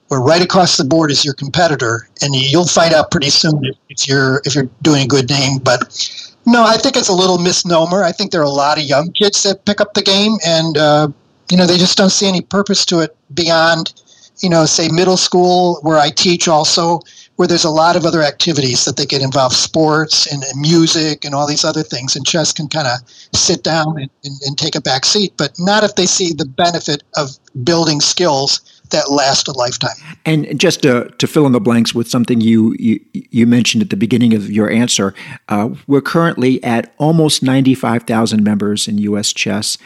where 0.10 0.20
right 0.20 0.42
across 0.42 0.78
the 0.78 0.84
board 0.84 1.12
is 1.12 1.24
your 1.24 1.34
competitor, 1.34 2.08
and 2.22 2.36
you'll 2.36 2.68
find 2.68 2.94
out 2.94 3.12
pretty 3.12 3.30
soon 3.30 3.62
if 3.90 4.08
you're 4.08 4.42
if 4.46 4.56
you're 4.56 4.70
doing 4.82 5.04
a 5.04 5.08
good 5.08 5.30
name. 5.30 5.60
But 5.60 6.27
no, 6.48 6.64
I 6.64 6.78
think 6.78 6.96
it's 6.96 7.10
a 7.10 7.14
little 7.14 7.38
misnomer. 7.38 8.04
I 8.04 8.14
think 8.14 8.32
there 8.32 8.40
are 8.40 8.46
a 8.46 8.50
lot 8.50 8.78
of 8.78 8.86
young 8.86 9.12
kids 9.12 9.44
that 9.44 9.66
pick 9.66 9.82
up 9.82 9.94
the 9.94 10.02
game, 10.02 10.38
and 10.46 10.78
uh, 10.78 11.10
you 11.52 11.58
know 11.58 11.68
they 11.68 11.78
just 11.78 11.98
don't 11.98 12.10
see 12.10 12.26
any 12.26 12.42
purpose 12.42 12.86
to 12.86 13.00
it 13.00 13.16
beyond, 13.34 13.94
you 14.40 14.50
know, 14.50 14.66
say 14.66 14.88
middle 14.88 15.18
school 15.18 15.80
where 15.82 15.98
I 15.98 16.10
teach 16.10 16.48
also, 16.48 17.02
where 17.36 17.50
there's 17.50 17.66
a 17.66 17.70
lot 17.70 17.98
of 17.98 18.06
other 18.06 18.22
activities 18.22 18.86
that 18.86 18.96
they 18.96 19.06
get 19.06 19.22
involved, 19.22 19.56
sports 19.56 20.26
and, 20.32 20.42
and 20.42 20.62
music 20.62 21.26
and 21.26 21.36
all 21.36 21.48
these 21.48 21.66
other 21.66 21.84
things, 21.84 22.16
and 22.16 22.26
chess 22.26 22.54
can 22.54 22.70
kind 22.70 22.88
of 22.88 23.00
sit 23.34 23.62
down 23.64 23.98
and, 24.00 24.10
and, 24.24 24.36
and 24.46 24.58
take 24.58 24.76
a 24.76 24.82
back 24.82 25.04
seat, 25.04 25.34
but 25.36 25.52
not 25.60 25.84
if 25.84 25.96
they 25.96 26.06
see 26.06 26.32
the 26.32 26.46
benefit 26.46 27.04
of 27.18 27.38
building 27.66 28.00
skills 28.00 28.77
that 28.92 29.12
last 29.12 29.48
a 29.48 29.52
lifetime. 29.52 29.96
And 30.26 30.60
just 30.60 30.82
to, 30.84 31.10
to 31.18 31.28
fill 31.28 31.46
in 31.46 31.52
the 31.52 31.60
blanks 31.60 31.94
with 31.94 32.10
something 32.10 32.42
you, 32.42 32.76
you, 32.80 33.00
you 33.14 33.46
mentioned 33.46 33.84
at 33.84 33.90
the 33.90 33.98
beginning 33.98 34.34
of 34.34 34.50
your 34.52 34.70
answer, 34.70 35.14
uh, 35.50 35.70
we're 35.88 36.02
currently 36.02 36.64
at 36.64 36.94
almost 36.98 37.44
95,000 37.44 38.44
members 38.44 38.88
in 38.88 38.98
U.S. 39.00 39.34
chess. 39.34 39.78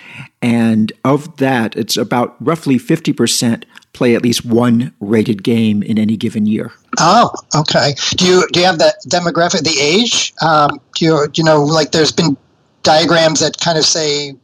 And 0.42 0.92
of 1.04 1.38
that, 1.38 1.76
it's 1.76 1.98
about 1.98 2.36
roughly 2.40 2.78
50% 2.78 3.64
play 3.94 4.16
at 4.16 4.22
least 4.22 4.46
one 4.46 4.94
rated 5.00 5.44
game 5.44 5.84
in 5.84 5.98
any 5.98 6.18
given 6.18 6.46
year. 6.46 6.72
Oh, 7.00 7.32
okay. 7.56 7.94
Do 8.16 8.26
you 8.26 8.48
do 8.52 8.60
you 8.60 8.66
have 8.66 8.80
that 8.80 8.96
demographic, 9.08 9.64
the 9.64 9.80
age? 9.80 10.34
Um, 10.42 10.80
do 10.96 11.06
you 11.06 11.28
do 11.28 11.42
you 11.42 11.46
know 11.46 11.64
like 11.64 11.92
there's 11.92 12.12
been 12.12 12.38
diagrams 12.84 13.40
that 13.42 13.58
kind 13.58 13.78
of 13.78 13.86
say 13.86 14.36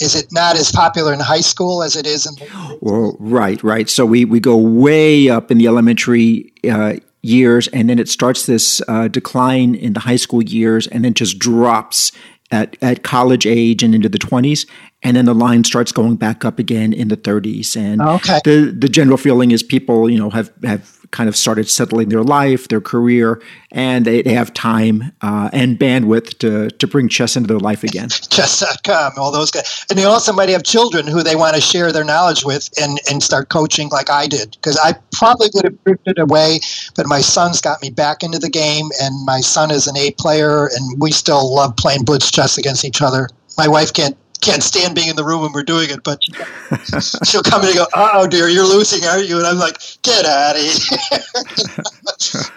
is 0.00 0.14
it 0.14 0.26
not 0.32 0.56
as 0.56 0.72
popular 0.72 1.12
in 1.12 1.20
high 1.20 1.40
school 1.40 1.82
as 1.82 1.96
it 1.96 2.06
is 2.06 2.26
in 2.26 2.34
well 2.80 3.16
right 3.18 3.62
right 3.62 3.88
so 3.88 4.04
we, 4.04 4.24
we 4.24 4.40
go 4.40 4.56
way 4.56 5.28
up 5.28 5.50
in 5.50 5.58
the 5.58 5.66
elementary 5.66 6.52
uh, 6.70 6.94
years 7.22 7.68
and 7.68 7.88
then 7.88 7.98
it 7.98 8.08
starts 8.08 8.46
this 8.46 8.82
uh, 8.88 9.08
decline 9.08 9.74
in 9.74 9.92
the 9.92 10.00
high 10.00 10.16
school 10.16 10.42
years 10.42 10.86
and 10.88 11.04
then 11.04 11.14
just 11.14 11.38
drops 11.38 12.12
at, 12.50 12.76
at 12.82 13.02
college 13.02 13.46
age 13.46 13.82
and 13.82 13.94
into 13.94 14.08
the 14.08 14.18
20s 14.18 14.68
and 15.02 15.16
then 15.16 15.24
the 15.24 15.34
line 15.34 15.64
starts 15.64 15.92
going 15.92 16.16
back 16.16 16.44
up 16.44 16.58
again 16.58 16.92
in 16.92 17.08
the 17.08 17.16
30s 17.16 17.76
and 17.76 18.02
okay. 18.02 18.40
the 18.44 18.74
the 18.76 18.88
general 18.88 19.16
feeling 19.16 19.50
is 19.50 19.62
people 19.62 20.10
you 20.10 20.18
know 20.18 20.30
have 20.30 20.52
have 20.62 21.00
kind 21.10 21.28
of 21.28 21.36
started 21.36 21.68
settling 21.68 22.08
their 22.08 22.22
life, 22.22 22.68
their 22.68 22.80
career, 22.80 23.40
and 23.70 24.04
they, 24.04 24.22
have 24.34 24.52
time 24.54 25.12
uh, 25.20 25.50
and 25.52 25.78
bandwidth 25.78 26.38
to, 26.38 26.70
to 26.70 26.86
bring 26.86 27.08
chess 27.08 27.36
into 27.36 27.46
their 27.46 27.58
life 27.58 27.84
again. 27.84 28.08
Chess.com, 28.30 29.12
all 29.16 29.30
those 29.30 29.50
guys. 29.50 29.84
And 29.90 29.98
they 29.98 30.04
also 30.04 30.32
might 30.32 30.48
have 30.48 30.62
children 30.62 31.06
who 31.06 31.22
they 31.22 31.36
want 31.36 31.54
to 31.54 31.60
share 31.60 31.92
their 31.92 32.04
knowledge 32.04 32.44
with 32.44 32.68
and, 32.80 32.98
and 33.10 33.22
start 33.22 33.48
coaching 33.48 33.88
like 33.90 34.10
I 34.10 34.26
did. 34.26 34.52
Because 34.52 34.78
I 34.82 34.94
probably 35.12 35.48
would 35.54 35.64
have 35.64 35.84
drifted 35.84 36.18
away, 36.18 36.60
but 36.96 37.06
my 37.06 37.20
son's 37.20 37.60
got 37.60 37.80
me 37.82 37.90
back 37.90 38.22
into 38.22 38.38
the 38.38 38.50
game, 38.50 38.86
and 39.00 39.24
my 39.24 39.40
son 39.40 39.70
is 39.70 39.86
an 39.86 39.96
A 39.96 40.12
player, 40.12 40.66
and 40.66 41.00
we 41.00 41.12
still 41.12 41.54
love 41.54 41.76
playing 41.76 42.04
blitz 42.04 42.30
chess 42.30 42.58
against 42.58 42.84
each 42.84 43.02
other. 43.02 43.28
My 43.56 43.68
wife 43.68 43.92
can't 43.92 44.16
can't 44.44 44.62
stand 44.62 44.94
being 44.94 45.08
in 45.08 45.16
the 45.16 45.24
room 45.24 45.42
when 45.42 45.52
we're 45.52 45.62
doing 45.62 45.88
it, 45.90 46.02
but 46.02 46.22
she'll 47.26 47.42
come 47.42 47.62
in 47.62 47.68
and 47.68 47.76
go, 47.76 47.86
"Oh 47.94 48.26
dear, 48.26 48.48
you're 48.48 48.66
losing, 48.66 49.04
are 49.08 49.18
you?" 49.18 49.38
And 49.38 49.46
I'm 49.46 49.58
like, 49.58 49.78
"Get 50.02 50.26
out 50.26 50.56
of 50.56 50.62
here!" 50.62 50.98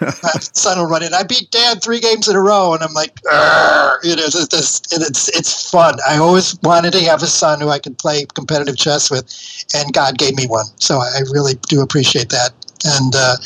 My 0.22 0.38
son 0.52 0.78
will 0.78 0.86
run 0.86 1.02
in. 1.02 1.14
I 1.14 1.22
beat 1.22 1.50
Dad 1.50 1.82
three 1.82 2.00
games 2.00 2.28
in 2.28 2.36
a 2.36 2.42
row, 2.42 2.74
and 2.74 2.82
I'm 2.82 2.92
like, 2.92 3.18
you 4.04 4.14
know, 4.16 4.22
it's, 4.22 4.34
it's, 4.34 4.92
it's 4.92 5.28
it's 5.36 5.70
fun. 5.70 5.94
I 6.06 6.18
always 6.18 6.58
wanted 6.62 6.92
to 6.92 7.00
have 7.04 7.22
a 7.22 7.26
son 7.26 7.60
who 7.60 7.70
I 7.70 7.78
could 7.78 7.98
play 7.98 8.26
competitive 8.34 8.76
chess 8.76 9.10
with, 9.10 9.24
and 9.74 9.92
God 9.92 10.18
gave 10.18 10.36
me 10.36 10.46
one, 10.46 10.66
so 10.76 10.98
I 10.98 11.20
really 11.32 11.54
do 11.68 11.80
appreciate 11.80 12.28
that. 12.30 12.50
And 12.84 13.14
uh, 13.16 13.36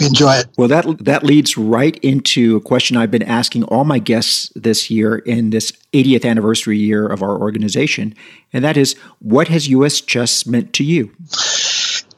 enjoy 0.00 0.34
it. 0.34 0.46
Well, 0.56 0.68
that 0.68 1.04
that 1.04 1.22
leads 1.24 1.56
right 1.56 1.96
into 1.98 2.56
a 2.56 2.60
question 2.60 2.96
I've 2.96 3.10
been 3.10 3.22
asking 3.22 3.64
all 3.64 3.84
my 3.84 3.98
guests 3.98 4.52
this 4.54 4.90
year 4.90 5.16
in 5.16 5.50
this 5.50 5.72
80th 5.92 6.28
anniversary 6.28 6.78
year 6.78 7.06
of 7.06 7.22
our 7.22 7.38
organization, 7.38 8.14
and 8.52 8.64
that 8.64 8.76
is, 8.76 8.94
what 9.20 9.48
has 9.48 9.68
U.S. 9.68 10.00
Chess 10.00 10.46
meant 10.46 10.72
to 10.74 10.84
you? 10.84 11.12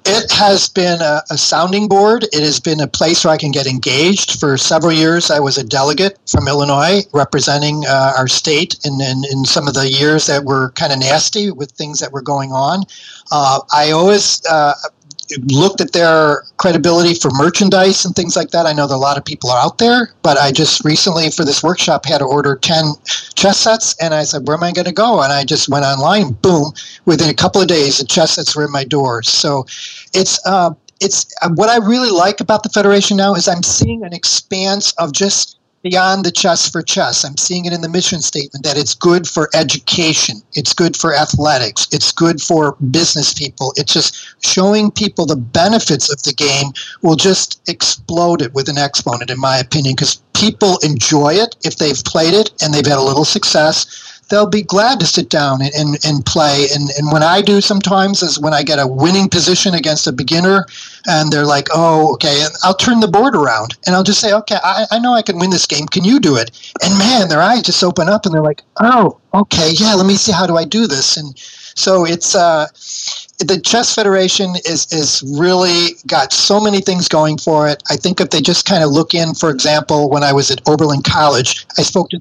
It 0.07 0.33
has 0.33 0.69
been 0.69 1.01
a, 1.03 1.23
a, 1.31 1.39
sounding 1.39 1.87
board. 1.87 2.25
It 2.33 2.43
has 2.43 2.59
been 2.59 2.81
a 2.81 2.89
place 2.89 3.25
where 3.25 3.33
I 3.33 3.37
can 3.37 3.53
get 3.53 3.67
engaged. 3.67 4.41
For 4.41 4.57
several 4.57 4.93
years, 4.93 5.31
I 5.31 5.39
was 5.41 5.59
a 5.59 5.63
delegate 5.63 6.19
from 6.27 6.49
Illinois 6.49 7.03
representing 7.13 7.85
uh, 7.87 8.15
our 8.17 8.27
state 8.27 8.77
in, 8.85 9.01
in, 9.01 9.23
in, 9.31 9.45
some 9.45 9.69
of 9.69 9.75
the 9.75 9.89
years 9.89 10.27
that 10.27 10.45
were 10.45 10.71
kind 10.73 10.93
of 10.93 10.99
nasty 10.99 11.51
with 11.51 11.71
things 11.73 12.01
that 12.01 12.13
were 12.13 12.23
going 12.23 12.51
on. 12.51 12.83
Uh, 13.31 13.61
I 13.73 13.91
always 13.91 14.43
uh, 14.51 14.75
looked 15.45 15.81
at 15.81 15.93
their 15.93 16.45
credibility 16.57 17.15
for 17.15 17.31
merchandise 17.31 18.05
and 18.05 18.15
things 18.15 18.37
like 18.37 18.51
that. 18.51 18.67
I 18.67 18.73
know 18.73 18.87
that 18.87 18.95
a 18.95 18.97
lot 18.97 19.17
of 19.17 19.25
people 19.25 19.51
are 19.51 19.63
out 19.63 19.79
there, 19.79 20.13
but 20.23 20.39
I 20.39 20.53
just 20.53 20.85
recently 20.85 21.31
for 21.31 21.45
this 21.45 21.63
workshop 21.63 22.05
had 22.07 22.19
to 22.19 22.25
order 22.25 22.57
10 22.57 22.95
chess 23.35 23.59
sets 23.59 23.95
and 24.03 24.15
I 24.15 24.25
said, 24.25 24.47
where 24.47 24.57
am 24.57 24.63
I 24.63 24.73
going 24.73 24.87
to 24.87 24.93
go? 24.93 25.23
And 25.23 25.33
I 25.33 25.45
just 25.45 25.69
went 25.69 25.85
online, 25.85 26.33
boom, 26.33 26.73
within 27.05 27.31
a 27.31 27.35
couple 27.35 27.61
of 27.61 27.69
days, 27.69 27.99
the 27.99 28.05
chess 28.05 28.33
sets 28.33 28.57
were 28.57 28.65
in 28.65 28.73
my 28.73 28.85
doors. 28.85 29.29
So 29.29 29.65
it's, 30.15 30.45
uh, 30.47 30.75
it's 31.01 31.27
uh, 31.43 31.51
what 31.55 31.69
I 31.69 31.77
really 31.79 32.11
like 32.11 32.41
about 32.41 32.63
the 32.63 32.69
Federation 32.69 33.17
now 33.17 33.35
is 33.35 33.49
I'm 33.49 33.63
seeing 33.63 34.05
an 34.05 34.13
expanse 34.13 34.93
of 34.99 35.13
just 35.13 35.60
beyond 35.83 36.25
the 36.25 36.31
chess 36.31 36.69
for 36.69 36.83
chess. 36.83 37.25
I'm 37.25 37.37
seeing 37.37 37.65
it 37.65 37.73
in 37.73 37.81
the 37.81 37.89
mission 37.89 38.21
statement 38.21 38.65
that 38.65 38.77
it's 38.77 38.95
good 38.95 39.27
for 39.27 39.49
education, 39.55 40.43
it's 40.55 40.73
good 40.73 40.97
for 40.97 41.15
athletics, 41.15 41.89
it's 41.93 42.13
good 42.13 42.41
for 42.41 42.77
business 42.91 43.33
people. 43.33 43.73
It's 43.77 43.93
just 43.93 44.35
showing 44.45 44.91
people 44.91 45.27
the 45.27 45.37
benefits 45.37 46.13
of 46.13 46.23
the 46.23 46.33
game 46.33 46.73
will 47.03 47.17
just 47.17 47.63
explode 47.69 48.43
it 48.43 48.53
with 48.55 48.69
an 48.69 48.79
exponent, 48.79 49.31
in 49.31 49.41
my 49.41 49.59
opinion, 49.59 49.95
because 49.95 50.17
people 50.35 50.79
enjoy 50.83 51.35
it 51.35 51.57
if 51.65 51.77
they've 51.77 52.03
played 52.05 52.35
it 52.35 52.51
and 52.63 52.73
they've 52.73 52.87
had 52.87 52.99
a 52.99 53.03
little 53.03 53.25
success 53.25 54.10
they'll 54.31 54.47
be 54.47 54.63
glad 54.63 54.99
to 55.01 55.07
sit 55.07 55.29
down 55.29 55.61
and, 55.61 55.73
and, 55.75 56.05
and 56.05 56.25
play. 56.25 56.67
And, 56.75 56.89
and 56.97 57.13
when 57.13 57.23
I 57.23 57.43
do 57.43 57.61
sometimes 57.61 58.23
is 58.23 58.39
when 58.39 58.55
I 58.55 58.63
get 58.63 58.79
a 58.79 58.87
winning 58.87 59.29
position 59.29 59.75
against 59.75 60.07
a 60.07 60.13
beginner 60.13 60.67
and 61.07 61.31
they're 61.33 61.45
like, 61.45 61.69
oh, 61.75 62.15
okay, 62.15 62.41
and 62.43 62.53
I'll 62.63 62.75
turn 62.75 63.01
the 63.01 63.09
board 63.09 63.35
around 63.35 63.77
and 63.87 63.95
I'll 63.95 64.05
just 64.05 64.21
say, 64.21 64.33
okay, 64.33 64.57
I, 64.63 64.87
I 64.93 64.99
know 64.99 65.13
I 65.13 65.23
can 65.23 65.39
win 65.39 65.51
this 65.51 65.67
game. 65.67 65.87
Can 65.87 66.05
you 66.05 66.21
do 66.21 66.37
it? 66.37 66.73
And 66.83 66.97
man, 66.99 67.29
their 67.29 67.43
eyes 67.43 67.63
just 67.63 67.83
open 67.83 68.09
up 68.09 68.25
and 68.25 68.35
they're 68.35 68.43
like, 68.43 68.63
oh, 68.81 69.19
okay, 69.35 69.73
yeah, 69.75 69.95
let 69.95 70.07
me 70.07 70.15
see 70.15 70.33
how 70.33 70.47
do 70.47 70.57
I 70.57 70.65
do 70.65 70.87
this. 70.87 71.17
And 71.17 71.37
so 71.75 72.05
it's 72.07 72.35
uh, 72.35 72.67
the 73.39 73.61
chess 73.65 73.95
federation 73.95 74.55
is 74.67 74.93
is 74.93 75.23
really 75.39 75.97
got 76.07 76.33
so 76.33 76.61
many 76.61 76.81
things 76.81 77.09
going 77.09 77.39
for 77.39 77.69
it. 77.69 77.83
I 77.91 77.97
think 77.97 78.21
if 78.21 78.31
they 78.31 78.41
just 78.41 78.67
kind 78.67 78.85
of 78.85 78.91
look 78.91 79.15
in, 79.15 79.35
for 79.35 79.51
example, 79.51 80.11
when 80.11 80.23
I 80.23 80.33
was 80.33 80.51
at 80.51 80.61
Oberlin 80.69 81.03
College, 81.03 81.67
I 81.79 81.83
spoke 81.83 82.11
to 82.11 82.21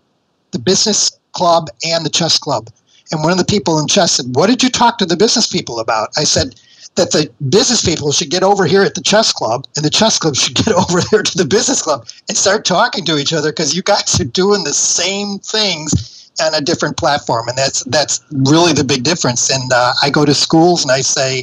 the 0.52 0.60
business 0.60 1.19
club 1.34 1.68
and 1.86 2.06
the 2.06 2.10
chess 2.10 2.38
club. 2.38 2.70
And 3.12 3.24
one 3.24 3.32
of 3.32 3.38
the 3.38 3.46
people 3.46 3.80
in 3.80 3.88
chess 3.88 4.14
said, 4.14 4.36
What 4.36 4.48
did 4.48 4.62
you 4.64 4.70
talk 4.70 4.98
to 5.00 5.06
the 5.06 5.18
business 5.18 5.48
people 5.48 5.80
about? 5.80 6.10
I 6.18 6.24
said, 6.24 6.56
that 6.96 7.12
the 7.12 7.32
business 7.50 7.84
people 7.84 8.12
should 8.12 8.30
get 8.30 8.44
over 8.44 8.66
here 8.66 8.84
at 8.84 8.96
the 8.96 9.02
chess 9.02 9.32
club 9.32 9.66
and 9.76 9.86
the 9.86 9.90
chess 9.90 10.20
club 10.20 10.36
should 10.36 10.56
get 10.56 10.74
over 10.74 11.02
there 11.12 11.24
to 11.24 11.38
the 11.38 11.46
business 11.46 11.82
club 11.82 12.08
and 12.28 12.38
start 12.38 12.66
talking 12.66 13.06
to 13.06 13.18
each 13.18 13.34
other 13.34 13.52
because 13.52 13.76
you 13.76 13.82
guys 13.82 14.20
are 14.20 14.26
doing 14.26 14.64
the 14.64 14.74
same 14.74 15.40
things 15.40 16.32
on 16.42 16.54
a 16.54 16.62
different 16.62 16.98
platform 16.98 17.48
and 17.48 17.58
that's 17.58 17.84
that's 17.86 18.22
really 18.32 18.74
the 18.74 18.84
big 18.84 19.04
difference 19.04 19.50
and 19.50 19.72
uh, 19.74 19.94
i 20.02 20.10
go 20.10 20.26
to 20.26 20.34
schools 20.34 20.84
and 20.84 20.92
i 20.92 21.02
say 21.02 21.40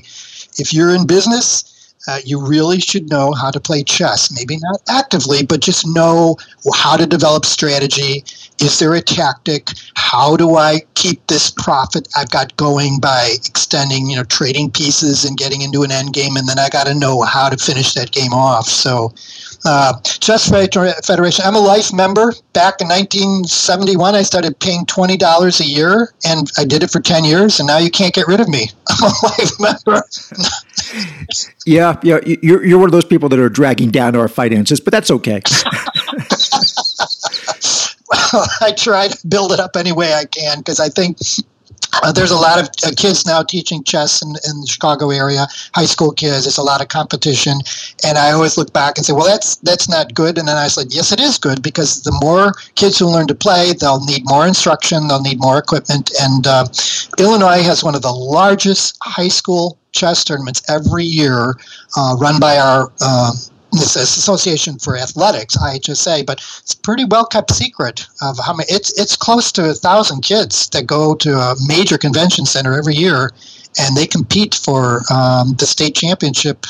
if 0.59 0.73
you're 0.73 0.95
in 0.95 1.07
business 1.07 1.76
uh, 2.07 2.19
you 2.25 2.45
really 2.45 2.79
should 2.81 3.11
know 3.11 3.33
how 3.33 3.51
to 3.51 3.61
play 3.61 3.83
chess. 3.83 4.31
Maybe 4.33 4.59
not 4.59 4.81
actively, 4.89 5.45
but 5.45 5.61
just 5.61 5.87
know 5.87 6.37
how 6.75 6.97
to 6.97 7.07
develop 7.07 7.45
strategy. 7.45 8.25
Is 8.61 8.79
there 8.79 8.95
a 8.95 9.01
tactic? 9.01 9.71
How 9.95 10.37
do 10.37 10.57
I 10.57 10.81
keep 10.95 11.27
this 11.27 11.51
profit 11.51 12.09
I've 12.17 12.31
got 12.31 12.57
going 12.57 13.01
by 13.01 13.35
extending, 13.45 14.09
you 14.09 14.17
know, 14.17 14.25
trading 14.25 14.71
pieces 14.71 15.25
and 15.25 15.37
getting 15.37 15.63
into 15.63 15.83
an 15.83 15.91
end 15.91 16.13
game? 16.13 16.37
And 16.37 16.49
then 16.49 16.59
I 16.59 16.69
got 16.69 16.87
to 16.87 16.95
know 16.95 17.23
how 17.23 17.49
to 17.49 17.57
finish 17.57 17.95
that 17.95 18.13
game 18.13 18.33
off. 18.33 18.67
So 18.67 19.13
uh, 19.67 20.01
Chess 20.03 20.49
Federation. 20.49 21.45
I'm 21.45 21.57
a 21.57 21.61
life 21.61 21.93
member. 21.93 22.33
Back 22.53 22.81
in 22.81 22.89
1971, 22.89 24.15
I 24.15 24.23
started 24.23 24.59
paying 24.61 24.87
$20 24.87 25.61
a 25.61 25.65
year, 25.65 26.13
and 26.25 26.51
I 26.57 26.65
did 26.65 26.83
it 26.83 26.91
for 26.91 27.01
10 27.01 27.25
years, 27.25 27.59
and 27.59 27.67
now 27.67 27.79
you 27.79 27.91
can't 27.91 28.15
get 28.15 28.29
rid 28.29 28.41
of 28.41 28.49
me. 28.49 28.71
I'm 28.89 29.11
a 29.11 29.27
life 29.27 29.61
member. 29.61 30.03
yeah, 31.67 31.96
yeah. 32.03 32.19
You're, 32.25 32.65
you're 32.65 32.79
one 32.79 32.89
of 32.89 32.93
those 32.93 33.05
people 33.05 33.29
that 33.29 33.39
are 33.39 33.49
dragging 33.49 33.91
down 33.91 34.17
our 34.17 34.29
finances, 34.29 34.81
but 34.81 34.93
that's 34.93 35.11
okay. 35.11 35.43
well, 38.33 38.47
I 38.61 38.73
try 38.73 39.09
to 39.09 39.27
build 39.27 39.53
it 39.53 39.61
up 39.61 39.77
any 39.77 39.93
way 39.93 40.15
I 40.15 40.25
can 40.25 40.59
because 40.59 40.81
I 40.81 40.89
think 40.89 41.19
uh, 42.03 42.13
there's 42.13 42.31
a 42.31 42.37
lot 42.37 42.61
of 42.61 42.69
uh, 42.85 42.93
kids 42.97 43.27
now 43.27 43.43
teaching 43.43 43.83
chess 43.85 44.23
in, 44.23 44.29
in 44.29 44.61
the 44.61 44.67
Chicago 44.69 45.11
area, 45.11 45.47
high 45.75 45.85
school 45.87 46.13
kids. 46.13 46.45
There's 46.45 46.59
a 46.59 46.63
lot 46.63 46.81
of 46.81 46.89
competition, 46.89 47.59
and 48.05 48.19
I 48.19 48.33
always 48.33 48.59
look 48.59 48.73
back 48.73 48.97
and 48.97 49.07
say, 49.07 49.13
"Well, 49.13 49.27
that's 49.27 49.57
that's 49.57 49.89
not 49.89 50.15
good." 50.15 50.39
And 50.39 50.49
then 50.49 50.57
I 50.57 50.69
said, 50.69 50.89
"Yes, 50.91 51.13
it 51.13 51.21
is 51.21 51.39
good 51.39 51.63
because 51.63 52.03
the 52.03 52.17
more 52.23 52.53
kids 52.75 52.99
who 52.99 53.07
learn 53.07 53.27
to 53.29 53.35
play, 53.35 53.73
they'll 53.73 54.05
need 54.05 54.23
more 54.27 54.47
instruction, 54.47 55.09
they'll 55.09 55.23
need 55.23 55.41
more 55.41 55.59
equipment." 55.59 56.11
And 56.21 56.47
uh, 56.47 56.67
Illinois 57.19 57.63
has 57.63 57.83
one 57.83 57.95
of 57.95 58.03
the 58.03 58.13
largest 58.13 58.99
high 59.03 59.29
school 59.29 59.79
chess 59.97 60.25
tournaments 60.25 60.63
every 60.69 61.05
year, 61.05 61.55
uh, 61.97 62.17
run 62.21 62.39
by 62.39 62.59
our 62.59 62.93
uh, 63.01 63.33
this 63.73 63.97
Association 63.97 64.79
for 64.79 64.97
Athletics, 64.97 65.57
IHSA, 65.57 66.25
but 66.27 66.39
it's 66.61 66.75
pretty 66.75 67.05
well 67.05 67.27
kept 67.27 67.51
secret 67.53 68.07
of 68.23 68.39
how 68.39 68.55
many. 68.55 68.71
It's 68.71 68.99
it's 68.99 69.17
close 69.17 69.53
to 69.53 69.71
a 69.71 69.75
thousand 69.75 70.23
kids 70.23 70.69
that 70.71 70.87
go 70.87 71.15
to 71.17 71.37
a 71.37 71.55
major 71.67 71.99
convention 71.99 72.47
center 72.47 72.75
every 72.75 72.95
year, 72.95 73.33
and 73.79 73.97
they 73.97 74.07
compete 74.07 74.55
for 74.55 75.03
um, 75.13 75.55
the 75.59 75.67
state 75.67 75.95
championship 75.95 76.67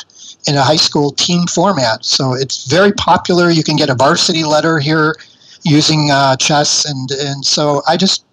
in 0.48 0.54
a 0.56 0.62
high 0.62 0.76
school 0.76 1.10
team 1.12 1.46
format. 1.46 2.04
So 2.04 2.34
it's 2.34 2.66
very 2.66 2.92
popular. 2.92 3.50
You 3.50 3.64
can 3.64 3.76
get 3.76 3.90
a 3.90 3.94
varsity 3.94 4.44
letter 4.44 4.78
here 4.78 5.16
using 5.64 6.10
uh, 6.10 6.36
chess, 6.36 6.84
and 6.84 7.10
and 7.10 7.44
so 7.44 7.82
I 7.86 7.96
just 7.96 8.24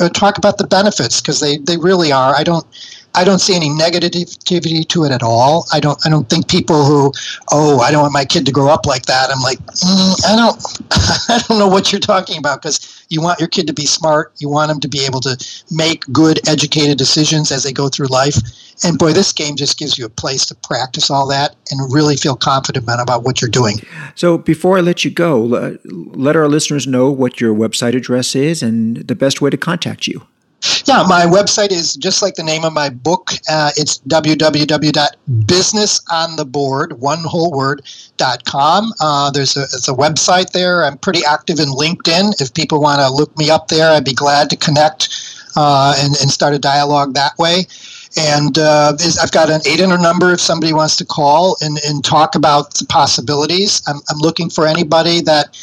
uh, 0.00 0.08
talk 0.10 0.38
about 0.38 0.58
the 0.58 0.66
benefits 0.66 1.20
because 1.20 1.40
they 1.40 1.58
they 1.58 1.76
really 1.76 2.12
are. 2.12 2.34
I 2.34 2.44
don't 2.44 2.66
I 3.14 3.24
don't 3.24 3.40
see 3.40 3.56
any 3.56 3.68
negativity 3.68 4.86
to 4.88 5.04
it 5.04 5.10
at 5.10 5.22
all. 5.22 5.66
I 5.72 5.80
don't. 5.80 5.98
I 6.06 6.10
don't 6.10 6.28
think 6.28 6.48
people 6.48 6.84
who, 6.84 7.12
oh, 7.50 7.80
I 7.80 7.90
don't 7.90 8.02
want 8.02 8.12
my 8.12 8.24
kid 8.24 8.46
to 8.46 8.52
grow 8.52 8.68
up 8.68 8.86
like 8.86 9.06
that. 9.06 9.30
I'm 9.30 9.40
like, 9.40 9.58
mm, 9.58 10.26
I 10.26 10.36
don't. 10.36 10.60
I 11.28 11.42
don't 11.48 11.58
know 11.58 11.68
what 11.68 11.92
you're 11.92 12.00
talking 12.00 12.38
about 12.38 12.62
because 12.62 13.04
you 13.08 13.20
want 13.20 13.40
your 13.40 13.48
kid 13.48 13.66
to 13.66 13.72
be 13.72 13.86
smart. 13.86 14.32
You 14.38 14.48
want 14.48 14.68
them 14.68 14.80
to 14.80 14.88
be 14.88 15.04
able 15.04 15.20
to 15.20 15.36
make 15.70 16.04
good, 16.12 16.46
educated 16.48 16.98
decisions 16.98 17.50
as 17.50 17.64
they 17.64 17.72
go 17.72 17.88
through 17.88 18.06
life. 18.06 18.36
And 18.84 18.98
boy, 18.98 19.12
this 19.12 19.32
game 19.32 19.56
just 19.56 19.78
gives 19.78 19.98
you 19.98 20.06
a 20.06 20.08
place 20.08 20.46
to 20.46 20.54
practice 20.54 21.10
all 21.10 21.26
that 21.28 21.54
and 21.70 21.92
really 21.92 22.16
feel 22.16 22.36
confident 22.36 22.86
about 22.88 23.24
what 23.24 23.42
you're 23.42 23.50
doing. 23.50 23.76
So, 24.14 24.38
before 24.38 24.78
I 24.78 24.80
let 24.80 25.04
you 25.04 25.10
go, 25.10 25.76
let 25.84 26.36
our 26.36 26.48
listeners 26.48 26.86
know 26.86 27.10
what 27.10 27.40
your 27.40 27.54
website 27.54 27.94
address 27.94 28.34
is 28.34 28.62
and 28.62 28.96
the 28.96 29.14
best 29.14 29.40
way 29.40 29.50
to 29.50 29.56
contact 29.56 30.06
you. 30.06 30.22
Yeah, 30.86 31.04
my 31.08 31.24
website 31.24 31.72
is 31.72 31.94
just 31.94 32.20
like 32.20 32.34
the 32.34 32.42
name 32.42 32.64
of 32.64 32.72
my 32.72 32.88
book. 32.90 33.30
Uh, 33.48 33.70
it's 33.76 33.98
www.businessontheboard, 34.00 36.92
one 36.98 37.22
whole 37.24 37.52
word, 37.52 37.82
dot 38.18 38.44
com. 38.44 38.92
Uh, 39.00 39.30
there's 39.30 39.56
a, 39.56 39.62
it's 39.62 39.88
a 39.88 39.94
website 39.94 40.50
there. 40.50 40.84
I'm 40.84 40.98
pretty 40.98 41.24
active 41.24 41.60
in 41.60 41.68
LinkedIn. 41.68 42.38
If 42.40 42.52
people 42.52 42.82
want 42.82 43.00
to 43.00 43.10
look 43.10 43.36
me 43.38 43.48
up 43.50 43.68
there, 43.68 43.90
I'd 43.90 44.04
be 44.04 44.12
glad 44.12 44.50
to 44.50 44.56
connect 44.56 45.08
uh, 45.56 45.94
and, 45.98 46.14
and 46.20 46.30
start 46.30 46.52
a 46.54 46.58
dialogue 46.58 47.14
that 47.14 47.38
way. 47.38 47.66
And 48.18 48.58
uh, 48.58 48.92
I've 49.22 49.32
got 49.32 49.50
an 49.50 49.60
800 49.66 49.98
number 49.98 50.32
if 50.32 50.40
somebody 50.40 50.72
wants 50.72 50.96
to 50.96 51.06
call 51.06 51.56
and, 51.60 51.78
and 51.86 52.04
talk 52.04 52.34
about 52.34 52.74
the 52.74 52.86
possibilities. 52.86 53.82
I'm, 53.86 54.00
I'm 54.10 54.18
looking 54.18 54.50
for 54.50 54.66
anybody 54.66 55.20
that 55.22 55.56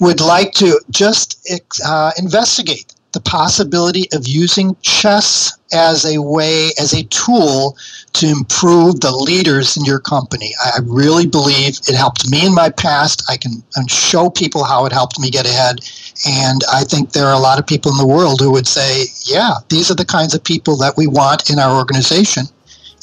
would 0.00 0.20
like 0.20 0.52
to 0.52 0.78
just 0.90 1.48
uh, 1.84 2.10
investigate 2.18 2.93
the 3.14 3.20
possibility 3.20 4.06
of 4.12 4.28
using 4.28 4.76
chess 4.82 5.56
as 5.72 6.04
a 6.04 6.20
way, 6.20 6.70
as 6.78 6.92
a 6.92 7.04
tool 7.04 7.76
to 8.12 8.26
improve 8.28 9.00
the 9.00 9.10
leaders 9.10 9.76
in 9.76 9.84
your 9.84 9.98
company. 9.98 10.50
I 10.62 10.78
really 10.84 11.26
believe 11.26 11.78
it 11.88 11.94
helped 11.96 12.30
me 12.30 12.46
in 12.46 12.54
my 12.54 12.70
past. 12.70 13.24
I 13.28 13.36
can 13.36 13.62
show 13.88 14.30
people 14.30 14.64
how 14.64 14.86
it 14.86 14.92
helped 14.92 15.18
me 15.18 15.30
get 15.30 15.46
ahead. 15.46 15.80
And 16.26 16.60
I 16.72 16.84
think 16.84 17.12
there 17.12 17.26
are 17.26 17.34
a 17.34 17.40
lot 17.40 17.58
of 17.58 17.66
people 17.66 17.90
in 17.90 17.98
the 17.98 18.06
world 18.06 18.40
who 18.40 18.52
would 18.52 18.68
say, 18.68 19.04
yeah, 19.24 19.54
these 19.68 19.90
are 19.90 19.96
the 19.96 20.04
kinds 20.04 20.34
of 20.34 20.44
people 20.44 20.76
that 20.76 20.96
we 20.96 21.06
want 21.06 21.50
in 21.50 21.58
our 21.58 21.76
organization. 21.76 22.44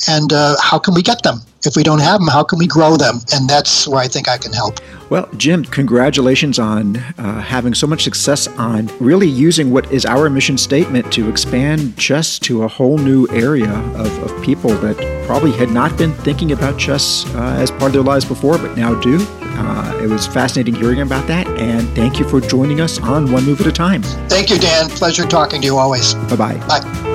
And 0.07 0.33
uh, 0.33 0.55
how 0.61 0.79
can 0.79 0.93
we 0.93 1.01
get 1.01 1.23
them? 1.23 1.41
if 1.65 1.75
we 1.75 1.83
don't 1.83 1.99
have 1.99 2.19
them, 2.19 2.27
how 2.27 2.43
can 2.43 2.57
we 2.59 2.67
grow 2.67 2.97
them? 2.97 3.19
And 3.33 3.49
that's 3.49 3.87
where 3.87 3.99
I 3.99 4.07
think 4.07 4.27
I 4.27 4.37
can 4.37 4.53
help. 4.53 4.79
Well, 5.09 5.29
Jim, 5.37 5.65
congratulations 5.65 6.57
on 6.57 6.97
uh, 6.97 7.41
having 7.41 7.73
so 7.73 7.85
much 7.85 8.03
success 8.03 8.47
on 8.47 8.89
really 8.99 9.27
using 9.27 9.71
what 9.71 9.91
is 9.91 10.05
our 10.05 10.29
mission 10.29 10.57
statement 10.57 11.11
to 11.13 11.29
expand 11.29 11.97
chess 11.97 12.39
to 12.39 12.63
a 12.63 12.67
whole 12.67 12.97
new 12.97 13.27
area 13.27 13.71
of, 13.71 14.23
of 14.23 14.43
people 14.43 14.69
that 14.75 15.25
probably 15.27 15.51
had 15.51 15.69
not 15.69 15.97
been 15.97 16.13
thinking 16.13 16.51
about 16.51 16.79
chess 16.79 17.25
uh, 17.35 17.57
as 17.59 17.69
part 17.71 17.83
of 17.83 17.93
their 17.93 18.03
lives 18.03 18.25
before, 18.25 18.57
but 18.57 18.77
now 18.77 18.99
do. 19.01 19.25
Uh, 19.53 19.99
it 20.01 20.07
was 20.07 20.25
fascinating 20.25 20.73
hearing 20.73 21.01
about 21.01 21.27
that, 21.27 21.45
and 21.59 21.87
thank 21.89 22.19
you 22.19 22.27
for 22.27 22.39
joining 22.39 22.79
us 22.79 22.99
on 23.01 23.31
One 23.31 23.45
Move 23.45 23.61
at 23.61 23.67
a 23.67 23.71
Time. 23.71 24.01
Thank 24.01 24.49
you, 24.49 24.57
Dan. 24.57 24.89
Pleasure 24.89 25.25
talking 25.27 25.61
to 25.61 25.67
you 25.67 25.77
always. 25.77 26.15
Bye-bye. 26.15 26.57
Bye 26.67 27.10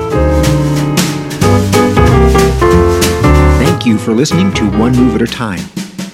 you 3.87 3.99
for 3.99 4.12
listening 4.12 4.53
to 4.53 4.68
One 4.78 4.93
Move 4.97 5.14
at 5.14 5.22
a 5.22 5.26
Time. 5.26 5.61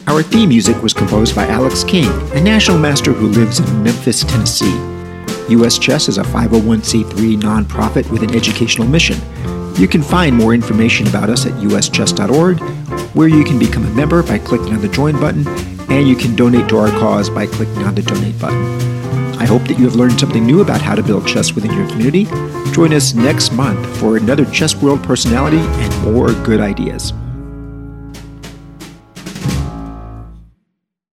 Our 0.06 0.22
theme 0.22 0.50
music 0.50 0.82
was 0.82 0.92
composed 0.92 1.34
by 1.34 1.46
Alex 1.46 1.82
King, 1.82 2.10
a 2.32 2.40
national 2.40 2.78
master 2.78 3.12
who 3.12 3.28
lives 3.28 3.60
in 3.60 3.82
Memphis, 3.82 4.24
Tennessee. 4.24 4.76
US 5.48 5.78
Chess 5.78 6.08
is 6.08 6.18
a 6.18 6.22
501c3 6.22 7.40
nonprofit 7.40 8.10
with 8.10 8.22
an 8.22 8.34
educational 8.34 8.86
mission. 8.86 9.16
You 9.80 9.88
can 9.88 10.02
find 10.02 10.36
more 10.36 10.52
information 10.52 11.06
about 11.08 11.30
us 11.30 11.46
at 11.46 11.52
uschess.org, 11.52 12.60
where 13.14 13.28
you 13.28 13.42
can 13.42 13.58
become 13.58 13.86
a 13.86 13.90
member 13.90 14.22
by 14.22 14.38
clicking 14.38 14.74
on 14.74 14.82
the 14.82 14.88
Join 14.88 15.18
button, 15.18 15.46
and 15.90 16.06
you 16.06 16.14
can 16.14 16.36
donate 16.36 16.68
to 16.68 16.76
our 16.76 16.90
cause 16.90 17.30
by 17.30 17.46
clicking 17.46 17.84
on 17.84 17.94
the 17.94 18.02
Donate 18.02 18.38
button. 18.38 18.62
I 19.40 19.46
hope 19.46 19.62
that 19.68 19.78
you 19.78 19.86
have 19.86 19.96
learned 19.96 20.20
something 20.20 20.44
new 20.44 20.60
about 20.60 20.82
how 20.82 20.94
to 20.94 21.02
build 21.02 21.26
chess 21.26 21.54
within 21.54 21.72
your 21.72 21.88
community. 21.88 22.24
Join 22.72 22.92
us 22.92 23.14
next 23.14 23.52
month 23.52 23.96
for 23.98 24.18
another 24.18 24.44
Chess 24.46 24.74
World 24.74 25.02
personality 25.02 25.58
and 25.58 26.02
more 26.04 26.32
good 26.44 26.60
ideas. 26.60 27.12